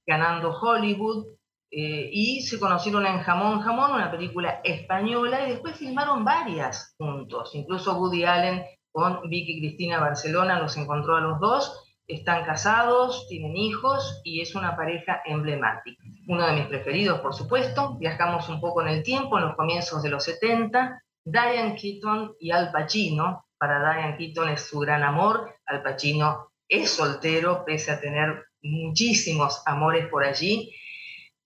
ganando 0.05 0.51
Hollywood, 0.51 1.37
eh, 1.71 2.11
y 2.13 2.43
se 2.43 2.59
conocieron 2.59 3.07
en 3.07 3.21
Jamón 3.21 3.61
Jamón, 3.61 3.93
una 3.93 4.11
película 4.11 4.61
española, 4.65 5.47
y 5.47 5.53
después 5.53 5.77
filmaron 5.77 6.25
varias 6.25 6.97
juntos, 6.99 7.55
incluso 7.55 7.97
Woody 7.97 8.25
Allen 8.25 8.65
con 8.91 9.21
Vicky 9.31 9.61
Cristina 9.61 10.01
Barcelona 10.01 10.59
los 10.59 10.77
encontró 10.77 11.15
a 11.15 11.21
los 11.21 11.39
dos, 11.39 11.92
están 12.15 12.45
casados, 12.45 13.27
tienen 13.29 13.57
hijos 13.57 14.21
y 14.25 14.41
es 14.41 14.55
una 14.55 14.77
pareja 14.77 15.23
emblemática. 15.25 16.03
Uno 16.29 16.47
de 16.47 16.53
mis 16.53 16.67
preferidos, 16.67 17.21
por 17.21 17.35
supuesto. 17.35 17.97
Viajamos 17.99 18.49
un 18.49 18.61
poco 18.61 18.83
en 18.83 18.89
el 18.89 19.03
tiempo, 19.03 19.39
en 19.39 19.45
los 19.45 19.57
comienzos 19.57 20.03
de 20.03 20.11
los 20.11 20.25
70. 20.25 21.03
Diane 21.25 21.77
Keaton 21.77 22.35
y 22.39 22.51
Al 22.51 22.71
Pacino. 22.73 23.47
Para 23.59 23.79
Diane 23.79 24.17
Keaton 24.17 24.49
es 24.51 24.63
su 24.63 24.79
gran 24.81 25.03
amor. 25.03 25.55
Al 25.67 25.83
Pacino 25.83 26.53
es 26.69 26.91
soltero, 26.91 27.65
pese 27.65 27.93
a 27.93 28.01
tener 28.01 28.45
muchísimos 28.63 29.63
amores 29.67 30.09
por 30.09 30.25
allí. 30.25 30.75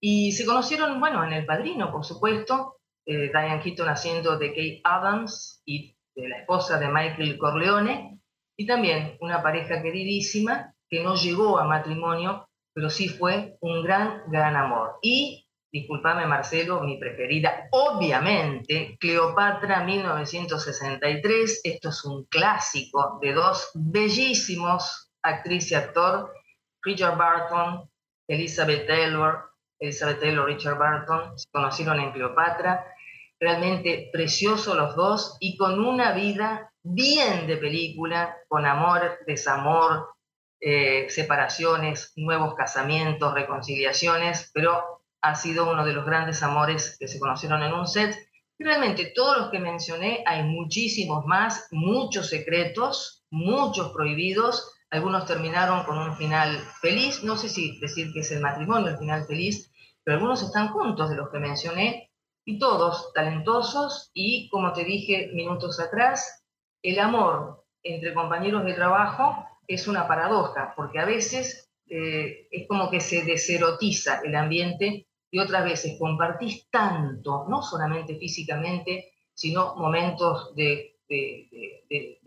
Y 0.00 0.32
se 0.32 0.44
conocieron, 0.44 1.00
bueno, 1.00 1.24
en 1.24 1.32
El 1.32 1.46
Padrino, 1.46 1.90
por 1.90 2.04
supuesto. 2.04 2.76
Eh, 3.04 3.30
Diane 3.30 3.60
Keaton 3.60 3.88
haciendo 3.88 4.36
de 4.36 4.48
Kate 4.48 4.80
Adams 4.84 5.62
y 5.64 5.96
de 6.14 6.28
la 6.28 6.38
esposa 6.38 6.78
de 6.78 6.88
Michael 6.88 7.38
Corleone 7.38 8.15
y 8.56 8.66
también 8.66 9.16
una 9.20 9.42
pareja 9.42 9.82
queridísima 9.82 10.74
que 10.88 11.02
no 11.02 11.14
llegó 11.14 11.58
a 11.58 11.64
matrimonio, 11.64 12.48
pero 12.72 12.90
sí 12.90 13.08
fue 13.08 13.56
un 13.60 13.82
gran, 13.82 14.22
gran 14.28 14.56
amor. 14.56 14.98
Y, 15.02 15.46
discúlpame 15.72 16.26
Marcelo, 16.26 16.80
mi 16.80 16.96
preferida, 16.98 17.68
obviamente, 17.70 18.96
Cleopatra 19.00 19.84
1963, 19.84 21.60
esto 21.64 21.88
es 21.90 22.04
un 22.04 22.24
clásico 22.26 23.18
de 23.20 23.32
dos 23.32 23.70
bellísimos 23.74 25.10
actriz 25.22 25.70
y 25.72 25.74
actor, 25.74 26.32
Richard 26.82 27.16
Barton, 27.16 27.90
Elizabeth 28.28 28.86
Taylor, 28.86 29.50
Elizabeth 29.80 30.20
Taylor, 30.20 30.46
Richard 30.46 30.78
Barton, 30.78 31.38
se 31.38 31.48
conocieron 31.50 31.98
en 32.00 32.12
Cleopatra, 32.12 32.86
realmente 33.38 34.08
preciosos 34.12 34.76
los 34.76 34.96
dos 34.96 35.36
y 35.40 35.56
con 35.56 35.84
una 35.84 36.12
vida 36.12 36.72
bien 36.94 37.46
de 37.46 37.56
película, 37.56 38.36
con 38.48 38.64
amor, 38.64 39.18
desamor, 39.26 40.08
eh, 40.60 41.06
separaciones, 41.10 42.12
nuevos 42.16 42.54
casamientos, 42.54 43.34
reconciliaciones, 43.34 44.50
pero 44.54 45.02
ha 45.20 45.34
sido 45.34 45.70
uno 45.70 45.84
de 45.84 45.92
los 45.92 46.06
grandes 46.06 46.42
amores 46.42 46.96
que 46.98 47.08
se 47.08 47.18
conocieron 47.18 47.62
en 47.62 47.72
un 47.72 47.86
set. 47.86 48.16
realmente 48.58 49.12
todos 49.14 49.36
los 49.36 49.50
que 49.50 49.58
mencioné, 49.58 50.22
hay 50.26 50.44
muchísimos 50.44 51.26
más, 51.26 51.68
muchos 51.72 52.28
secretos, 52.28 53.24
muchos 53.30 53.92
prohibidos, 53.92 54.72
algunos 54.90 55.26
terminaron 55.26 55.84
con 55.84 55.98
un 55.98 56.16
final 56.16 56.56
feliz, 56.80 57.22
no 57.22 57.36
sé 57.36 57.48
si 57.48 57.78
decir 57.80 58.12
que 58.12 58.20
es 58.20 58.30
el 58.30 58.40
matrimonio 58.40 58.88
el 58.88 58.98
final 58.98 59.26
feliz, 59.26 59.70
pero 60.04 60.16
algunos 60.16 60.42
están 60.42 60.68
juntos 60.68 61.10
de 61.10 61.16
los 61.16 61.28
que 61.30 61.38
mencioné, 61.38 62.10
y 62.46 62.60
todos 62.60 63.12
talentosos 63.12 64.10
y, 64.14 64.48
como 64.50 64.72
te 64.72 64.84
dije 64.84 65.30
minutos 65.34 65.80
atrás, 65.80 66.45
el 66.90 66.98
amor 67.00 67.64
entre 67.82 68.14
compañeros 68.14 68.64
de 68.64 68.74
trabajo 68.74 69.44
es 69.66 69.88
una 69.88 70.06
paradoja, 70.06 70.72
porque 70.76 70.98
a 70.98 71.04
veces 71.04 71.70
eh, 71.88 72.48
es 72.50 72.68
como 72.68 72.90
que 72.90 73.00
se 73.00 73.24
deserotiza 73.24 74.20
el 74.24 74.34
ambiente 74.34 75.06
y 75.30 75.38
otras 75.38 75.64
veces 75.64 75.96
compartís 75.98 76.68
tanto, 76.70 77.46
no 77.48 77.62
solamente 77.62 78.16
físicamente, 78.16 79.12
sino 79.34 79.74
momentos 79.76 80.54
de, 80.54 80.92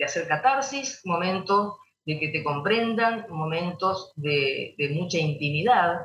hacer 0.04 0.28
catarsis, 0.28 1.02
momentos 1.06 1.78
de 2.06 2.20
que 2.20 2.30
te 2.30 2.44
comprendan, 2.44 3.26
momentos 3.30 4.14
de 4.16 4.92
mucha 4.94 5.18
intimidad, 5.18 6.02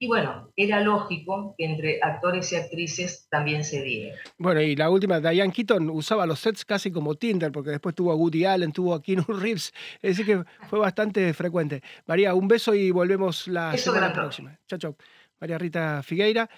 y 0.00 0.06
bueno, 0.06 0.52
era 0.54 0.80
lógico 0.80 1.54
que 1.58 1.64
entre 1.64 1.98
actores 2.00 2.52
y 2.52 2.56
actrices 2.56 3.26
también 3.28 3.64
se 3.64 3.82
diera. 3.82 4.16
Bueno, 4.38 4.60
y 4.60 4.76
la 4.76 4.90
última, 4.90 5.18
Diane 5.18 5.52
Keaton 5.52 5.90
usaba 5.90 6.24
los 6.24 6.38
sets 6.38 6.64
casi 6.64 6.92
como 6.92 7.16
Tinder, 7.16 7.50
porque 7.50 7.70
después 7.70 7.94
tuvo 7.94 8.12
a 8.12 8.14
Woody 8.14 8.44
Allen, 8.44 8.72
tuvo 8.72 8.94
a 8.94 9.02
Keanu 9.02 9.24
Reeves, 9.26 9.72
es 10.00 10.16
decir 10.16 10.26
que 10.26 10.44
fue 10.68 10.78
bastante 10.78 11.34
frecuente. 11.34 11.82
María, 12.06 12.34
un 12.34 12.46
beso 12.46 12.74
y 12.74 12.92
volvemos 12.92 13.48
la 13.48 13.76
semana 13.76 14.12
próxima. 14.12 14.56
Chao, 14.68 14.78
chao. 14.78 14.96
María 15.40 15.58
Rita 15.58 16.02
Figueira, 16.04 16.48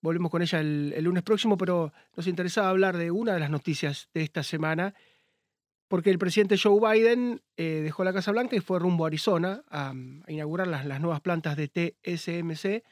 volvemos 0.00 0.30
con 0.30 0.40
ella 0.40 0.60
el 0.60 1.04
lunes 1.04 1.22
próximo, 1.22 1.58
pero 1.58 1.92
nos 2.16 2.26
interesaba 2.26 2.70
hablar 2.70 2.96
de 2.96 3.10
una 3.10 3.34
de 3.34 3.40
las 3.40 3.50
noticias 3.50 4.08
de 4.14 4.22
esta 4.22 4.42
semana, 4.42 4.94
porque 5.92 6.08
el 6.08 6.18
presidente 6.18 6.56
Joe 6.56 6.80
Biden 6.80 7.42
eh, 7.58 7.82
dejó 7.84 8.02
la 8.02 8.14
Casa 8.14 8.32
Blanca 8.32 8.56
y 8.56 8.60
fue 8.60 8.78
rumbo 8.78 9.04
a 9.04 9.08
Arizona 9.08 9.62
a, 9.68 9.92
inaugurar 10.26 10.66
las, 10.66 10.86
nuevas 11.02 11.20
plantas 11.20 11.54
de 11.54 11.68
TSMC, 11.68 12.82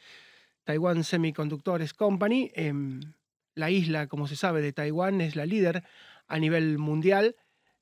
Taiwan 0.65 1.03
Semiconductors 1.03 1.95
Company. 1.95 2.51
Em, 2.55 3.01
la 3.55 3.71
isla, 3.71 4.07
como 4.07 4.29
se 4.29 4.37
sabe, 4.37 4.61
de 4.61 4.75
Taiwán 4.75 5.23
es 5.23 5.35
la 5.35 5.47
líder 5.47 5.83
a 6.29 6.39
nivel 6.39 6.77
mundial 6.77 7.37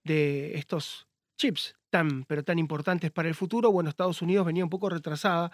de 0.04 0.56
estos 0.56 1.08
chips 1.36 1.74
tan, 1.90 2.22
pero 2.22 2.44
tan 2.44 2.60
importantes 2.60 3.10
para 3.10 3.28
el 3.28 3.34
futuro. 3.34 3.72
Bueno, 3.72 3.90
Estados 3.90 4.22
Unidos 4.22 4.46
venía 4.46 4.62
un 4.62 4.70
poco 4.70 4.88
retrasada 4.88 5.50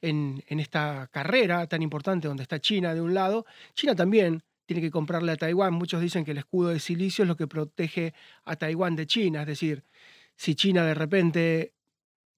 en 0.00 0.44
esta 0.46 1.08
carrera 1.10 1.66
tan 1.66 1.82
importante 1.82 2.28
donde 2.28 2.44
está 2.44 2.60
China 2.60 2.94
de 2.94 3.00
un 3.00 3.14
lado. 3.14 3.46
China 3.74 3.96
también 3.96 4.44
tiene 4.68 4.82
que 4.82 4.90
comprarle 4.90 5.32
a 5.32 5.36
Taiwán. 5.36 5.72
Muchos 5.72 6.02
dicen 6.02 6.26
que 6.26 6.32
el 6.32 6.36
escudo 6.38 6.68
de 6.68 6.78
silicio 6.78 7.22
es 7.22 7.28
lo 7.28 7.36
que 7.38 7.46
protege 7.46 8.12
a 8.44 8.54
Taiwán 8.54 8.96
de 8.96 9.06
China. 9.06 9.40
Es 9.40 9.46
decir, 9.46 9.82
si 10.36 10.54
China 10.54 10.84
de 10.84 10.92
repente 10.92 11.72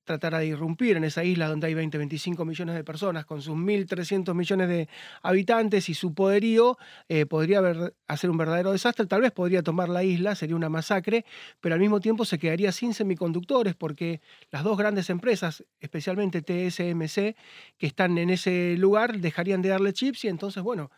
tratara 0.04 0.38
de 0.38 0.46
irrumpir 0.46 0.96
en 0.96 1.02
esa 1.02 1.24
isla 1.24 1.48
donde 1.48 1.66
hay 1.66 1.74
20, 1.74 1.98
25 1.98 2.44
millones 2.44 2.76
de 2.76 2.84
personas, 2.84 3.26
con 3.26 3.42
sus 3.42 3.56
1.300 3.56 4.32
millones 4.32 4.68
de 4.68 4.88
habitantes 5.22 5.88
y 5.88 5.94
su 5.94 6.14
poderío, 6.14 6.78
eh, 7.08 7.26
podría 7.26 7.62
hacer 8.06 8.30
un 8.30 8.36
verdadero 8.36 8.70
desastre. 8.70 9.06
Tal 9.06 9.22
vez 9.22 9.32
podría 9.32 9.64
tomar 9.64 9.88
la 9.88 10.04
isla, 10.04 10.36
sería 10.36 10.54
una 10.54 10.68
masacre, 10.68 11.24
pero 11.60 11.74
al 11.74 11.80
mismo 11.80 11.98
tiempo 11.98 12.24
se 12.24 12.38
quedaría 12.38 12.70
sin 12.70 12.94
semiconductores 12.94 13.74
porque 13.74 14.20
las 14.52 14.62
dos 14.62 14.78
grandes 14.78 15.10
empresas, 15.10 15.64
especialmente 15.80 16.42
TSMC, 16.42 17.34
que 17.76 17.86
están 17.88 18.18
en 18.18 18.30
ese 18.30 18.76
lugar, 18.78 19.18
dejarían 19.18 19.62
de 19.62 19.70
darle 19.70 19.92
chips 19.92 20.26
y 20.26 20.28
entonces, 20.28 20.62
bueno, 20.62 20.92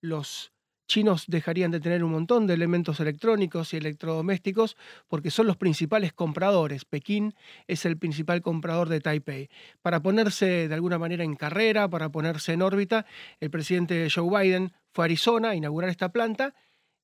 los 0.00 0.52
chinos 0.86 1.24
dejarían 1.26 1.70
de 1.70 1.80
tener 1.80 2.04
un 2.04 2.12
montón 2.12 2.46
de 2.46 2.54
elementos 2.54 3.00
electrónicos 3.00 3.72
y 3.74 3.76
electrodomésticos 3.76 4.76
porque 5.08 5.30
son 5.30 5.46
los 5.46 5.56
principales 5.56 6.12
compradores. 6.12 6.84
Pekín 6.84 7.34
es 7.66 7.84
el 7.84 7.98
principal 7.98 8.42
comprador 8.42 8.88
de 8.88 9.00
Taipei. 9.00 9.48
Para 9.82 10.00
ponerse 10.00 10.68
de 10.68 10.74
alguna 10.74 10.98
manera 10.98 11.24
en 11.24 11.36
carrera, 11.36 11.88
para 11.88 12.10
ponerse 12.10 12.52
en 12.52 12.62
órbita, 12.62 13.06
el 13.40 13.50
presidente 13.50 14.08
Joe 14.12 14.28
Biden 14.30 14.72
fue 14.92 15.04
a 15.04 15.06
Arizona 15.06 15.50
a 15.50 15.54
inaugurar 15.54 15.90
esta 15.90 16.10
planta 16.10 16.54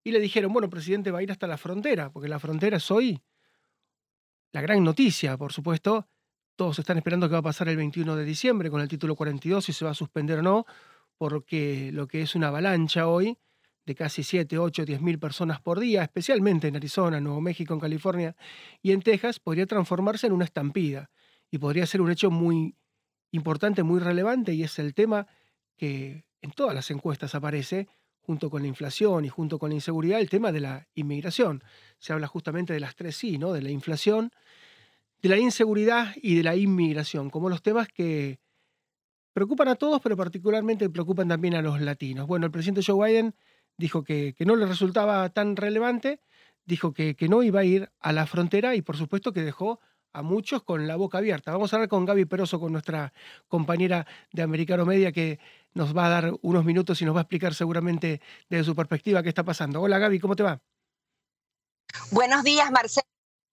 y 0.05 0.13
le 0.13 0.21
dijeron, 0.21 0.53
bueno, 0.53 0.71
presidente 0.71 1.11
va 1.11 1.21
a 1.21 1.23
ir 1.23 1.31
hasta 1.31 1.47
la 1.47 1.59
frontera, 1.59 2.11
porque 2.11 2.29
la 2.29 2.39
frontera 2.39 2.79
es 2.79 2.91
hoy 2.91 3.21
la 4.53 4.61
gran 4.61 4.83
noticia, 4.85 5.37
por 5.37 5.53
supuesto. 5.53 6.09
Todos 6.57 6.79
están 6.79 6.99
esperando 6.99 7.29
qué 7.29 7.33
va 7.33 7.39
a 7.39 7.43
pasar 7.43 7.69
el 7.69 7.77
21 7.77 8.17
de 8.17 8.25
diciembre 8.25 8.71
con 8.71 8.81
el 8.81 8.89
título 8.89 9.17
42, 9.17 9.65
si 9.65 9.73
se 9.73 9.85
va 9.85 9.93
a 9.93 9.95
suspender 9.95 10.41
o 10.41 10.43
no, 10.43 10.67
porque 11.17 11.91
lo 11.93 12.07
que 12.07 12.23
es 12.23 12.35
una 12.35 12.49
avalancha 12.49 13.09
hoy 13.09 13.39
de 13.85 13.95
casi 13.95 14.23
7, 14.23 14.59
8, 14.59 14.85
10 14.85 15.01
mil 15.01 15.19
personas 15.19 15.61
por 15.61 15.81
día, 15.81 16.03
especialmente 16.03 16.69
en 16.69 16.77
Arizona, 16.77 17.21
Nuevo 17.21 17.41
México, 17.41 17.75
en 17.75 17.81
California 17.81 18.37
y 18.81 18.93
en 18.93 19.03
Texas, 19.03 19.41
podría 19.41 19.67
transformarse 19.67 20.27
en 20.27 20.33
una 20.33 20.45
estampida 20.45 21.11
y 21.51 21.59
podría 21.59 21.87
ser 21.87 22.01
un 22.01 22.11
hecho 22.11 22.31
muy 22.31 22.77
importante, 23.33 23.83
muy 23.83 24.01
relevante 24.01 24.55
y 24.55 24.63
es 24.63 24.79
el 24.79 24.95
tema 24.95 25.27
que 25.77 26.25
en 26.41 26.53
todas 26.53 26.75
las 26.75 26.91
encuestas 26.91 27.35
aparece, 27.35 27.89
junto 28.21 28.51
con 28.51 28.63
la 28.63 28.69
inflación 28.69 29.25
y 29.25 29.29
junto 29.29 29.59
con 29.59 29.71
la 29.71 29.75
inseguridad, 29.75 30.21
el 30.21 30.31
tema 30.31 30.53
de 30.53 30.61
la 30.61 30.89
inmigración. 30.95 31.63
Se 31.99 32.13
habla 32.13 32.29
justamente 32.29 32.73
de 32.73 32.81
las 32.81 32.95
tres 32.95 33.17
sí, 33.17 33.37
¿no? 33.37 33.53
De 33.53 33.63
la 33.63 33.71
inflación, 33.71 34.31
de 35.21 35.29
la 35.29 35.39
inseguridad 35.39 36.15
y 36.17 36.37
de 36.37 36.43
la 36.45 36.55
inmigración, 36.55 37.31
como 37.31 37.49
los 37.49 37.63
temas 37.63 37.89
que 37.89 38.39
preocupan 39.33 39.69
a 39.69 39.75
todos, 39.75 40.01
pero 40.01 40.17
particularmente 40.17 40.89
preocupan 40.91 41.29
también 41.29 41.55
a 41.55 41.63
los 41.63 41.81
latinos. 41.81 42.27
Bueno, 42.27 42.47
el 42.47 42.53
presidente 42.53 42.83
Joe 42.85 43.09
Biden 43.09 43.35
dijo 43.77 44.05
que, 44.05 44.35
no 44.41 44.57
le 44.57 44.67
resultaba 44.67 45.29
tan 45.31 45.57
relevante, 45.57 46.21
dijo 46.65 46.93
que, 46.93 47.17
que, 47.17 47.29
no 47.29 47.43
iba 47.43 47.61
a 47.61 47.65
ir 47.65 47.91
a 48.01 48.13
la 48.13 48.27
frontera 48.27 48.75
y 48.75 48.83
por 48.83 48.97
supuesto 48.97 49.33
que 49.33 49.43
dejó 49.43 49.81
a 50.13 50.23
muchos 50.23 50.63
con 50.63 50.87
la 50.87 50.97
boca 50.97 51.19
abierta. 51.19 51.53
Vamos 51.53 51.73
a 51.73 51.77
hablar 51.77 51.89
con 51.89 52.05
Gaby 52.05 52.27
Peroso, 52.27 52.61
con 52.61 52.73
nuestra 52.73 53.13
compañera 53.49 54.07
de 54.33 54.43
Americano 54.43 54.85
Media, 54.85 55.13
que 55.13 55.39
nos 55.75 55.97
va 55.97 56.07
a 56.07 56.11
dar 56.11 56.33
unos 56.43 56.65
minutos 56.65 57.01
y 57.01 57.05
nos 57.05 57.15
va 57.15 57.21
a 57.21 57.23
explicar 57.23 57.55
seguramente 57.55 58.21
desde 58.49 58.65
su 58.65 58.77
perspectiva 58.77 59.23
qué 59.23 59.31
está 59.31 59.45
pasando. 59.45 59.81
Hola 59.81 59.99
Gaby, 59.99 60.21
¿cómo 60.21 60.37
te 60.37 60.43
va? 60.43 60.61
Buenos 62.11 62.43
días, 62.43 62.71
Marcelo. 62.71 63.07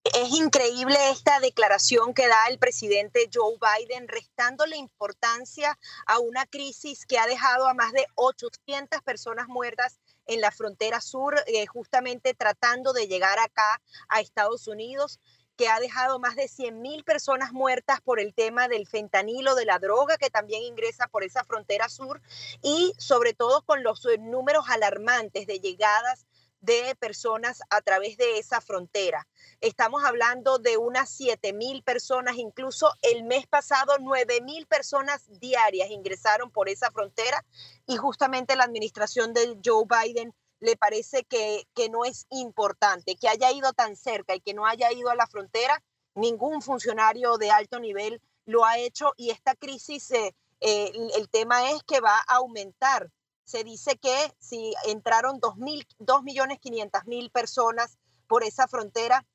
Es 0.04 0.30
increíble 0.32 0.96
esta 1.12 1.40
declaración 1.40 2.14
que 2.14 2.28
da 2.28 2.48
el 2.48 2.58
presidente 2.58 3.30
Joe 3.34 3.58
Biden, 3.60 4.08
restando 4.08 4.66
la 4.66 4.78
importancia 4.78 5.78
a 6.08 6.20
una 6.20 6.46
crisis 6.46 7.06
que 7.06 7.20
ha 7.20 7.28
dejado 7.28 7.68
a 7.68 7.74
más 7.74 7.92
de 7.92 8.06
800 8.16 9.02
personas 9.02 9.48
muertas 9.48 10.00
en 10.30 10.42
la 10.42 10.52
frontera 10.52 11.02
sur, 11.02 11.36
eh, 11.48 11.66
justamente 11.66 12.34
tratando 12.34 12.94
de 12.94 13.08
llegar 13.08 13.40
acá 13.40 13.82
a 14.08 14.22
Estados 14.22 14.68
Unidos 14.68 15.20
que 15.58 15.68
ha 15.68 15.80
dejado 15.82 16.20
más 16.20 16.38
de 16.38 16.48
100.000 16.48 17.04
personas 17.04 17.52
muertas 17.52 18.00
por 18.00 18.22
el 18.22 18.34
tema 18.34 18.70
del 18.70 18.88
fentanilo, 18.88 19.56
de 19.56 19.66
la 19.66 19.78
droga 19.78 20.16
que 20.16 20.30
también 20.30 20.64
ingresa 20.64 21.08
por 21.08 21.26
esa 21.26 21.44
frontera 21.44 21.90
sur 21.90 22.22
y 22.62 22.94
sobre 22.98 23.34
todo 23.34 23.62
con 23.64 23.84
los 23.84 24.06
eh, 24.06 24.18
números 24.20 24.70
alarmantes 24.70 25.48
de 25.48 25.60
llegadas 25.60 26.26
de 26.62 26.96
personas 27.00 27.62
a 27.70 27.82
través 27.82 28.18
de 28.18 28.38
esa 28.38 28.62
frontera. 28.62 29.28
Estamos 29.62 30.04
hablando 30.04 30.58
de 30.58 30.78
unas 30.78 31.10
7 31.10 31.54
mil 31.54 31.84
personas, 31.84 32.38
incluso 32.38 32.92
el 33.02 33.24
mes 33.24 33.48
pasado 33.48 33.94
9 34.00 34.42
mil 34.42 34.66
personas 34.68 35.24
diarias 35.40 35.90
ingresaron 35.90 36.52
por 36.52 36.70
esa 36.70 36.92
frontera 36.92 37.46
y 37.86 37.98
justamente 37.98 38.56
la 38.56 38.66
administración 38.66 39.34
de 39.34 39.58
Joe 39.64 39.86
Biden 39.86 40.34
le 40.60 40.76
parece 40.76 41.24
que, 41.24 41.68
que 41.74 41.90
no 41.90 42.04
es 42.04 42.26
importante, 42.30 43.16
que 43.16 43.30
haya 43.30 43.52
ido 43.52 43.72
tan 43.74 43.96
cerca 43.96 44.36
y 44.36 44.42
que 44.42 44.54
no 44.54 44.66
haya 44.66 44.92
ido 44.92 45.10
a 45.10 45.16
la 45.16 45.28
frontera, 45.28 45.82
ningún 46.16 46.62
funcionario 46.62 47.38
de 47.38 47.52
alto 47.52 47.80
nivel 47.80 48.22
lo 48.46 48.66
ha 48.66 48.78
hecho 48.78 49.14
y 49.16 49.30
esta 49.30 49.56
crisis, 49.56 50.12
eh, 50.12 50.36
eh, 50.60 50.92
el 51.16 51.30
tema 51.30 51.72
es 51.72 51.84
que 51.84 52.02
va 52.02 52.18
a 52.28 52.36
aumentar. 52.36 53.12
Se 53.50 53.64
dice 53.64 53.98
que 53.98 54.16
si 54.38 54.76
entraron 54.86 55.42
2.500.000 55.42 56.24
millones 56.24 56.60
mil 57.08 57.32
personas 57.32 57.98
por 58.28 58.44
esa 58.44 58.68
frontera, 58.68 59.26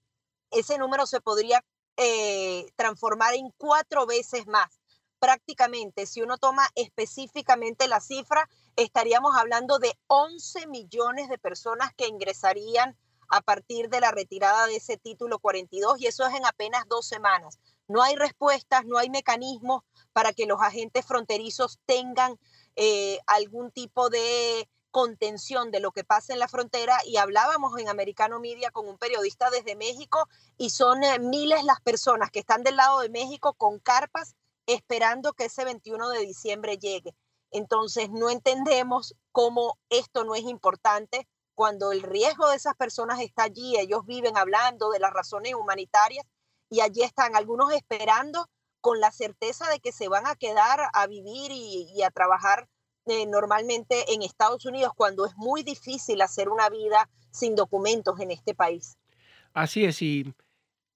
ese 0.52 0.78
número 0.78 1.04
se 1.04 1.20
podría 1.20 1.64
eh, 1.96 2.70
transformar 2.76 3.34
en 3.34 3.50
cuatro 3.56 4.06
veces 4.06 4.46
más 4.46 4.78
prácticamente, 5.18 6.06
si 6.06 6.22
uno 6.22 6.38
toma 6.38 6.68
específicamente 6.76 7.88
la 7.88 8.00
cifra, 8.00 8.48
estaríamos 8.76 9.34
hablando 9.36 9.80
de 9.80 9.98
11 10.06 10.68
millones 10.68 11.28
de 11.28 11.38
personas 11.38 11.92
que 11.96 12.06
ingresarían 12.06 12.96
a 13.30 13.40
partir 13.40 13.88
de 13.88 14.00
la 14.00 14.12
retirada 14.12 14.66
de 14.66 14.76
ese 14.76 14.96
título 14.96 15.40
42 15.40 16.00
y 16.00 16.06
eso 16.06 16.24
es 16.24 16.34
en 16.34 16.46
apenas 16.46 16.86
dos 16.88 17.08
semanas. 17.08 17.58
No 17.88 18.02
hay 18.02 18.16
respuestas, 18.16 18.84
no 18.84 18.98
hay 18.98 19.10
mecanismos 19.10 19.82
para 20.12 20.32
que 20.32 20.46
los 20.46 20.60
agentes 20.60 21.04
fronterizos 21.04 21.78
tengan 21.86 22.38
eh, 22.76 23.18
algún 23.26 23.70
tipo 23.70 24.10
de 24.10 24.68
contención 24.90 25.72
de 25.72 25.80
lo 25.80 25.90
que 25.90 26.04
pasa 26.04 26.32
en 26.32 26.38
la 26.38 26.46
frontera 26.46 26.96
y 27.04 27.16
hablábamos 27.16 27.76
en 27.80 27.88
Americano 27.88 28.38
Media 28.38 28.70
con 28.70 28.88
un 28.88 28.96
periodista 28.96 29.50
desde 29.50 29.74
México 29.74 30.28
y 30.56 30.70
son 30.70 31.02
eh, 31.02 31.18
miles 31.18 31.64
las 31.64 31.80
personas 31.80 32.30
que 32.30 32.38
están 32.38 32.62
del 32.62 32.76
lado 32.76 33.00
de 33.00 33.08
México 33.08 33.54
con 33.54 33.80
carpas 33.80 34.36
esperando 34.66 35.32
que 35.32 35.46
ese 35.46 35.64
21 35.64 36.08
de 36.10 36.20
diciembre 36.20 36.78
llegue. 36.78 37.14
Entonces, 37.50 38.10
no 38.10 38.30
entendemos 38.30 39.14
cómo 39.32 39.78
esto 39.88 40.24
no 40.24 40.34
es 40.34 40.42
importante 40.42 41.28
cuando 41.54 41.92
el 41.92 42.02
riesgo 42.02 42.48
de 42.48 42.56
esas 42.56 42.74
personas 42.74 43.20
está 43.20 43.44
allí, 43.44 43.76
ellos 43.76 44.06
viven 44.06 44.36
hablando 44.36 44.90
de 44.90 44.98
las 44.98 45.12
razones 45.12 45.54
humanitarias 45.54 46.24
y 46.74 46.80
allí 46.80 47.02
están 47.02 47.36
algunos 47.36 47.72
esperando 47.72 48.48
con 48.80 48.98
la 48.98 49.12
certeza 49.12 49.70
de 49.70 49.78
que 49.78 49.92
se 49.92 50.08
van 50.08 50.26
a 50.26 50.34
quedar 50.34 50.80
a 50.92 51.06
vivir 51.06 51.52
y, 51.52 52.02
a 52.02 52.10
trabajar 52.10 52.68
eh, 53.06 53.26
normalmente 53.26 54.12
en 54.12 54.22
Estados 54.22 54.64
Unidos 54.66 54.92
cuando 54.96 55.24
es 55.24 55.36
muy 55.36 55.62
difícil 55.62 56.20
hacer 56.20 56.48
una 56.48 56.68
vida 56.68 57.08
sin 57.30 57.54
documentos 57.54 58.18
en 58.18 58.32
este 58.32 58.54
país. 58.54 58.98
Así 59.52 59.84
es, 59.84 60.02
y 60.02 60.34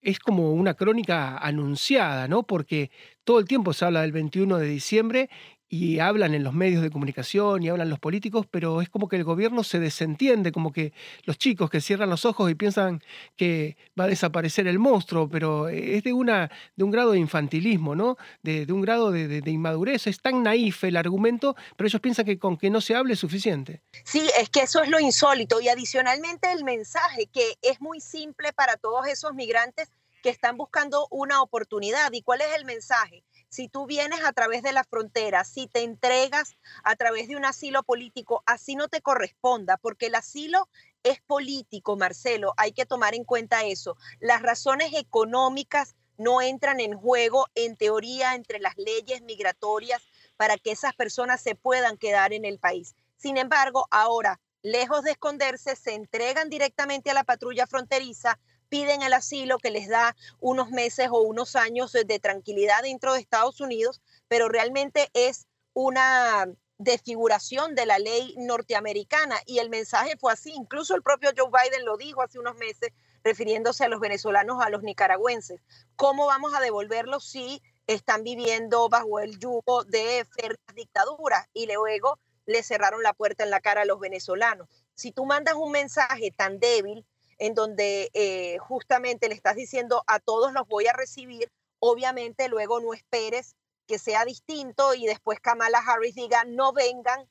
es 0.02 0.18
como 0.18 0.52
una 0.52 0.74
crónica 0.74 1.38
anunciada, 1.38 2.26
¿no? 2.26 2.42
Porque 2.42 2.90
todo 3.22 3.38
el 3.38 3.46
tiempo 3.46 3.72
se 3.72 3.84
habla 3.84 4.02
del 4.02 4.12
21 4.12 4.58
de 4.58 4.66
diciembre 4.66 5.30
y 5.68 5.98
hablan 5.98 6.34
en 6.34 6.44
los 6.44 6.54
medios 6.54 6.82
de 6.82 6.90
comunicación 6.90 7.62
y 7.62 7.68
hablan 7.68 7.90
los 7.90 7.98
políticos, 7.98 8.46
pero 8.50 8.80
es 8.80 8.88
como 8.88 9.08
que 9.08 9.16
el 9.16 9.24
gobierno 9.24 9.62
se 9.62 9.78
desentiende, 9.78 10.50
como 10.50 10.72
que 10.72 10.92
los 11.24 11.36
chicos 11.36 11.68
que 11.68 11.80
cierran 11.80 12.08
los 12.08 12.24
ojos 12.24 12.50
y 12.50 12.54
piensan 12.54 13.02
que 13.36 13.76
va 13.98 14.04
a 14.04 14.08
desaparecer 14.08 14.66
el 14.66 14.78
monstruo, 14.78 15.28
pero 15.28 15.68
es 15.68 16.02
de, 16.02 16.12
una, 16.12 16.50
de 16.74 16.84
un 16.84 16.90
grado 16.90 17.12
de 17.12 17.18
infantilismo, 17.18 17.94
¿no? 17.94 18.16
De, 18.42 18.66
un 18.72 18.80
grado 18.80 19.10
de, 19.10 19.42
inmadurez. 19.46 20.06
Es 20.06 20.20
tan 20.20 20.42
naif 20.42 20.84
el 20.84 20.96
argumento, 20.96 21.54
pero 21.76 21.86
ellos 21.86 22.00
piensan 22.00 22.24
que 22.24 22.38
con 22.38 22.56
que 22.56 22.70
no 22.70 22.80
se 22.80 22.94
hable 22.94 23.12
es 23.12 23.18
suficiente. 23.18 23.82
Sí, 24.04 24.28
es 24.40 24.48
que 24.48 24.60
eso 24.60 24.82
es 24.82 24.88
lo 24.88 24.98
insólito. 24.98 25.60
Y 25.60 25.68
adicionalmente 25.68 26.50
el 26.52 26.64
mensaje, 26.64 27.26
que 27.26 27.58
es 27.60 27.80
muy 27.80 28.00
simple 28.00 28.52
para 28.52 28.76
todos 28.76 29.06
esos 29.06 29.34
migrantes 29.34 29.90
que 30.22 30.30
están 30.30 30.56
buscando 30.56 31.06
una 31.10 31.42
oportunidad. 31.42 32.12
¿Y 32.12 32.22
cuál 32.22 32.40
es 32.40 32.48
el 32.56 32.64
mensaje? 32.64 33.22
Si 33.48 33.68
tú 33.68 33.86
vienes 33.86 34.20
a 34.24 34.32
través 34.32 34.62
de 34.62 34.72
la 34.72 34.84
frontera, 34.84 35.44
si 35.44 35.66
te 35.66 35.82
entregas 35.82 36.56
a 36.84 36.96
través 36.96 37.28
de 37.28 37.36
un 37.36 37.44
asilo 37.44 37.82
político, 37.82 38.42
así 38.46 38.76
no 38.76 38.88
te 38.88 39.00
corresponda, 39.00 39.76
porque 39.76 40.06
el 40.06 40.14
asilo 40.14 40.68
es 41.02 41.20
político, 41.22 41.96
Marcelo, 41.96 42.54
hay 42.56 42.72
que 42.72 42.86
tomar 42.86 43.14
en 43.14 43.24
cuenta 43.24 43.64
eso. 43.64 43.96
Las 44.20 44.42
razones 44.42 44.92
económicas 44.94 45.94
no 46.18 46.42
entran 46.42 46.80
en 46.80 46.94
juego, 46.98 47.46
en 47.54 47.76
teoría, 47.76 48.34
entre 48.34 48.58
las 48.58 48.76
leyes 48.76 49.22
migratorias 49.22 50.02
para 50.36 50.58
que 50.58 50.72
esas 50.72 50.94
personas 50.94 51.40
se 51.40 51.54
puedan 51.54 51.96
quedar 51.96 52.32
en 52.32 52.44
el 52.44 52.58
país. 52.58 52.94
Sin 53.16 53.36
embargo, 53.36 53.86
ahora, 53.90 54.40
lejos 54.62 55.04
de 55.04 55.12
esconderse, 55.12 55.76
se 55.76 55.94
entregan 55.94 56.50
directamente 56.50 57.10
a 57.10 57.14
la 57.14 57.24
patrulla 57.24 57.66
fronteriza, 57.66 58.38
piden 58.68 59.02
el 59.02 59.12
asilo 59.12 59.58
que 59.58 59.70
les 59.70 59.88
da 59.88 60.16
unos 60.40 60.70
meses 60.70 61.08
o 61.10 61.20
unos 61.20 61.56
años 61.56 61.92
de 61.92 62.18
tranquilidad 62.18 62.82
dentro 62.82 63.12
de 63.12 63.20
Estados 63.20 63.60
Unidos, 63.60 64.00
pero 64.28 64.48
realmente 64.48 65.08
es 65.14 65.46
una 65.74 66.46
desfiguración 66.78 67.74
de 67.74 67.86
la 67.86 67.98
ley 67.98 68.34
norteamericana 68.38 69.36
y 69.46 69.58
el 69.58 69.68
mensaje 69.68 70.16
fue 70.16 70.32
así, 70.32 70.52
incluso 70.52 70.94
el 70.94 71.02
propio 71.02 71.30
Joe 71.36 71.50
Biden 71.50 71.84
lo 71.84 71.96
dijo 71.96 72.22
hace 72.22 72.38
unos 72.38 72.56
meses 72.56 72.90
refiriéndose 73.24 73.84
a 73.84 73.88
los 73.88 74.00
venezolanos, 74.00 74.64
a 74.64 74.70
los 74.70 74.82
nicaragüenses. 74.82 75.60
¿Cómo 75.96 76.26
vamos 76.26 76.54
a 76.54 76.60
devolverlos 76.60 77.28
si 77.28 77.60
están 77.88 78.22
viviendo 78.22 78.88
bajo 78.88 79.18
el 79.18 79.38
yugo 79.38 79.84
de 79.84 80.24
férreas 80.36 80.74
dictaduras 80.74 81.46
y 81.52 81.66
luego 81.66 82.18
le 82.46 82.62
cerraron 82.62 83.02
la 83.02 83.12
puerta 83.12 83.42
en 83.42 83.50
la 83.50 83.60
cara 83.60 83.82
a 83.82 83.86
los 83.86 83.98
venezolanos? 83.98 84.68
Si 84.94 85.10
tú 85.10 85.26
mandas 85.26 85.54
un 85.54 85.72
mensaje 85.72 86.30
tan 86.30 86.60
débil, 86.60 87.04
en 87.38 87.54
donde 87.54 88.10
eh, 88.14 88.58
justamente 88.58 89.28
le 89.28 89.34
estás 89.34 89.56
diciendo 89.56 90.04
a 90.06 90.18
todos 90.18 90.52
los 90.52 90.66
voy 90.66 90.86
a 90.86 90.92
recibir, 90.92 91.50
obviamente 91.78 92.48
luego 92.48 92.80
no 92.80 92.94
esperes 92.94 93.56
que 93.86 93.98
sea 93.98 94.24
distinto 94.24 94.94
y 94.94 95.06
después 95.06 95.40
Kamala 95.40 95.78
Harris 95.78 96.14
diga 96.14 96.44
no 96.44 96.72
vengan 96.72 97.28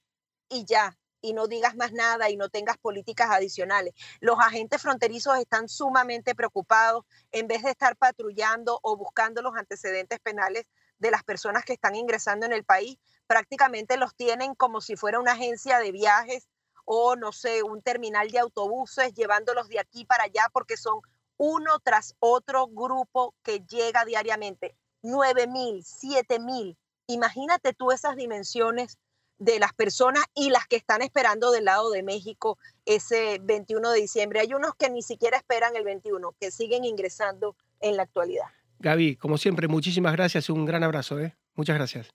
y 0.49 0.66
ya, 0.66 0.97
y 1.22 1.34
no 1.34 1.47
digas 1.47 1.76
más 1.76 1.91
nada 1.91 2.30
y 2.30 2.38
no 2.38 2.49
tengas 2.49 2.78
políticas 2.78 3.30
adicionales. 3.30 3.93
Los 4.20 4.39
agentes 4.39 4.82
fronterizos 4.82 5.38
están 5.38 5.70
sumamente 5.70 6.36
preocupados 6.36 7.05
en 7.32 7.47
vez 7.47 7.64
de 7.64 7.72
estar 7.72 7.95
patrullando 7.97 8.80
o 8.82 8.97
buscando 8.97 9.41
los 9.41 9.55
antecedentes 9.55 10.20
penales 10.20 10.66
de 10.99 11.12
las 11.12 11.24
personas 11.24 11.64
que 11.64 11.74
están 11.74 11.95
ingresando 11.95 12.45
en 12.45 12.53
el 12.53 12.64
país, 12.64 12.97
prácticamente 13.28 13.97
los 13.97 14.16
tienen 14.16 14.55
como 14.55 14.82
si 14.82 14.95
fuera 14.95 15.20
una 15.20 15.34
agencia 15.34 15.80
de 15.80 15.91
viajes 15.91 16.47
o 16.89 17.17
no 17.17 17.33
sé, 17.33 17.63
un 17.63 17.81
terminal 17.81 18.31
de 18.31 18.39
autobuses 18.39 19.13
llevándolos 19.13 19.67
de 19.67 19.77
aquí 19.77 20.05
para 20.05 20.23
allá 20.23 20.49
porque 20.53 20.77
son 20.77 21.01
uno 21.35 21.79
tras 21.83 22.15
otro 22.19 22.67
grupo 22.67 23.35
que 23.43 23.59
llega 23.59 24.05
diariamente. 24.05 24.73
9 25.03 25.47
mil, 25.47 25.83
7 25.83 26.39
mil. 26.39 26.77
Imagínate 27.07 27.73
tú 27.73 27.91
esas 27.91 28.15
dimensiones 28.15 28.97
de 29.38 29.59
las 29.59 29.73
personas 29.73 30.23
y 30.33 30.49
las 30.49 30.65
que 30.65 30.77
están 30.77 31.01
esperando 31.01 31.51
del 31.51 31.65
lado 31.65 31.91
de 31.91 32.03
México 32.03 32.57
ese 32.85 33.39
21 33.43 33.91
de 33.91 33.99
diciembre. 33.99 34.39
Hay 34.39 34.53
unos 34.53 34.73
que 34.75 34.89
ni 34.89 35.01
siquiera 35.01 35.35
esperan 35.35 35.75
el 35.75 35.83
21, 35.83 36.35
que 36.39 36.51
siguen 36.51 36.85
ingresando 36.85 37.57
en 37.81 37.97
la 37.97 38.03
actualidad. 38.03 38.47
Gaby, 38.79 39.17
como 39.17 39.38
siempre, 39.38 39.67
muchísimas 39.67 40.13
gracias 40.13 40.49
un 40.49 40.65
gran 40.65 40.85
abrazo. 40.85 41.19
¿eh? 41.19 41.35
Muchas 41.53 41.75
gracias. 41.75 42.09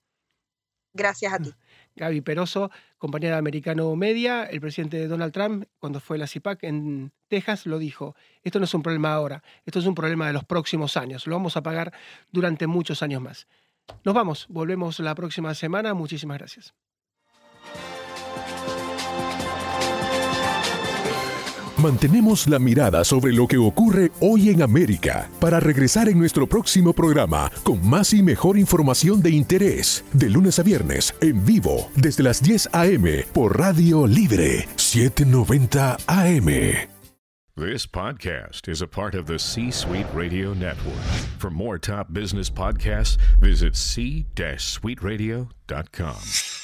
Gracias 0.93 1.31
a 1.31 1.37
ti. 1.37 1.53
Gaby 1.95 2.21
Peroso, 2.21 2.71
compañera 2.97 3.35
de 3.35 3.39
Americano 3.39 3.95
Media, 3.95 4.43
el 4.43 4.61
presidente 4.61 4.97
de 4.97 5.07
Donald 5.07 5.33
Trump, 5.33 5.65
cuando 5.79 5.99
fue 5.99 6.17
la 6.17 6.27
CIPAC 6.27 6.63
en 6.63 7.11
Texas, 7.27 7.65
lo 7.65 7.79
dijo, 7.79 8.15
esto 8.43 8.59
no 8.59 8.65
es 8.65 8.73
un 8.73 8.83
problema 8.83 9.13
ahora, 9.13 9.43
esto 9.65 9.79
es 9.79 9.85
un 9.85 9.95
problema 9.95 10.27
de 10.27 10.33
los 10.33 10.43
próximos 10.43 10.97
años, 10.97 11.27
lo 11.27 11.35
vamos 11.35 11.57
a 11.57 11.63
pagar 11.63 11.93
durante 12.31 12.67
muchos 12.67 13.03
años 13.03 13.21
más. 13.21 13.47
Nos 14.03 14.13
vamos, 14.13 14.47
volvemos 14.49 14.99
la 14.99 15.15
próxima 15.15 15.53
semana, 15.53 15.93
muchísimas 15.93 16.37
gracias. 16.37 16.73
Mantenemos 21.83 22.47
la 22.47 22.57
mirada 22.59 23.03
sobre 23.03 23.33
lo 23.33 23.45
que 23.45 23.57
ocurre 23.57 24.13
hoy 24.21 24.47
en 24.47 24.61
América 24.61 25.29
para 25.41 25.59
regresar 25.59 26.07
en 26.07 26.17
nuestro 26.17 26.47
próximo 26.47 26.93
programa 26.93 27.51
con 27.61 27.85
más 27.85 28.13
y 28.13 28.23
mejor 28.23 28.57
información 28.57 29.21
de 29.21 29.31
interés, 29.31 30.05
de 30.13 30.29
lunes 30.29 30.59
a 30.59 30.63
viernes, 30.63 31.13
en 31.19 31.45
vivo, 31.45 31.89
desde 31.97 32.23
las 32.23 32.41
10 32.41 32.69
a.m. 32.71 33.25
por 33.33 33.59
Radio 33.59 34.07
Libre 34.07 34.65
790 34.77 35.97
AM. 36.07 36.47
This 37.57 37.85
podcast 37.85 38.69
is 38.69 38.81
a 38.81 38.87
part 38.87 39.13
of 39.13 39.25
the 39.25 39.37
C 39.37 39.69
Suite 39.69 40.07
Radio 40.15 40.53
Network. 40.53 41.03
For 41.37 41.51
more 41.51 41.77
top 41.77 42.13
business 42.13 42.49
podcasts, 42.49 43.17
visit 43.41 43.75
c-suiteradio.com. 43.75 46.62